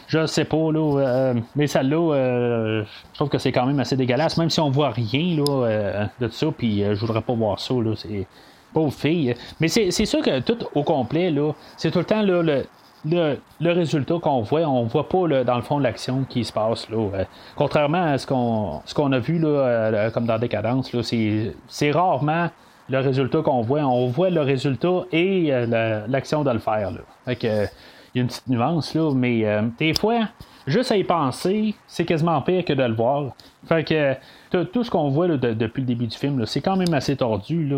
Je 0.07 0.25
sais 0.25 0.43
pas, 0.43 0.69
là, 0.73 0.99
euh, 0.99 1.33
mais 1.55 1.67
celle-là, 1.67 2.13
euh, 2.13 2.83
je 3.13 3.15
trouve 3.15 3.29
que 3.29 3.37
c'est 3.37 3.53
quand 3.53 3.65
même 3.65 3.79
assez 3.79 3.95
dégueulasse, 3.95 4.35
même 4.35 4.49
si 4.49 4.59
on 4.59 4.69
voit 4.69 4.89
rien 4.89 5.37
là, 5.37 5.63
euh, 5.65 6.05
de 6.19 6.27
ça, 6.27 6.47
puis 6.55 6.83
je 6.83 6.99
voudrais 6.99 7.21
pas 7.21 7.33
voir 7.33 7.57
ça. 7.61 7.73
Là, 7.75 7.93
c'est 7.95 8.27
pauvre 8.73 8.93
fille. 8.93 9.35
Mais 9.59 9.67
c'est, 9.67 9.91
sûr 9.91 10.21
que 10.21 10.39
tout 10.39 10.57
au 10.75 10.83
complet, 10.83 11.33
c'est 11.77 11.91
tout 11.91 11.99
le 11.99 12.05
temps 12.05 12.21
là, 12.21 12.41
le, 12.41 12.63
le, 13.05 13.71
résultat 13.71 14.15
qu'on 14.21 14.41
voit, 14.41 14.61
on 14.61 14.83
voit 14.85 15.07
pas 15.09 15.43
dans 15.43 15.55
le 15.55 15.61
fond 15.61 15.79
l'action 15.79 16.25
qui 16.27 16.43
se 16.45 16.53
passe. 16.53 16.89
Là, 16.89 16.97
euh, 16.97 17.23
contrairement 17.55 18.03
à 18.03 18.17
ce 18.17 18.27
qu'on, 18.27 19.11
a 19.11 19.19
vu 19.19 19.39
là, 19.39 19.47
euh, 19.47 20.09
comme 20.11 20.25
dans 20.25 20.37
Décadence, 20.37 20.91
c'est, 21.01 21.91
rarement 21.91 22.49
le 22.89 22.99
résultat 22.99 23.41
qu'on 23.41 23.61
voit. 23.61 23.81
On 23.81 24.07
voit 24.07 24.29
le 24.29 24.41
résultat 24.41 25.03
et 25.11 25.47
euh, 25.51 26.05
l'action 26.07 26.43
de 26.43 26.51
le 26.51 26.59
faire. 26.59 26.91
Il 27.27 27.37
y 27.43 27.47
a 27.47 27.67
une 28.15 28.27
petite 28.27 28.47
nuance, 28.47 28.93
là, 28.93 29.11
mais 29.15 29.45
des 29.79 29.93
fois, 29.93 30.27
juste 30.67 30.91
à 30.91 30.97
y 30.97 31.03
penser, 31.03 31.75
c'est 31.87 32.05
quasiment 32.05 32.41
pire 32.41 32.65
que 32.65 32.73
de 32.73 32.83
le 32.83 32.93
voir. 32.93 33.31
Fait 33.67 33.83
que 33.83 34.63
tout 34.63 34.83
ce 34.83 34.89
qu'on 34.89 35.09
voit 35.09 35.27
depuis 35.27 35.81
le 35.81 35.87
début 35.87 36.07
du 36.07 36.17
film, 36.17 36.45
c'est 36.45 36.61
quand 36.61 36.75
même 36.75 36.93
assez 36.93 37.15
tordu. 37.15 37.71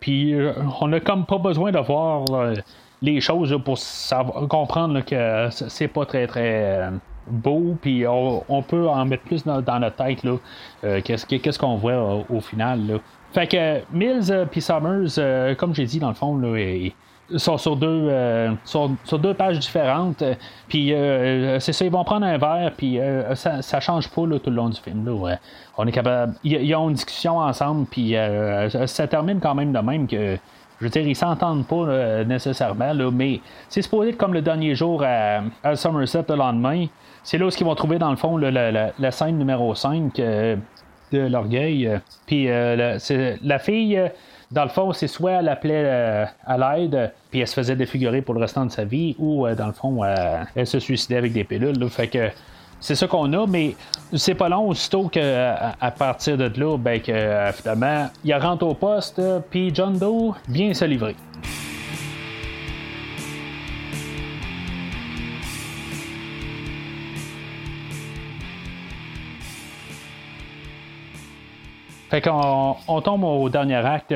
Puis 0.00 0.34
on 0.80 0.88
n'a 0.88 1.00
comme 1.00 1.26
pas 1.26 1.38
besoin 1.38 1.70
de 1.70 1.78
voir 1.78 2.24
les 3.02 3.20
choses 3.20 3.58
pour 3.64 3.78
comprendre 4.48 5.04
que 5.04 5.48
c'est 5.50 5.88
pas 5.88 6.06
très 6.06 6.26
très 6.26 6.80
euh, 6.80 6.90
beau, 7.26 7.76
puis 7.80 8.06
on, 8.06 8.62
peut 8.62 8.88
en 8.88 9.04
mettre 9.04 9.24
plus 9.24 9.44
dans, 9.44 9.60
notre 9.60 9.96
tête 9.96 10.24
euh, 10.84 11.00
qu'est-ce, 11.02 11.58
qu'on 11.58 11.76
voit 11.76 12.24
au, 12.30 12.40
final. 12.40 13.00
Fait 13.32 13.46
que 13.48 13.80
Mills 13.92 14.30
euh, 14.30 14.46
Summers, 14.56 15.56
comme 15.56 15.74
j'ai 15.74 15.84
dit 15.84 15.98
dans 15.98 16.08
le 16.08 16.14
fond, 16.14 16.40
sont 17.36 17.58
sur 17.58 17.76
deux, 17.76 18.10
sur, 18.64 19.18
deux 19.18 19.34
pages 19.34 19.58
différentes. 19.58 20.22
Puis 20.68 20.92
c'est 21.60 21.72
ça, 21.72 21.84
ils 21.84 21.90
vont 21.90 22.04
prendre 22.04 22.26
un 22.26 22.38
verre, 22.38 22.72
puis 22.76 22.98
ça, 23.34 23.62
ça 23.62 23.80
change 23.80 24.08
pas 24.08 24.22
tout 24.22 24.50
le 24.50 24.52
long 24.52 24.68
du 24.68 24.80
film. 24.80 25.04
Là, 25.04 25.36
On 25.76 25.86
est 25.86 25.92
capable. 25.92 26.34
Ils, 26.44 26.74
ont 26.74 26.88
une 26.88 26.94
discussion 26.94 27.38
ensemble, 27.38 27.86
puis 27.86 28.14
ça 28.86 29.06
termine 29.06 29.40
quand 29.40 29.54
même 29.54 29.72
de 29.72 29.78
même 29.78 30.06
que 30.06 30.38
je 30.82 30.86
veux 30.88 30.90
dire, 30.90 31.06
ils 31.06 31.14
s'entendent 31.14 31.64
pas 31.64 32.24
nécessairement, 32.24 32.92
là, 32.92 33.08
mais 33.12 33.40
c'est 33.68 33.82
supposé 33.82 34.10
être 34.10 34.16
comme 34.16 34.34
le 34.34 34.42
dernier 34.42 34.74
jour 34.74 35.04
à, 35.04 35.76
Somerset 35.76 36.24
le 36.28 36.34
lendemain. 36.34 36.86
C'est 37.22 37.38
là 37.38 37.46
où 37.46 37.50
ils 37.50 37.64
vont 37.64 37.76
trouver, 37.76 38.00
dans 38.00 38.10
le 38.10 38.16
fond, 38.16 38.36
la, 38.36 39.10
scène 39.12 39.38
numéro 39.38 39.76
5 39.76 40.18
euh, 40.18 40.56
de 41.12 41.18
l'orgueil. 41.20 42.00
Puis 42.26 42.50
euh, 42.50 42.98
la 43.44 43.58
fille, 43.60 44.10
dans 44.52 44.64
le 44.64 44.68
fond, 44.68 44.92
c'est 44.92 45.08
soit 45.08 45.32
elle 45.32 45.48
appelait 45.48 45.84
euh, 45.84 46.24
à 46.46 46.58
l'aide, 46.58 47.12
puis 47.30 47.40
elle 47.40 47.48
se 47.48 47.54
faisait 47.54 47.76
défigurer 47.76 48.22
pour 48.22 48.34
le 48.34 48.40
restant 48.40 48.66
de 48.66 48.70
sa 48.70 48.84
vie, 48.84 49.16
ou 49.18 49.48
dans 49.48 49.66
le 49.66 49.72
fond, 49.72 50.04
elle 50.04 50.66
se 50.66 50.78
suicidait 50.78 51.16
avec 51.16 51.32
des 51.32 51.44
pilules. 51.44 51.88
fait 51.88 52.08
que 52.08 52.30
c'est 52.82 52.96
ça 52.96 53.06
qu'on 53.06 53.32
a, 53.32 53.46
mais 53.46 53.76
c'est 54.12 54.34
pas 54.34 54.48
long, 54.48 54.68
aussitôt 54.68 55.08
qu'à 55.08 55.76
à 55.80 55.90
partir 55.92 56.36
de 56.36 56.50
là, 56.60 56.76
ben, 56.76 57.00
que, 57.00 57.12
euh, 57.12 57.52
finalement, 57.52 58.08
il 58.24 58.34
rentre 58.34 58.66
au 58.66 58.74
poste, 58.74 59.22
puis 59.50 59.70
John 59.72 59.96
Doe 59.96 60.34
vient 60.48 60.74
se 60.74 60.84
livrer. 60.84 61.14
Fait 72.12 72.20
qu'on 72.20 72.76
on 72.88 73.00
tombe 73.00 73.24
au 73.24 73.48
dernier 73.48 73.76
acte. 73.76 74.14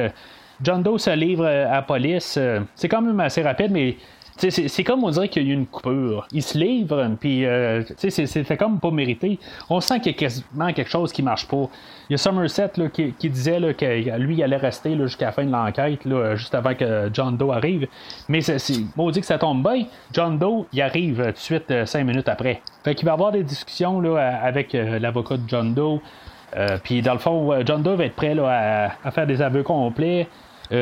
John 0.61 0.83
Doe 0.83 0.99
se 0.99 1.09
livre 1.09 1.47
à 1.47 1.77
la 1.77 1.81
police. 1.81 2.39
C'est 2.75 2.89
quand 2.91 3.01
même 3.01 3.19
assez 3.21 3.41
rapide, 3.41 3.71
mais 3.71 3.97
c'est 4.37 4.85
comme 4.85 5.03
on 5.03 5.09
dirait 5.09 5.31
qu'il 5.31 5.45
y 5.45 5.47
a 5.47 5.49
eu 5.49 5.55
une 5.55 5.65
coupure. 5.65 6.29
Il 6.31 6.43
se 6.43 6.59
livre, 6.59 7.09
puis 7.19 7.47
euh, 7.47 7.83
c'est 7.97 8.57
comme 8.59 8.81
pas 8.81 8.91
mérité. 8.91 9.39
On 9.71 9.81
sent 9.81 10.01
qu'il 10.01 10.13
y 10.13 10.15
a 10.15 10.19
quasiment 10.19 10.75
quelque 10.75 10.91
chose 10.91 11.11
qui 11.11 11.23
marche 11.23 11.49
pas. 11.49 11.71
Il 12.11 12.13
y 12.13 12.15
a 12.17 12.19
Somerset 12.19 12.71
qui, 12.93 13.31
disait 13.31 13.61
là, 13.61 13.73
que 13.73 14.19
lui 14.19 14.35
il 14.35 14.43
allait 14.43 14.59
rester 14.59 14.95
jusqu'à 14.99 15.27
la 15.27 15.33
fin 15.33 15.47
de 15.47 15.51
l'enquête, 15.51 16.01
juste 16.35 16.55
avant 16.55 16.75
que 16.75 17.09
John 17.15 17.39
Doe 17.39 17.53
arrive. 17.53 17.89
Mais 18.29 18.43
c'est 18.43 18.59
dit 18.59 19.21
que 19.21 19.27
ça 19.27 19.39
tombe 19.39 19.67
bien. 19.67 19.87
John 20.13 20.37
Doe, 20.39 20.67
il 20.71 20.83
arrive 20.83 21.25
tout 21.29 21.33
de 21.33 21.37
suite 21.39 21.71
euh, 21.71 21.87
cinq 21.87 22.05
minutes 22.05 22.29
après. 22.29 22.61
Fait 22.85 22.95
qu'il 22.95 23.07
va 23.07 23.15
avoir 23.15 23.33
des 23.33 23.43
discussions 23.43 24.05
avec 24.17 24.75
euh, 24.75 24.99
l'avocat 24.99 25.39
de 25.39 25.49
John 25.49 25.73
Doe. 25.73 26.03
Puis 26.85 27.03
dans 27.03 27.13
le 27.13 27.19
fond, 27.19 27.53
John 27.65 27.83
Doe 27.83 27.97
va 27.97 28.05
être 28.05 28.17
prêt 28.17 28.35
là, 28.35 28.91
à, 29.05 29.11
faire 29.11 29.27
des 29.27 29.43
aveux 29.43 29.63
complets. 29.63 30.27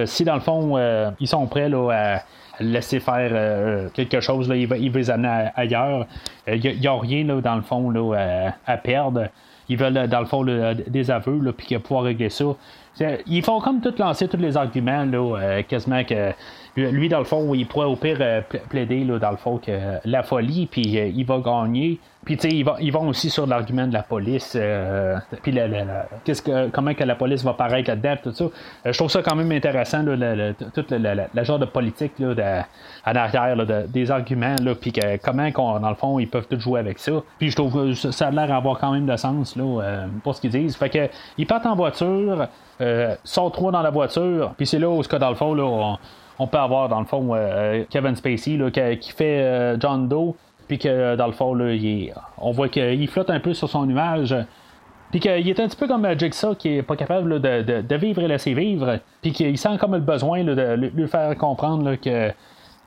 si 0.04 0.24
dans 0.24 0.34
le 0.34 0.40
fond, 0.40 0.78
ils 1.18 1.28
sont 1.28 1.46
prêts 1.46 1.68
là, 1.68 1.90
à 1.90 2.22
laisser 2.60 3.00
faire 3.00 3.30
euh, 3.32 3.88
quelque 3.90 4.20
chose, 4.20 4.48
là, 4.48 4.56
il, 4.56 4.66
va, 4.66 4.76
les 4.76 5.10
amener 5.10 5.48
ailleurs. 5.54 6.06
Il 6.46 6.66
euh, 6.66 6.74
n'y 6.74 6.86
a, 6.86 6.98
rien 6.98 7.24
là, 7.24 7.40
dans 7.40 7.56
le 7.56 7.62
fond 7.62 7.90
là, 7.90 8.52
à, 8.66 8.76
perdre. 8.76 9.28
Ils 9.68 9.78
veulent, 9.78 10.08
dans 10.08 10.20
le 10.20 10.26
fond, 10.26 10.44
des 10.44 11.10
aveux, 11.10 11.52
puis 11.52 11.78
pouvoir 11.78 12.04
régler 12.04 12.30
ça. 12.30 12.44
Ils 13.26 13.42
font 13.42 13.60
comme 13.60 13.80
tout 13.80 13.94
lancer 13.98 14.28
tous 14.28 14.36
les 14.36 14.56
arguments, 14.56 15.04
là, 15.04 15.38
euh, 15.38 15.62
quasiment 15.62 16.04
que 16.04 16.32
lui, 16.76 17.08
dans 17.08 17.18
le 17.18 17.24
fond, 17.24 17.54
il 17.54 17.66
pourrait 17.66 17.86
au 17.86 17.96
pire 17.96 18.18
plaider, 18.68 19.04
là, 19.04 19.18
dans 19.18 19.30
le 19.30 19.36
fond, 19.36 19.58
que 19.58 19.72
la 20.04 20.22
folie, 20.22 20.66
puis 20.66 20.82
il 20.82 21.24
va 21.24 21.38
gagner. 21.38 22.00
Puis, 22.24 22.36
tu 22.38 22.48
sais, 22.48 22.64
ils, 22.80 22.92
vont 22.92 23.08
aussi 23.08 23.28
sur 23.28 23.46
l'argument 23.46 23.86
de 23.86 23.92
la 23.92 24.02
police. 24.02 24.54
Euh, 24.56 25.16
puis, 25.42 25.54
qu'est-ce 26.24 26.40
que, 26.40 26.68
comment 26.70 26.94
que 26.94 27.04
la 27.04 27.16
police 27.16 27.44
va 27.44 27.52
paraître 27.52 27.90
là-dedans, 27.90 28.14
tout 28.22 28.32
ça. 28.32 28.44
Euh, 28.44 28.48
je 28.92 28.96
trouve 28.96 29.10
ça 29.10 29.22
quand 29.22 29.34
même 29.34 29.52
intéressant, 29.52 30.02
là, 30.02 30.16
le, 30.16 31.44
genre 31.44 31.58
de 31.58 31.66
politique 31.66 32.12
là, 32.18 32.64
en 33.06 33.14
arrière 33.14 33.56
des 33.88 34.10
arguments, 34.10 34.56
puis 34.80 34.92
comment, 35.22 35.50
dans 35.50 35.88
le 35.88 35.94
fond, 35.96 36.18
ils 36.18 36.28
peuvent 36.28 36.46
tout 36.48 36.58
jouer 36.58 36.80
avec 36.80 36.98
ça. 36.98 37.12
Puis, 37.38 37.50
je 37.50 37.56
trouve 37.56 37.72
que 37.72 37.92
ça 37.92 38.28
a 38.28 38.30
l'air 38.30 38.48
d'avoir 38.48 38.78
quand 38.78 38.92
même 38.92 39.06
de 39.06 39.16
sens 39.16 39.54
là, 39.56 39.64
euh, 39.82 40.06
pour 40.22 40.34
ce 40.34 40.40
qu'ils 40.40 40.50
disent. 40.50 40.76
Fait 40.76 40.88
que, 40.88 41.10
ils 41.36 41.46
partent 41.46 41.66
en 41.66 41.76
voiture, 41.76 42.48
sont 43.22 43.50
trois 43.50 43.70
dans 43.70 43.82
la 43.82 43.90
voiture, 43.90 44.54
puis 44.56 44.66
c'est 44.66 44.78
là 44.78 44.88
où, 44.88 45.02
dans 45.02 45.28
le 45.28 45.36
fond, 45.36 45.54
là, 45.54 45.64
on, 45.64 45.98
peut 46.46 46.58
avoir, 46.58 46.88
dans 46.88 47.00
le 47.00 47.06
fond, 47.06 47.36
Kevin 47.90 48.16
Spacey 48.16 48.58
qui, 49.00 49.12
fait 49.12 49.76
John 49.80 50.08
Doe 50.08 50.34
puis 50.66 50.78
que 50.78 51.16
dans 51.16 51.26
le 51.26 51.32
fond, 51.32 51.56
on 52.38 52.50
voit 52.50 52.68
qu'il 52.68 53.08
flotte 53.08 53.30
un 53.30 53.40
peu 53.40 53.54
sur 53.54 53.68
son 53.68 53.86
nuage. 53.86 54.34
Puis 55.10 55.20
qu'il 55.20 55.48
est 55.48 55.60
un 55.60 55.68
petit 55.68 55.76
peu 55.76 55.86
comme 55.86 56.06
Jigsaw 56.18 56.54
qui 56.56 56.76
est 56.76 56.82
pas 56.82 56.96
capable 56.96 57.40
de, 57.40 57.96
vivre 57.96 58.22
et 58.22 58.28
laisser 58.28 58.54
vivre. 58.54 58.98
Puis 59.22 59.32
qu'il 59.32 59.56
sent 59.58 59.76
comme 59.78 59.92
le 59.92 60.00
besoin 60.00 60.42
de 60.42 60.74
lui 60.74 61.06
faire 61.06 61.36
comprendre 61.36 61.94
qu'il 61.96 62.34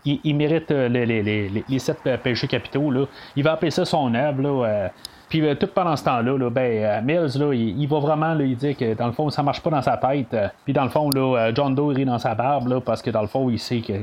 il, 0.05 0.35
mérite 0.35 0.71
euh, 0.71 0.89
les, 0.89 1.79
sept 1.79 1.97
péchés 2.23 2.47
capitaux. 2.47 2.91
Il 3.35 3.43
va 3.43 3.53
appeler 3.53 3.71
ça 3.71 3.85
son 3.85 4.13
œuvre. 4.13 4.65
Euh. 4.65 4.87
Puis 5.29 5.45
euh, 5.45 5.55
tout 5.55 5.67
pendant 5.67 5.95
ce 5.95 6.03
temps-là, 6.05 6.49
ben, 6.49 7.03
Mills, 7.03 7.37
là, 7.37 7.53
il, 7.53 7.87
va 7.87 7.99
vraiment 7.99 8.33
lui 8.33 8.55
dire 8.55 8.75
que 8.77 8.93
dans 8.93 9.07
le 9.07 9.13
fond, 9.13 9.29
ça 9.29 9.43
marche 9.43 9.61
pas 9.61 9.69
dans 9.69 9.81
sa 9.81 9.97
tête. 9.97 10.35
puis 10.63 10.73
dans 10.73 10.83
le 10.83 10.89
fond, 10.89 11.09
là, 11.09 11.51
John 11.53 11.75
Doe 11.75 11.89
rit 11.89 12.05
dans 12.05 12.19
sa 12.19 12.35
barbe 12.35 12.79
parce 12.81 13.01
que 13.01 13.09
dans 13.09 13.21
le 13.21 13.27
fond, 13.27 13.49
il 13.49 13.59
sait 13.59 13.81
que 13.81 13.93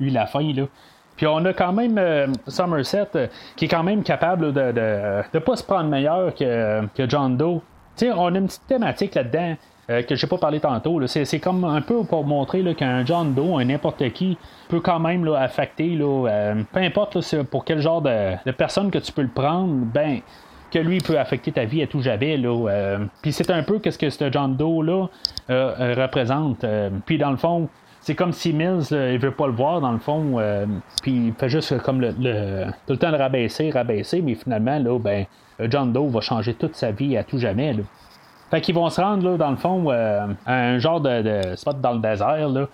lui, 0.00 0.10
la 0.10 0.26
fin. 0.26 0.52
Là. 0.52 0.64
Puis 1.16 1.26
on 1.26 1.44
a 1.44 1.52
quand 1.52 1.72
même 1.72 1.98
euh, 1.98 2.26
Somerset 2.46 3.08
euh, 3.14 3.26
qui 3.56 3.66
est 3.66 3.68
quand 3.68 3.82
même 3.82 4.02
capable 4.02 4.52
de 4.52 4.72
ne 5.32 5.38
pas 5.38 5.56
se 5.56 5.62
prendre 5.62 5.88
meilleur 5.88 6.34
que, 6.34 6.86
que 6.94 7.08
John 7.08 7.36
Doe. 7.36 7.60
sais, 7.96 8.10
on 8.10 8.26
a 8.26 8.38
une 8.38 8.46
petite 8.46 8.66
thématique 8.66 9.14
là-dedans 9.14 9.54
euh, 9.90 10.02
que 10.02 10.14
je 10.14 10.24
n'ai 10.24 10.28
pas 10.28 10.38
parlé 10.38 10.60
tantôt. 10.60 11.04
C'est, 11.06 11.40
comme 11.40 11.64
un 11.64 11.80
peu 11.80 12.04
pour 12.04 12.24
montrer 12.24 12.74
qu'un 12.74 13.04
John 13.04 13.34
Doe, 13.34 13.58
un 13.58 13.64
n'importe 13.64 14.10
qui, 14.12 14.38
peut 14.68 14.80
quand 14.80 15.00
même 15.00 15.24
là, 15.24 15.38
affecter, 15.38 15.90
là, 15.90 16.54
peu 16.72 16.80
importe 16.80 17.18
pour 17.44 17.64
quel 17.64 17.80
genre 17.80 18.00
de, 18.00 18.50
personne 18.52 18.90
que 18.90 18.98
tu 18.98 19.12
peux 19.12 19.22
le 19.22 19.28
prendre, 19.28 19.72
ben 19.72 20.20
que 20.72 20.78
lui 20.78 20.98
peut 20.98 21.18
affecter 21.18 21.52
ta 21.52 21.64
vie 21.64 21.82
à 21.82 21.86
tout 21.86 22.00
jamais. 22.00 22.36
Là, 22.36 22.98
puis 23.20 23.32
c'est 23.32 23.50
un 23.50 23.62
peu 23.62 23.78
qu'est-ce 23.78 23.98
que 23.98 24.10
ce 24.10 24.30
John 24.30 24.56
Doe 24.56 24.82
là 24.82 25.06
représente. 25.48 26.64
puis 27.04 27.18
dans 27.18 27.30
le 27.30 27.36
fond, 27.36 27.68
c'est 28.02 28.16
comme 28.16 28.32
si 28.32 28.52
Mills, 28.52 28.82
il 28.90 29.18
veut 29.18 29.30
pas 29.30 29.46
le 29.46 29.52
voir 29.52 29.80
dans 29.80 29.92
le 29.92 29.98
fond, 29.98 30.38
euh, 30.38 30.66
puis 31.02 31.28
il 31.28 31.34
fait 31.34 31.48
juste 31.48 31.78
comme 31.82 32.00
le, 32.00 32.10
tout 32.86 32.94
le 32.94 32.96
temps 32.96 33.12
le 33.12 33.16
rabaisser, 33.16 33.70
rabaisser, 33.70 34.20
mais 34.20 34.34
finalement, 34.34 34.78
là, 34.78 34.98
ben, 34.98 35.24
John 35.60 35.92
Doe 35.92 36.08
va 36.08 36.20
changer 36.20 36.54
toute 36.54 36.74
sa 36.74 36.90
vie 36.90 37.16
à 37.16 37.22
tout 37.22 37.38
jamais. 37.38 37.72
Là. 37.72 37.84
Fait 38.50 38.60
qu'ils 38.60 38.74
vont 38.74 38.90
se 38.90 39.00
rendre, 39.00 39.30
là, 39.30 39.36
dans 39.36 39.50
le 39.52 39.56
fond, 39.56 39.90
euh, 39.90 40.26
à 40.44 40.54
un 40.54 40.78
genre 40.80 41.00
de, 41.00 41.54
spot 41.54 41.80
dans 41.80 41.92
le 41.92 42.00
désert, 42.00 42.48
là. 42.48 42.66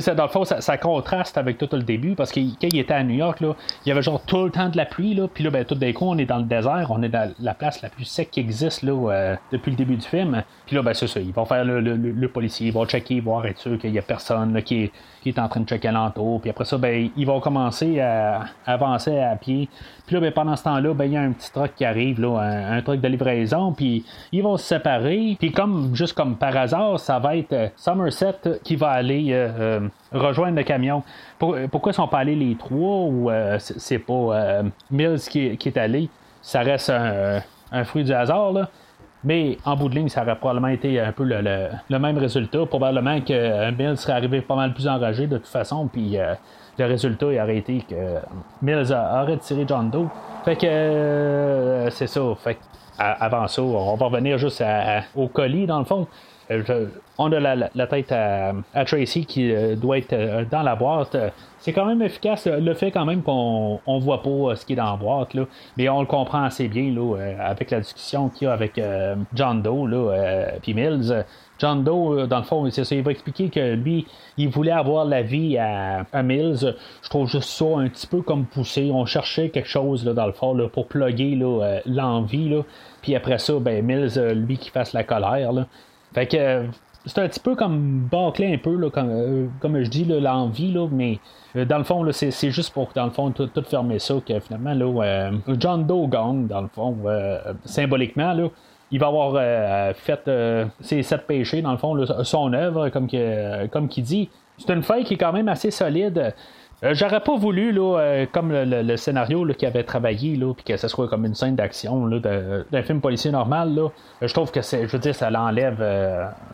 Ça, 0.00 0.14
dans 0.14 0.24
le 0.24 0.30
fond, 0.30 0.44
ça, 0.44 0.78
contraste 0.78 1.36
avec 1.36 1.58
tout 1.58 1.68
le 1.72 1.82
début 1.82 2.14
parce 2.14 2.32
que 2.32 2.40
quand 2.40 2.68
il 2.72 2.78
était 2.78 2.94
à 2.94 3.02
New 3.02 3.14
York, 3.14 3.40
là, 3.40 3.54
il 3.84 3.90
y 3.90 3.92
avait 3.92 4.02
genre 4.02 4.22
tout 4.24 4.44
le 4.44 4.50
temps 4.50 4.68
de 4.68 4.76
la 4.76 4.86
pluie, 4.86 5.14
là, 5.14 5.28
puis 5.28 5.44
là, 5.44 5.50
ben, 5.50 5.64
tout 5.64 5.74
d'un 5.74 5.92
coup, 5.92 6.06
on 6.06 6.16
est 6.18 6.24
dans 6.24 6.38
le 6.38 6.44
désert, 6.44 6.86
on 6.90 7.02
est 7.02 7.08
dans 7.08 7.30
la 7.40 7.54
place 7.54 7.82
la 7.82 7.90
plus 7.90 8.04
sec 8.04 8.30
qui 8.30 8.40
existe 8.40 8.82
là, 8.82 9.10
euh, 9.10 9.36
depuis 9.52 9.70
le 9.70 9.76
début 9.76 9.96
du 9.96 10.06
film. 10.06 10.42
Puis 10.66 10.76
là, 10.76 10.82
ben, 10.82 10.94
c'est 10.94 11.06
ça, 11.06 11.20
ils 11.20 11.32
vont 11.32 11.44
faire 11.44 11.64
le, 11.64 12.28
policier, 12.28 12.68
ils 12.68 12.72
vont 12.72 12.86
checker, 12.86 13.20
voir, 13.20 13.44
être 13.46 13.58
sûr 13.58 13.78
qu'il 13.78 13.92
n'y 13.92 13.98
a 13.98 14.02
personne 14.02 14.62
qui, 14.62 14.84
est, 14.84 14.92
qui, 15.22 15.28
est, 15.28 15.38
en 15.38 15.48
train 15.48 15.60
de 15.60 15.68
checker 15.68 15.90
l'entour. 15.90 16.40
Puis 16.40 16.50
après 16.50 16.64
ça, 16.64 16.78
ben, 16.78 17.10
ils 17.16 17.26
vont 17.26 17.40
commencer 17.40 18.00
à, 18.00 18.44
avancer 18.66 19.18
à 19.18 19.36
pied. 19.36 19.68
Puis 20.06 20.14
là, 20.14 20.20
ben, 20.20 20.32
pendant 20.32 20.56
ce 20.56 20.64
temps-là, 20.64 20.94
ben, 20.94 21.04
il 21.04 21.12
y 21.12 21.16
a 21.16 21.20
un 21.20 21.32
petit 21.32 21.52
truck 21.52 21.74
qui 21.74 21.84
arrive, 21.84 22.20
là, 22.20 22.38
un, 22.38 22.82
truc 22.82 23.00
de 23.00 23.08
livraison, 23.08 23.72
puis 23.72 24.04
ils 24.32 24.42
vont 24.42 24.56
se 24.56 24.64
séparer. 24.64 25.36
Puis 25.38 25.52
comme, 25.52 25.94
juste 25.94 26.14
comme 26.14 26.36
par 26.36 26.56
hasard, 26.56 26.98
ça 26.98 27.18
va 27.18 27.36
être 27.36 27.52
euh, 27.52 27.68
Somerset 27.76 28.60
qui 28.64 28.76
va 28.76 28.90
aller 28.90 29.28
euh, 29.30 29.81
rejoindre 30.12 30.56
le 30.56 30.62
camion. 30.62 31.02
pourquoi 31.38 31.92
ils 31.92 31.94
sont 31.94 32.08
pas 32.08 32.18
allés 32.18 32.36
les 32.36 32.56
trois 32.56 33.06
ou 33.06 33.30
c'est 33.58 33.98
pas 33.98 34.62
Mills 34.90 35.20
qui, 35.28 35.48
est 35.48 35.76
allé? 35.76 36.08
Ça 36.42 36.60
reste 36.60 36.90
un, 36.90 37.84
fruit 37.84 38.04
du 38.04 38.12
hasard. 38.12 38.52
Mais 39.24 39.56
en 39.64 39.76
bout 39.76 39.88
de 39.88 39.94
ligne, 39.94 40.08
ça 40.08 40.22
aurait 40.22 40.34
probablement 40.34 40.68
été 40.68 40.98
un 40.98 41.12
peu 41.12 41.24
le, 41.24 41.98
même 41.98 42.18
résultat. 42.18 42.66
Probablement 42.66 43.20
que 43.20 43.70
Mills 43.70 43.96
serait 43.96 44.14
arrivé 44.14 44.40
pas 44.40 44.56
mal 44.56 44.74
plus 44.74 44.88
enragé 44.88 45.26
de 45.26 45.38
toute 45.38 45.46
façon, 45.46 45.86
puis 45.86 46.18
euh, 46.18 46.34
le 46.78 46.86
résultat 46.86 47.26
aurait 47.26 47.58
été 47.58 47.84
que 47.88 48.18
Mills 48.62 48.92
aurait 48.92 49.36
tiré 49.38 49.64
John 49.68 49.90
Doe. 49.90 50.08
Fait 50.44 50.56
que 50.56 50.66
euh, 50.66 51.90
c'est 51.90 52.08
ça. 52.08 52.20
Fait 52.36 52.58
avant 52.98 53.48
ça, 53.48 53.62
on 53.62 53.94
va 53.94 54.06
revenir 54.06 54.38
juste 54.38 54.62
au 55.14 55.28
colis 55.28 55.66
dans 55.66 55.78
le 55.78 55.84
fond. 55.84 56.06
Euh, 56.52 56.86
on 57.18 57.32
a 57.32 57.40
la, 57.40 57.86
tête 57.86 58.12
à, 58.12 58.52
Tracy 58.84 59.26
qui 59.26 59.52
doit 59.76 59.98
être 59.98 60.48
dans 60.50 60.62
la 60.62 60.74
boîte 60.74 61.16
c'est 61.62 61.72
quand 61.72 61.86
même 61.86 62.02
efficace. 62.02 62.46
Le 62.46 62.74
fait 62.74 62.90
quand 62.90 63.04
même 63.04 63.22
qu'on 63.22 63.80
on 63.86 63.98
voit 64.00 64.22
pas 64.22 64.30
euh, 64.30 64.54
ce 64.56 64.66
qui 64.66 64.72
est 64.72 64.76
dans 64.76 64.90
la 64.90 64.96
boîte, 64.96 65.32
là, 65.34 65.44
mais 65.76 65.88
on 65.88 66.00
le 66.00 66.06
comprend 66.06 66.42
assez 66.42 66.66
bien 66.66 66.92
là, 66.92 67.16
euh, 67.16 67.36
avec 67.38 67.70
la 67.70 67.80
discussion 67.80 68.28
qu'il 68.28 68.46
y 68.46 68.50
a 68.50 68.52
avec 68.52 68.78
euh, 68.78 69.14
John 69.32 69.62
Doe 69.62 69.86
là, 69.86 70.46
puis 70.60 70.74
Mills. 70.74 71.24
John 71.60 71.84
Doe, 71.84 72.26
dans 72.26 72.38
le 72.38 72.44
fond, 72.44 72.66
il 72.66 73.02
va 73.02 73.12
expliquer 73.12 73.48
que 73.48 73.74
lui, 73.74 74.04
il 74.36 74.48
voulait 74.48 74.72
avoir 74.72 75.04
la 75.04 75.22
vie 75.22 75.56
à, 75.56 76.04
Mills. 76.24 76.74
Je 77.02 77.08
trouve 77.08 77.28
juste 77.28 77.50
ça 77.50 77.66
un 77.76 77.88
petit 77.88 78.08
peu 78.08 78.22
comme 78.22 78.46
poussé. 78.46 78.90
On 78.92 79.06
cherchait 79.06 79.50
quelque 79.50 79.68
chose 79.68 80.04
là, 80.04 80.12
dans 80.12 80.26
le 80.26 80.32
fond 80.32 80.54
là, 80.54 80.68
pour 80.68 80.88
plugger 80.88 81.38
l'envie. 81.86 82.52
Puis 83.00 83.14
après 83.14 83.38
ça, 83.38 83.54
ben, 83.60 83.84
Mills, 83.84 84.18
lui, 84.34 84.58
qui 84.58 84.70
fasse 84.70 84.92
la 84.92 85.04
colère. 85.04 85.52
Là. 85.52 85.66
Fait 86.14 86.26
que 86.26 86.66
c'est 87.06 87.18
un 87.18 87.28
petit 87.28 87.40
peu 87.40 87.54
comme 87.54 88.08
bâclé 88.10 88.52
un 88.54 88.58
peu, 88.58 88.76
là, 88.76 88.90
comme, 88.90 89.50
comme 89.60 89.82
je 89.82 89.90
dis, 89.90 90.04
l'envie, 90.04 90.74
mais 90.90 91.18
euh, 91.56 91.64
dans 91.64 91.78
le 91.78 91.84
fond, 91.84 92.06
c'est 92.12 92.50
juste 92.50 92.72
pour, 92.72 92.90
dans 92.94 93.04
le 93.04 93.10
fond, 93.10 93.30
tout, 93.30 93.50
fermer 93.64 93.98
ça, 93.98 94.14
que 94.26 94.38
finalement, 94.40 94.74
là, 94.74 95.04
euh, 95.04 95.30
John 95.58 95.86
Doe 95.86 96.06
dans 96.08 96.60
le 96.60 96.68
fond, 96.68 96.96
euh, 97.06 97.38
symboliquement, 97.64 98.32
là, 98.32 98.48
il 98.90 99.00
va 99.00 99.06
avoir 99.06 99.94
fait 99.94 100.30
ses 100.80 101.02
sept 101.02 101.26
péchés, 101.26 101.62
dans 101.62 101.72
le 101.72 101.78
fond, 101.78 101.96
son 102.24 102.52
œuvre, 102.52 102.90
comme, 102.90 103.08
que, 103.08 103.66
comme 103.68 103.88
qui 103.88 104.02
dit. 104.02 104.28
C'est 104.58 104.70
une 104.70 104.82
feuille 104.82 105.04
qui 105.04 105.14
est 105.14 105.16
quand 105.18 105.32
même 105.32 105.48
assez 105.48 105.70
solide. 105.70 106.34
Euh, 106.84 106.94
j'aurais 106.94 107.20
pas 107.20 107.36
voulu, 107.36 107.70
là, 107.70 107.98
euh, 108.00 108.26
comme 108.30 108.52
le, 108.52 108.96
scénario 108.96 109.46
qui 109.56 109.66
avait 109.66 109.84
travaillé, 109.84 110.34
là, 110.36 110.52
puis 110.52 110.64
que 110.64 110.76
ce 110.76 110.88
soit 110.88 111.08
comme 111.08 111.24
une 111.24 111.34
scène 111.34 111.54
d'action 111.54 112.08
d'un 112.08 112.82
film 112.82 113.00
policier 113.00 113.30
normal. 113.30 113.72
Là, 113.74 113.82
euh, 113.82 114.26
je 114.26 114.34
trouve 114.34 114.50
que 114.50 114.62
c'est, 114.62 114.88
je 114.88 114.92
veux 114.92 114.98
dire, 114.98 115.14
ça 115.14 115.30
l'enlève, 115.30 115.78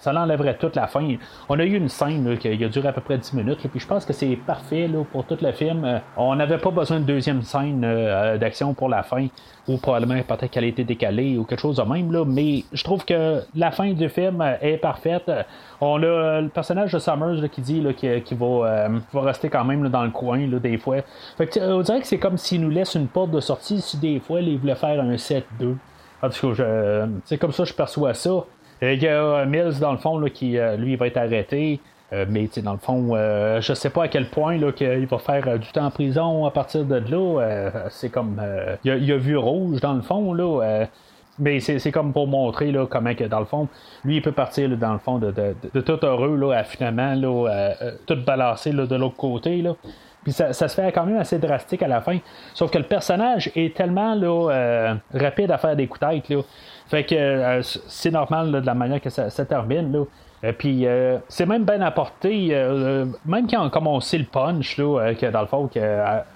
ça 0.01 0.13
l'enlèverait 0.13 0.59
toute 0.59 0.77
la 0.77 0.87
fin. 0.87 1.17
On 1.49 1.59
a 1.59 1.65
eu 1.65 1.75
une 1.75 1.89
scène 1.89 2.37
qui 2.37 2.49
a 2.49 2.69
duré 2.69 2.89
à 2.89 2.93
peu 2.93 3.01
près 3.01 3.17
10 3.17 3.35
minutes, 3.35 3.67
puis 3.71 3.81
je 3.81 3.87
pense 3.87 4.05
que 4.05 4.13
c'est 4.13 4.37
parfait 4.37 4.91
pour 5.13 5.25
tout 5.25 5.39
le 5.41 5.53
film. 5.53 6.01
on 6.17 6.35
n'avait 6.37 6.59
pas 6.59 6.71
besoin 6.71 7.01
de 7.01 7.05
deuxième 7.05 7.43
scène 7.43 7.81
d'action 8.39 8.75
pour 8.75 8.89
la 8.89 9.03
fin 9.03 9.29
ou 9.69 9.77
probablement 9.77 10.21
peut-être 10.23 10.51
qu'elle 10.51 10.65
a 10.65 10.69
été 10.69 10.85
décalée 10.85 11.39
ou 11.39 11.45
quelque 11.45 11.61
chose 11.61 11.77
de 11.77 11.83
même, 11.83 12.11
là, 12.11 12.25
mais 12.25 12.65
je 12.73 12.83
trouve 12.83 13.05
que 13.05 13.43
la 13.55 13.71
fin 13.71 13.93
du 13.93 14.09
film 14.09 14.43
est 14.61 14.79
parfaite. 14.79 15.31
On 15.81 16.03
a 16.03 16.41
le 16.41 16.49
personnage 16.49 16.93
de 16.93 16.99
Summers 16.99 17.49
qui 17.51 17.61
dit 17.61 17.85
qu'il 17.97 18.23
qui 18.23 18.35
va, 18.35 18.89
va, 19.13 19.21
rester 19.21 19.49
quand 19.49 19.65
même 19.65 19.89
dans 19.89 20.05
le 20.05 20.11
coin 20.11 20.39
des 20.39 20.79
fois. 20.79 20.97
Fait 21.37 21.61
on 21.63 21.83
dirait 21.83 22.01
que 22.01 22.07
c'est 22.07 22.19
comme 22.19 22.39
s'il 22.39 22.63
nous 22.63 22.71
laisse 22.71 22.95
une 22.95 23.09
porte 23.09 23.31
de 23.31 23.41
sortie 23.41 23.81
si 23.81 23.99
des 23.99 24.21
fois 24.21 24.41
il 24.41 24.59
voulait 24.59 24.75
faire 24.75 25.01
un 25.01 25.15
7-2. 25.15 25.43
En 26.21 26.31
tout 26.31 26.55
c'est 27.25 27.39
comme 27.39 27.53
ça 27.53 27.63
que 27.63 27.69
je 27.69 27.75
perçois 27.75 28.15
ça. 28.15 28.45
Il 28.81 29.03
y 29.03 29.09
a 29.09 29.45
Mills, 29.45 29.79
dans 29.81 29.93
le 29.93 29.99
fond, 29.99 30.19
là, 30.19 30.31
qui 30.31 30.57
euh, 30.57 30.77
lui 30.77 30.95
va 30.97 31.09
être 31.09 31.17
arrêté. 31.17 31.81
Euh, 32.13 32.25
mais 32.29 32.49
dans 32.63 32.73
le 32.73 32.79
fond, 32.79 33.11
euh, 33.13 33.61
je 33.61 33.75
sais 33.75 33.91
pas 33.91 34.05
à 34.05 34.09
quel 34.09 34.31
point 34.31 34.57
là, 34.57 34.73
qu'il 34.73 35.07
va 35.07 35.19
faire 35.19 35.59
du 35.59 35.69
temps 35.73 35.87
en 35.87 35.91
prison 35.91 36.47
à 36.47 36.51
partir 36.51 36.85
de 36.85 36.97
là. 36.97 37.89
c'est 37.91 38.09
comme. 38.09 38.41
il, 38.85 39.13
a, 39.13 39.17
vu 39.17 39.37
rouge 39.37 39.81
dans 39.81 39.95
le 39.95 40.03
fond. 40.03 40.33
Là, 40.33 40.87
mais 41.39 41.61
c'est, 41.61 41.93
comme 41.93 42.13
pour 42.13 42.27
montrer 42.27 42.73
là, 42.73 42.87
comment 42.87 43.15
que 43.15 43.25
dans 43.25 43.39
le 43.39 43.45
fond, 43.45 43.69
lui 44.05 44.17
il 44.17 44.23
peut 44.23 44.33
partir 44.33 44.69
dans 44.77 44.93
le 44.93 44.99
fond 44.99 45.19
de, 45.19 45.55
tout 45.81 46.05
heureux 46.05 46.37
là, 46.37 46.59
à 46.59 46.65
finalement 46.65 47.15
là, 47.15 47.75
tout 48.07 48.17
balancer 48.25 48.73
de 48.73 48.97
l'autre 48.97 49.17
côté. 49.17 49.63
Là. 49.63 49.75
Puis 50.25 50.33
ça, 50.33 50.53
se 50.53 50.67
fait 50.69 50.91
quand 50.93 51.05
même 51.05 51.19
assez 51.19 51.39
drastique 51.39 51.83
à 51.83 51.89
la 51.89 52.01
fin. 52.01 52.19
Sauf 52.55 52.71
que 52.71 52.79
le 52.79 52.85
personnage 52.85 53.53
est 53.55 53.77
tellement 53.77 54.15
là, 54.15 54.97
rapide 55.13 55.51
à 55.51 55.59
faire 55.59 55.77
des 55.77 55.87
coups 55.87 56.01
de 56.01 56.07
tête. 56.07 56.29
Là. 56.31 56.41
Fait 56.89 57.05
que 57.05 57.61
c'est 57.63 58.11
normal 58.11 58.51
de 58.51 58.67
la 58.67 58.75
manière 58.75 59.01
que 59.01 59.11
ça, 59.11 59.29
ça 59.29 59.45
termine. 59.45 59.93
Là. 59.93 60.05
Et 60.43 60.47
euh, 60.47 60.53
puis 60.57 60.87
euh, 60.87 61.19
c'est 61.29 61.47
même 61.47 61.65
bien 61.65 61.81
apporté, 61.81 62.51
euh, 62.53 63.07
même 63.27 63.49
quand 63.49 63.65
on 63.65 63.71
commence 63.71 64.15
le 64.15 64.25
punch, 64.25 64.79
là, 64.79 65.15
que 65.15 65.27
dans 65.27 65.41
le 65.41 65.47
fond, 65.47 65.69
que 65.69 65.81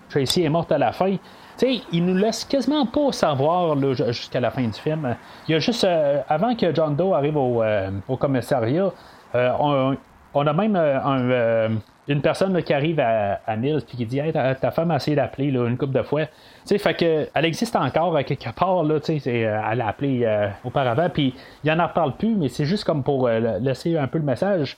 Tracy 0.09 0.43
est 0.43 0.49
morte 0.49 0.73
à 0.73 0.79
la 0.79 0.93
fin, 0.93 1.17
sais, 1.57 1.81
il 1.93 2.05
nous 2.05 2.17
laisse 2.17 2.45
quasiment 2.45 2.87
pas 2.87 3.13
savoir 3.13 3.77
jusqu'à 4.11 4.41
la 4.41 4.51
fin 4.51 4.63
du 4.63 4.73
film. 4.73 5.17
Il 5.47 5.53
y 5.53 5.55
a 5.55 5.59
juste, 5.61 5.87
avant 6.29 6.55
que 6.57 6.75
John 6.75 6.97
Doe 6.97 7.15
arrive 7.15 7.37
au, 7.37 8.17
commissariat, 8.17 8.91
on, 9.35 9.97
on, 10.35 10.47
a 10.47 10.53
même 10.53 10.75
un, 10.77 11.77
une 12.09 12.21
personne 12.21 12.61
qui 12.63 12.73
arrive 12.73 13.01
à, 13.01 13.41
à 13.47 13.57
Mills 13.57 13.83
puis 13.87 13.97
qui 13.97 14.07
dit 14.07 14.19
hey, 14.19 14.33
ta, 14.33 14.71
femme 14.71 14.91
a 14.91 14.97
essayé 14.97 15.17
d'appeler 15.17 15.49
une 15.49 15.77
couple 15.77 15.93
de 15.93 16.03
fois. 16.03 16.27
fait 16.67 16.95
que 16.95 17.29
elle 17.35 17.45
existe 17.45 17.77
encore 17.77 18.17
à 18.17 18.25
quelque 18.25 18.53
part, 18.55 18.83
là, 18.83 18.95
euh, 19.09 19.61
elle 19.73 19.81
a 19.81 19.87
appelé 19.87 20.23
euh, 20.25 20.49
auparavant, 20.65 21.09
puis 21.11 21.35
il 21.65 21.71
en 21.71 21.87
reparle 21.87 22.17
plus, 22.17 22.35
mais 22.35 22.49
c'est 22.49 22.65
juste 22.65 22.85
comme 22.85 23.03
pour 23.03 23.29
euh, 23.29 23.59
laisser 23.61 23.97
un 23.97 24.09
peu 24.09 24.19
le 24.19 24.25
message. 24.25 24.77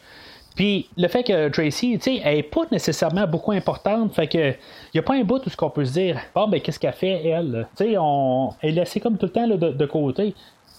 Puis 0.54 0.88
le 0.96 1.08
fait 1.08 1.24
que 1.24 1.48
Tracy, 1.48 1.98
tu 1.98 2.00
sais, 2.00 2.20
elle 2.22 2.36
n'est 2.36 2.42
pas 2.44 2.62
nécessairement 2.70 3.26
beaucoup 3.26 3.50
importante, 3.50 4.14
fait 4.14 4.28
que 4.28 4.54
n'y 4.94 5.00
a 5.00 5.02
pas 5.02 5.14
un 5.14 5.24
bout 5.24 5.40
tout 5.40 5.50
ce 5.50 5.56
qu'on 5.56 5.70
peut 5.70 5.84
se 5.84 5.94
dire. 5.94 6.20
Bon, 6.34 6.46
ben 6.46 6.60
qu'est-ce 6.60 6.78
qu'elle 6.78 6.92
fait 6.92 7.26
elle 7.26 7.66
Tu 7.76 7.84
sais, 7.84 7.96
on 7.98 8.50
elle 8.60 8.70
est 8.70 8.72
laissée 8.72 9.00
comme 9.00 9.18
tout 9.18 9.26
le 9.26 9.32
temps 9.32 9.48
de, 9.48 9.56
de, 9.56 9.86
côté. 9.86 10.34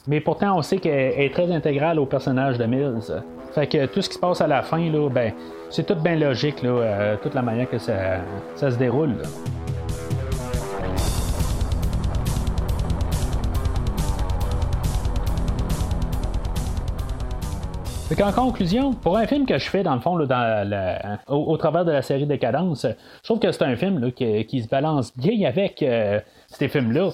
Mais 0.07 0.19
pourtant, 0.19 0.55
on 0.57 0.61
sait 0.61 0.77
qu'elle 0.77 1.19
est 1.19 1.33
très 1.33 1.51
intégrale 1.51 1.99
au 1.99 2.05
personnage 2.05 2.59
de 2.59 2.65
Mills. 2.65 3.23
Fait 3.53 3.65
que 3.65 3.87
tout 3.87 4.01
ce 4.01 4.09
qui 4.09 4.15
se 4.15 4.19
passe 4.19 4.39
à 4.39 4.47
la 4.47 4.61
fin, 4.61 4.89
là, 4.91 5.09
ben, 5.09 5.33
c'est 5.71 5.85
tout 5.85 5.95
bien 5.95 6.15
logique, 6.15 6.61
là, 6.61 6.69
euh, 6.69 7.15
toute 7.21 7.33
la 7.33 7.41
manière 7.41 7.67
que 7.67 7.79
ça, 7.79 8.19
se 8.55 8.77
déroule. 8.77 9.15
Fait 18.07 18.21
en 18.21 18.31
conclusion, 18.31 18.93
pour 18.93 19.17
un 19.17 19.25
film 19.25 19.47
que 19.47 19.57
je 19.57 19.67
fais 19.67 19.81
dans 19.81 19.95
le 19.95 19.99
fond 19.99 20.19
dans 20.19 21.15
au, 21.27 21.57
travers 21.57 21.83
de 21.83 21.91
la 21.91 22.03
série 22.03 22.27
Décadence, 22.27 22.85
je 22.85 23.23
trouve 23.23 23.39
que 23.39 23.51
c'est 23.51 23.63
un 23.63 23.75
film 23.75 24.11
qui, 24.11 24.61
se 24.61 24.67
balance 24.67 25.11
bien 25.17 25.49
avec 25.49 25.81
euh, 25.81 26.19
ces 26.47 26.67
films-là 26.67 27.09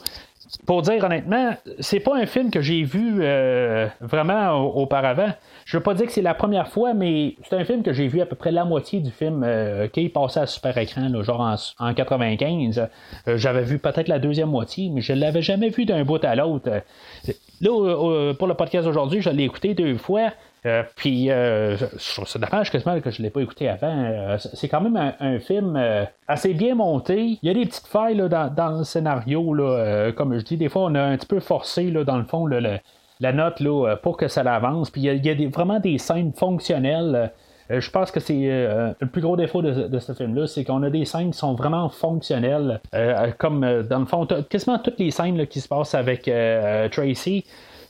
pour 0.65 0.81
dire 0.81 1.03
honnêtement, 1.03 1.55
c'est 1.79 1.99
pas 1.99 2.15
un 2.15 2.25
film 2.25 2.51
que 2.51 2.61
j'ai 2.61 2.83
vu 2.83 3.19
euh, 3.21 3.87
vraiment 4.01 4.59
auparavant. 4.59 5.29
Je 5.65 5.77
veux 5.77 5.83
pas 5.83 5.93
dire 5.93 6.07
que 6.07 6.11
c'est 6.11 6.21
la 6.21 6.33
première 6.33 6.67
fois, 6.67 6.93
mais 6.93 7.35
c'est 7.47 7.55
un 7.55 7.63
film 7.63 7.83
que 7.83 7.93
j'ai 7.93 8.07
vu 8.07 8.21
à 8.21 8.25
peu 8.25 8.35
près 8.35 8.51
la 8.51 8.65
moitié 8.65 8.99
du 8.99 9.11
film 9.11 9.43
euh, 9.45 9.87
qui 9.87 10.09
passé 10.09 10.39
à 10.41 10.47
super 10.47 10.77
écran, 10.77 11.09
genre 11.23 11.41
en, 11.41 11.55
en 11.79 11.93
95. 11.93 12.89
Euh, 13.27 13.37
j'avais 13.37 13.63
vu 13.63 13.79
peut-être 13.79 14.07
la 14.07 14.19
deuxième 14.19 14.49
moitié, 14.49 14.89
mais 14.89 15.01
je 15.01 15.13
l'avais 15.13 15.41
jamais 15.41 15.69
vu 15.69 15.85
d'un 15.85 16.03
bout 16.03 16.23
à 16.23 16.35
l'autre. 16.35 16.69
Là, 17.61 18.33
pour 18.33 18.47
le 18.47 18.53
podcast 18.53 18.87
aujourd'hui, 18.87 19.21
je 19.21 19.29
l'ai 19.29 19.43
écouté 19.43 19.73
deux 19.73 19.97
fois. 19.97 20.31
Euh, 20.65 20.83
puis, 20.95 21.31
euh, 21.31 21.75
c'est 21.97 22.37
dommage 22.37 22.71
que 22.71 22.77
je 22.79 22.87
ne 22.87 23.23
l'ai 23.23 23.29
pas 23.31 23.41
écouté 23.41 23.67
avant. 23.67 23.87
Euh, 23.87 24.37
c'est 24.37 24.67
quand 24.67 24.81
même 24.81 25.13
un, 25.19 25.39
film 25.39 25.81
assez 26.27 26.53
bien 26.53 26.75
monté. 26.75 27.39
Il 27.41 27.47
y 27.47 27.49
a 27.49 27.53
des 27.53 27.65
petites 27.65 27.87
failles 27.87 28.17
dans, 28.17 28.77
le 28.77 28.83
scénario, 28.83 29.55
comme 30.15 30.37
je 30.37 30.43
dis. 30.43 30.57
Des 30.57 30.69
fois, 30.69 30.83
on 30.83 30.95
a 30.95 31.01
un 31.01 31.17
petit 31.17 31.27
peu 31.27 31.39
forcé, 31.39 31.89
dans 31.91 32.17
le 32.17 32.25
fond, 32.25 32.45
la 32.47 33.33
note 33.33 33.61
pour 34.03 34.17
que 34.17 34.27
ça 34.27 34.43
l'avance. 34.43 34.91
Puis, 34.91 35.01
il 35.01 35.25
y 35.25 35.29
a, 35.29 35.49
vraiment 35.49 35.79
des 35.79 35.97
scènes 35.97 36.33
fonctionnelles. 36.33 37.31
je 37.69 37.89
pense 37.89 38.11
que 38.11 38.19
c'est 38.19 38.33
le 38.35 39.07
plus 39.07 39.21
gros 39.21 39.35
défaut 39.35 39.63
de, 39.63 39.99
ce 39.99 40.13
film-là, 40.13 40.45
c'est 40.45 40.63
qu'on 40.63 40.83
a 40.83 40.91
des 40.91 41.05
scènes 41.05 41.31
qui 41.31 41.39
sont 41.39 41.55
vraiment 41.55 41.89
fonctionnelles. 41.89 42.81
comme 43.39 43.83
dans 43.89 43.99
le 43.99 44.05
fond, 44.05 44.27
quasiment 44.47 44.77
toutes 44.77 44.99
les 44.99 45.09
scènes 45.09 45.47
qui 45.47 45.59
se 45.59 45.67
passent 45.67 45.95
avec 45.95 46.31
Tracy 46.91 47.45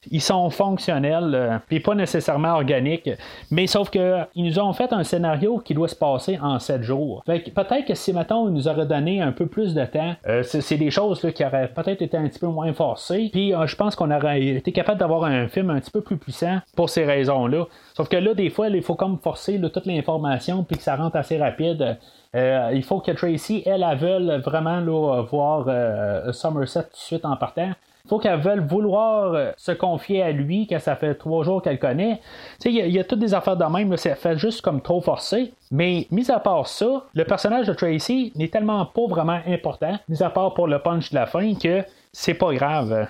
ils 0.10 0.22
sont 0.22 0.50
fonctionnels, 0.50 1.32
euh, 1.36 1.58
puis 1.68 1.80
pas 1.80 1.96
nécessairement 1.96 2.54
organiques. 2.54 3.10
Mais 3.52 3.68
sauf 3.68 3.90
que 3.90 4.20
ils 4.36 4.46
nous 4.46 4.60
ont 4.60 4.74
fait 4.74 4.92
un 4.94 5.04
scénario 5.04 5.60
qui 5.60 5.74
doit 5.74 5.88
se 5.88 5.96
passer 5.96 6.40
en 6.42 6.60
7 6.60 6.82
jours. 6.82 7.24
Fait 7.26 7.40
peut-être 7.40 7.86
que 7.86 7.94
si 7.94 8.14
maintenant 8.14 8.48
ils 8.48 8.54
nous 8.54 8.68
auraient 8.68 8.86
donné 8.86 9.22
un 9.22 9.32
peu 9.32 9.46
plus 9.46 9.74
de 9.74 9.86
temps, 9.86 10.16
euh, 10.28 10.44
c'est, 10.44 10.78
des 10.78 10.90
choses 10.90 11.28
qui 11.36 11.46
auraient 11.46 11.68
peut-être 11.68 12.02
été 12.02 12.18
un 12.18 12.28
petit 12.28 12.40
peu 12.40 12.48
moins 12.48 12.74
forcées. 12.74 13.30
Puis 13.32 13.54
je 13.66 13.76
pense 13.76 13.96
qu'on 13.96 14.10
aurait 14.12 14.42
été 14.42 14.72
capable 14.72 15.00
d'avoir 15.00 15.26
un 15.26 15.48
film 15.48 15.70
un 15.70 15.80
petit 15.80 15.92
peu 15.92 16.02
plus 16.02 16.18
puissant 16.18 16.60
pour 16.76 16.90
ces 16.90 17.06
raisons-là. 17.06 17.66
Sauf 17.96 18.10
que 18.10 18.18
là, 18.18 18.34
des 18.34 18.50
fois, 18.50 18.70
il 18.70 18.82
faut 18.82 18.96
comme 18.96 19.20
forcer 19.20 19.60
toute 19.62 19.86
l'information 19.86 20.64
puis 20.64 20.78
que 20.78 20.84
ça 20.84 20.96
rentre 20.96 21.18
assez 21.18 21.38
rapide. 21.38 21.98
Euh, 22.36 22.72
il 22.74 22.84
faut 22.84 23.00
que 23.00 23.12
Tracy, 23.12 23.64
elle, 23.66 23.86
elle, 23.90 23.98
veuille 23.98 24.42
vraiment 24.42 24.82
voir 25.24 25.66
euh, 25.68 26.32
Somerset 26.32 26.84
tout 26.84 26.92
de 26.92 26.96
suite 26.96 27.26
en 27.26 27.36
partant. 27.36 27.72
Faut 28.08 28.20
qu'elle 28.20 28.40
veuille 28.40 28.60
vouloir 28.60 29.34
euh, 29.34 29.52
se 29.58 29.72
confier 29.72 30.22
à 30.22 30.32
lui, 30.32 30.68
que 30.68 30.80
ça 30.80 30.96
fait 30.96 31.16
trois 31.16 31.44
jours 31.44 31.62
qu'elle 31.62 31.80
connaît. 31.80 32.20
Il 32.66 32.74
y, 32.74 33.00
a 33.00 33.04
toutes 33.04 33.20
des 33.20 33.34
affaires 33.34 33.58
de 33.58 33.66
même, 33.66 33.96
c'est 33.98 34.16
fait 34.16 34.38
juste 34.38 34.62
comme 34.62 34.82
trop 34.82 35.02
forcé. 35.02 35.54
Mais 35.72 36.08
mis 36.12 36.30
à 36.32 36.40
part 36.40 36.68
ça, 36.68 37.04
le 37.14 37.24
personnage 37.24 37.68
de 37.68 37.74
Tracy 37.74 38.32
n'est 38.36 38.50
tellement 38.50 38.86
pas 38.86 39.08
vraiment 39.08 39.40
important, 39.48 39.98
mis 40.10 40.22
à 40.22 40.30
part 40.30 40.54
pour 40.54 40.68
le 40.68 40.80
punch 40.80 41.12
de 41.12 41.16
la 41.16 41.26
fin, 41.26 41.54
que 41.56 41.84
c'est 42.12 42.34
pas 42.34 42.54
grave. 42.54 43.08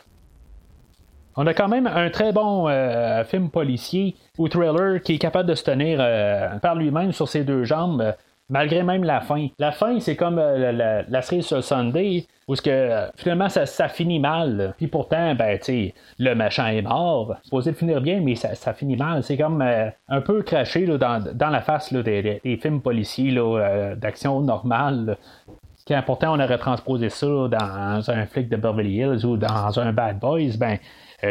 On 1.37 1.47
a 1.47 1.53
quand 1.53 1.69
même 1.69 1.87
un 1.87 2.09
très 2.09 2.33
bon 2.33 2.67
film 3.23 3.49
policier 3.49 4.15
ou 4.37 4.49
thriller 4.49 5.01
qui 5.01 5.13
est 5.13 5.17
capable 5.17 5.47
de 5.47 5.55
se 5.55 5.63
tenir 5.63 5.99
par 6.61 6.75
lui-même 6.75 7.13
sur 7.13 7.29
ses 7.29 7.45
deux 7.45 7.63
jambes 7.63 8.13
malgré 8.51 8.83
même 8.83 9.03
la 9.03 9.21
fin. 9.21 9.47
La 9.57 9.71
fin, 9.71 9.99
c'est 9.99 10.15
comme 10.15 10.37
euh, 10.37 11.03
la, 11.07 11.21
série 11.23 11.41
sur 11.41 11.63
Sunday, 11.63 12.27
où 12.47 12.55
ce 12.55 12.61
que, 12.61 12.69
euh, 12.69 13.07
finalement 13.15 13.49
ça, 13.49 13.87
finit 13.87 14.19
mal. 14.19 14.75
Puis 14.77 14.87
pourtant, 14.87 15.33
ben, 15.33 15.57
le 16.19 16.33
machin 16.35 16.67
est 16.67 16.81
mort. 16.81 17.35
C'est 17.37 17.45
supposé 17.45 17.73
finir 17.73 18.01
bien, 18.01 18.19
mais 18.21 18.35
ça, 18.35 18.73
finit 18.73 18.97
mal. 18.97 19.23
C'est 19.23 19.37
comme 19.37 19.61
euh, 19.61 19.89
un 20.09 20.21
peu 20.21 20.43
craché 20.43 20.85
dans, 20.85 21.23
la 21.39 21.61
face 21.61 21.91
des, 21.93 22.59
films 22.61 22.81
policiers 22.81 23.35
d'action 23.95 24.41
normale. 24.41 25.17
Quand 25.87 26.03
pourtant 26.05 26.37
on 26.37 26.39
aurait 26.39 26.59
transposé 26.59 27.09
ça 27.09 27.25
dans 27.25 28.11
un 28.11 28.25
flic 28.27 28.49
de 28.49 28.55
Beverly 28.55 28.97
Hills 28.97 29.25
ou 29.25 29.35
dans 29.35 29.79
un 29.79 29.91
Bad 29.91 30.19
Boys, 30.19 30.55
ben 30.57 30.77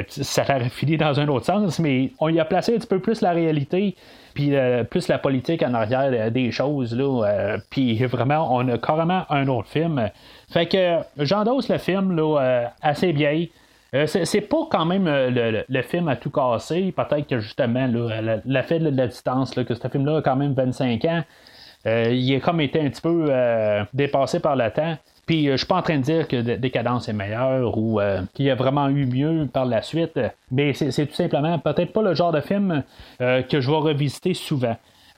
ça 0.09 0.43
aurait 0.43 0.69
fini 0.69 0.97
dans 0.97 1.19
un 1.19 1.29
autre 1.29 1.47
sens, 1.47 1.79
mais 1.79 2.13
on 2.21 2.29
y 2.29 2.39
a 2.39 2.45
placé 2.45 2.75
un 2.75 2.79
petit 2.79 2.87
peu 2.87 3.01
plus 3.01 3.21
la 3.21 3.33
réalité 3.33 3.97
puis 4.35 4.55
euh, 4.55 4.85
plus 4.85 5.09
la 5.09 5.19
politique 5.19 5.63
en 5.63 5.75
arrière 5.75 6.31
des 6.31 6.51
choses. 6.51 6.95
Là, 6.95 7.25
euh, 7.25 7.59
puis 7.71 8.05
vraiment, 8.05 8.55
on 8.55 8.67
a 8.69 8.79
carrément 8.79 9.25
un 9.31 9.49
autre 9.49 9.69
film. 9.69 10.11
Fait 10.51 10.67
que 10.67 10.99
j'endosse 11.19 11.69
le 11.69 11.79
film 11.79 12.17
là, 12.17 12.41
euh, 12.41 12.65
assez 12.83 13.13
bien. 13.13 13.47
c'est 14.07 14.41
pas 14.43 14.69
quand 14.71 14.85
même 14.85 15.07
le, 15.07 15.83
film 15.83 16.09
à 16.09 16.17
tout 16.17 16.31
casser. 16.31 16.93
Peut-être 16.93 17.27
que 17.27 17.41
justement, 17.41 17.89
là, 17.89 18.63
fait 18.63 18.79
de 18.79 18.97
la 18.97 19.07
distance, 19.09 19.53
que 19.53 19.75
ce 19.75 19.89
film-là 19.89 20.19
a 20.19 20.23
quand 20.23 20.37
même 20.37 20.55
25 20.55 21.05
ans, 21.07 21.23
il 21.87 22.37
a 22.37 22.41
comme 22.41 22.61
été 22.61 22.81
un 22.81 22.89
petit 22.89 23.01
peu 23.03 23.33
dépassé 23.93 24.39
par 24.39 24.55
le 24.55 24.71
temps. 24.71 24.97
Puis 25.31 25.49
euh, 25.49 25.53
je 25.53 25.59
suis 25.59 25.67
pas 25.69 25.77
en 25.77 25.83
train 25.83 25.97
de 25.97 26.03
dire 26.03 26.27
que 26.27 26.57
Décadence 26.57 27.09
est 27.09 27.13
meilleur 27.13 27.79
ou 27.79 28.01
euh, 28.01 28.23
qu'il 28.35 28.47
y 28.47 28.51
a 28.51 28.57
vraiment 28.57 28.89
eu 28.89 29.07
mieux 29.07 29.47
par 29.47 29.65
la 29.65 29.81
suite, 29.81 30.19
mais 30.51 30.73
c'est 30.73 31.07
tout 31.07 31.15
simplement 31.15 31.57
peut-être 31.61 31.93
pas 31.93 32.03
le 32.03 32.15
genre 32.15 32.33
de 32.33 32.41
film 32.41 32.83
euh, 33.21 33.41
que 33.43 33.61
je 33.61 33.71
vais 33.71 33.77
revisiter 33.77 34.35
souvent. 34.35 34.77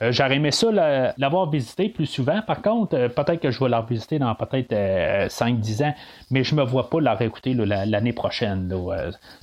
J'aurais 0.09 0.35
aimé 0.35 0.51
ça 0.51 1.13
l'avoir 1.17 1.49
visité 1.49 1.87
plus 1.87 2.07
souvent. 2.07 2.41
Par 2.41 2.61
contre, 2.61 3.07
peut-être 3.07 3.39
que 3.39 3.51
je 3.51 3.63
vais 3.63 3.69
la 3.69 3.79
revisiter 3.79 4.19
dans 4.19 4.35
peut-être 4.35 4.73
5-10 4.73 5.83
ans, 5.85 5.93
mais 6.29 6.43
je 6.43 6.55
me 6.55 6.63
vois 6.63 6.89
pas 6.89 6.99
la 6.99 7.13
réécouter 7.13 7.53
l'année 7.53 8.11
prochaine. 8.11 8.73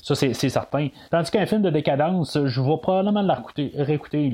ça, 0.03 0.15
c'est 0.15 0.35
certain. 0.35 0.89
Tandis 1.11 1.31
qu'un 1.31 1.47
film 1.47 1.63
de 1.63 1.71
décadence, 1.71 2.39
je 2.45 2.61
vais 2.61 2.77
probablement 2.83 3.23
la 3.23 3.43
réécouter 3.79 4.31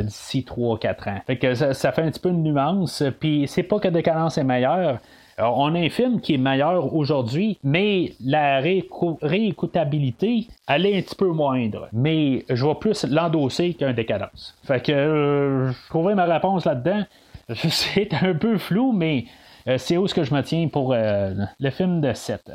d'ici 0.00 0.44
3-4 0.48 1.08
ans. 1.08 1.20
Fait 1.26 1.36
que 1.36 1.54
ça, 1.54 1.92
fait 1.92 2.02
un 2.02 2.10
petit 2.10 2.20
peu 2.20 2.30
une 2.30 2.42
nuance. 2.42 3.04
Puis 3.20 3.46
c'est 3.46 3.62
pas 3.62 3.78
que 3.78 3.88
décadence 3.88 4.38
est 4.38 4.44
meilleure, 4.44 4.98
on 5.42 5.74
a 5.74 5.78
un 5.78 5.88
film 5.88 6.20
qui 6.20 6.34
est 6.34 6.38
meilleur 6.38 6.94
aujourd'hui, 6.94 7.58
mais 7.62 8.12
la 8.24 8.60
réécoutabilité, 8.60 10.48
elle 10.68 10.86
est 10.86 10.98
un 10.98 11.02
petit 11.02 11.14
peu 11.14 11.28
moindre. 11.28 11.88
Mais 11.92 12.44
je 12.48 12.64
vois 12.64 12.78
plus 12.78 13.04
l'endosser 13.04 13.74
qu'un 13.74 13.92
décadence. 13.92 14.56
Fait 14.64 14.84
que 14.84 14.92
euh, 14.92 15.72
je 15.72 15.88
trouvais 15.88 16.14
ma 16.14 16.24
réponse 16.24 16.64
là-dedans. 16.64 17.04
C'est 17.54 18.12
un 18.22 18.34
peu 18.34 18.58
flou, 18.58 18.92
mais 18.92 19.24
euh, 19.66 19.76
c'est 19.76 19.96
où 19.96 20.06
ce 20.06 20.14
que 20.14 20.22
je 20.22 20.32
me 20.32 20.40
tiens 20.42 20.68
pour 20.68 20.92
euh, 20.92 21.34
le 21.58 21.70
film 21.70 22.00
de 22.00 22.12
7. 22.12 22.52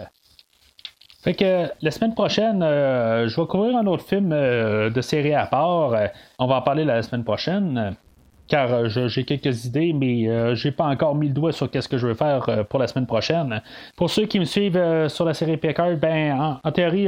Fait 1.21 1.33
que 1.33 1.69
la 1.81 1.91
semaine 1.91 2.13
prochaine, 2.13 2.61
je 2.61 3.41
vais 3.41 3.47
couvrir 3.47 3.75
un 3.75 3.85
autre 3.87 4.05
film 4.05 4.29
de 4.29 5.01
série 5.01 5.33
à 5.33 5.47
part. 5.47 5.91
on 6.37 6.45
va 6.45 6.57
en 6.57 6.61
parler 6.61 6.85
la 6.85 7.01
semaine 7.01 7.23
prochaine 7.23 7.95
car 8.47 8.71
euh, 8.71 8.87
j'ai 8.87 9.23
quelques 9.23 9.65
idées, 9.65 9.93
mais 9.93 10.27
euh, 10.27 10.55
j'ai 10.55 10.71
pas 10.71 10.85
encore 10.85 11.15
mis 11.15 11.27
le 11.27 11.33
doigt 11.33 11.51
sur 11.51 11.69
qu'est-ce 11.69 11.89
que 11.89 11.97
je 11.97 12.07
veux 12.07 12.13
faire 12.13 12.47
euh, 12.49 12.63
pour 12.63 12.79
la 12.79 12.87
semaine 12.87 13.07
prochaine. 13.07 13.61
Pour 13.95 14.09
ceux 14.09 14.25
qui 14.25 14.39
me 14.39 14.45
suivent 14.45 15.07
sur 15.07 15.25
la 15.25 15.33
série 15.33 15.57
Picard, 15.57 15.95
ben 15.97 16.59
en, 16.63 16.71
théorie, 16.71 17.07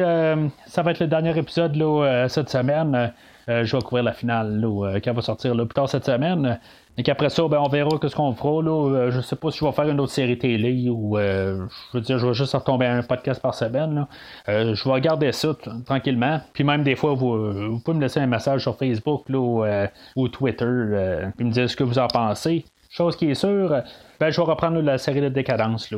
ça 0.65 0.81
va 0.81 0.91
être 0.91 0.99
le 0.99 1.07
dernier 1.07 1.37
épisode 1.37 1.75
là, 1.75 2.27
cette 2.29 2.49
semaine. 2.49 3.11
je 3.47 3.75
vais 3.75 3.81
couvrir 3.81 4.03
la 4.03 4.13
finale 4.13 4.59
là, 4.59 4.99
qui 4.99 5.09
va 5.09 5.21
sortir 5.21 5.53
plus 5.55 5.67
tard 5.67 5.89
cette 5.89 6.05
semaine. 6.05 6.59
Et 6.99 7.03
qu'après 7.03 7.29
ça, 7.29 7.47
ben, 7.47 7.59
on 7.59 7.69
verra 7.69 7.91
ce 8.01 8.15
qu'on 8.15 8.33
fera. 8.33 8.63
Là. 8.63 8.71
Euh, 8.71 9.11
je 9.11 9.21
sais 9.21 9.35
pas 9.35 9.51
si 9.51 9.59
je 9.59 9.65
vais 9.65 9.71
faire 9.71 9.87
une 9.87 9.99
autre 9.99 10.11
série 10.11 10.37
télé 10.37 10.89
ou 10.89 11.17
euh, 11.17 11.67
je 11.91 11.97
veux 11.97 12.03
dire, 12.03 12.17
je 12.17 12.25
vais 12.25 12.33
juste 12.33 12.53
retomber 12.53 12.87
un 12.87 13.03
podcast 13.03 13.39
par 13.39 13.53
semaine. 13.53 14.07
Euh, 14.49 14.73
je 14.73 14.83
vais 14.83 14.93
regarder 14.93 15.31
ça 15.31 15.55
tranquillement. 15.85 16.41
Puis 16.53 16.63
même 16.63 16.83
des 16.83 16.95
fois, 16.95 17.13
vous, 17.13 17.79
pouvez 17.85 17.97
me 17.97 18.01
laisser 18.01 18.19
un 18.19 18.25
message 18.25 18.63
sur 18.63 18.75
Facebook 18.77 19.29
là, 19.29 19.87
ou 20.15 20.27
Twitter 20.27 21.29
puis 21.37 21.45
me 21.45 21.51
dire 21.51 21.69
ce 21.69 21.75
que 21.75 21.83
vous 21.83 21.99
en 21.99 22.07
pensez. 22.07 22.65
Chose 22.89 23.15
qui 23.15 23.29
est 23.29 23.35
sûre, 23.35 23.83
ben, 24.19 24.31
je 24.31 24.41
vais 24.41 24.47
reprendre 24.47 24.81
la 24.81 24.97
série 24.97 25.21
de 25.21 25.29
décadence. 25.29 25.93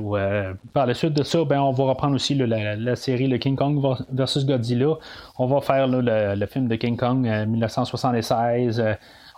Par 0.73 0.85
la 0.85 0.93
suite 0.93 1.13
de 1.13 1.23
ça, 1.23 1.45
ben, 1.45 1.61
on 1.61 1.71
va 1.71 1.85
reprendre 1.85 2.15
aussi 2.15 2.35
la, 2.35 2.95
série 2.97 3.27
le 3.27 3.37
King 3.37 3.55
Kong 3.55 3.81
versus 4.11 4.45
Godzilla. 4.45 4.95
On 5.37 5.45
va 5.45 5.61
faire 5.61 5.87
le, 5.87 6.45
film 6.47 6.67
de 6.67 6.75
King 6.75 6.97
Kong 6.97 7.21
1976. 7.21 8.83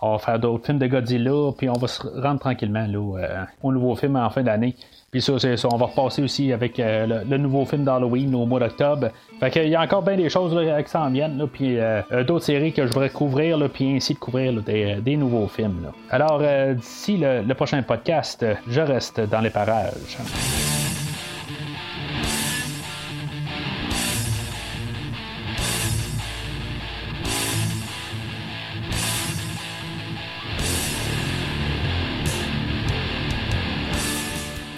On 0.03 0.13
va 0.13 0.17
faire 0.17 0.39
d'autres 0.39 0.65
films 0.65 0.79
de 0.79 0.87
Godzilla, 0.87 1.51
puis 1.55 1.69
on 1.69 1.73
va 1.73 1.87
se 1.87 2.01
rendre 2.01 2.39
tranquillement 2.39 2.87
euh, 2.91 3.43
au 3.61 3.71
nouveau 3.71 3.95
film 3.95 4.15
en 4.15 4.29
fin 4.31 4.41
d'année. 4.41 4.75
Puis 5.11 5.21
ça, 5.21 5.37
c'est 5.37 5.57
ça. 5.57 5.67
On 5.71 5.77
va 5.77 5.85
repasser 5.85 6.23
aussi 6.23 6.51
avec 6.51 6.79
euh, 6.79 7.23
le, 7.27 7.37
nouveau 7.37 7.65
film 7.65 7.83
d'Halloween 7.83 8.33
au 8.33 8.45
mois 8.45 8.59
d'octobre. 8.59 9.09
Fait 9.39 9.51
qu'il 9.51 9.67
y 9.67 9.75
a 9.75 9.81
encore 9.81 10.01
bien 10.01 10.17
des 10.17 10.29
choses 10.29 10.55
là, 10.55 10.81
qui 10.81 10.89
s'en 10.89 11.09
viennent, 11.11 11.45
puis 11.51 11.77
euh, 11.77 12.01
d'autres 12.25 12.45
séries 12.45 12.73
que 12.73 12.87
je 12.87 12.91
voudrais 12.91 13.09
couvrir, 13.09 13.59
puis 13.71 13.95
ainsi 13.95 14.15
de 14.15 14.19
couvrir 14.19 14.63
des, 14.63 15.17
nouveaux 15.17 15.47
films. 15.47 15.91
Alors, 16.09 16.41
d'ici 16.73 17.17
le 17.17 17.53
prochain 17.53 17.83
podcast, 17.83 18.45
je 18.67 18.81
reste 18.81 19.19
dans 19.19 19.41
les 19.41 19.49
parages. 19.51 20.17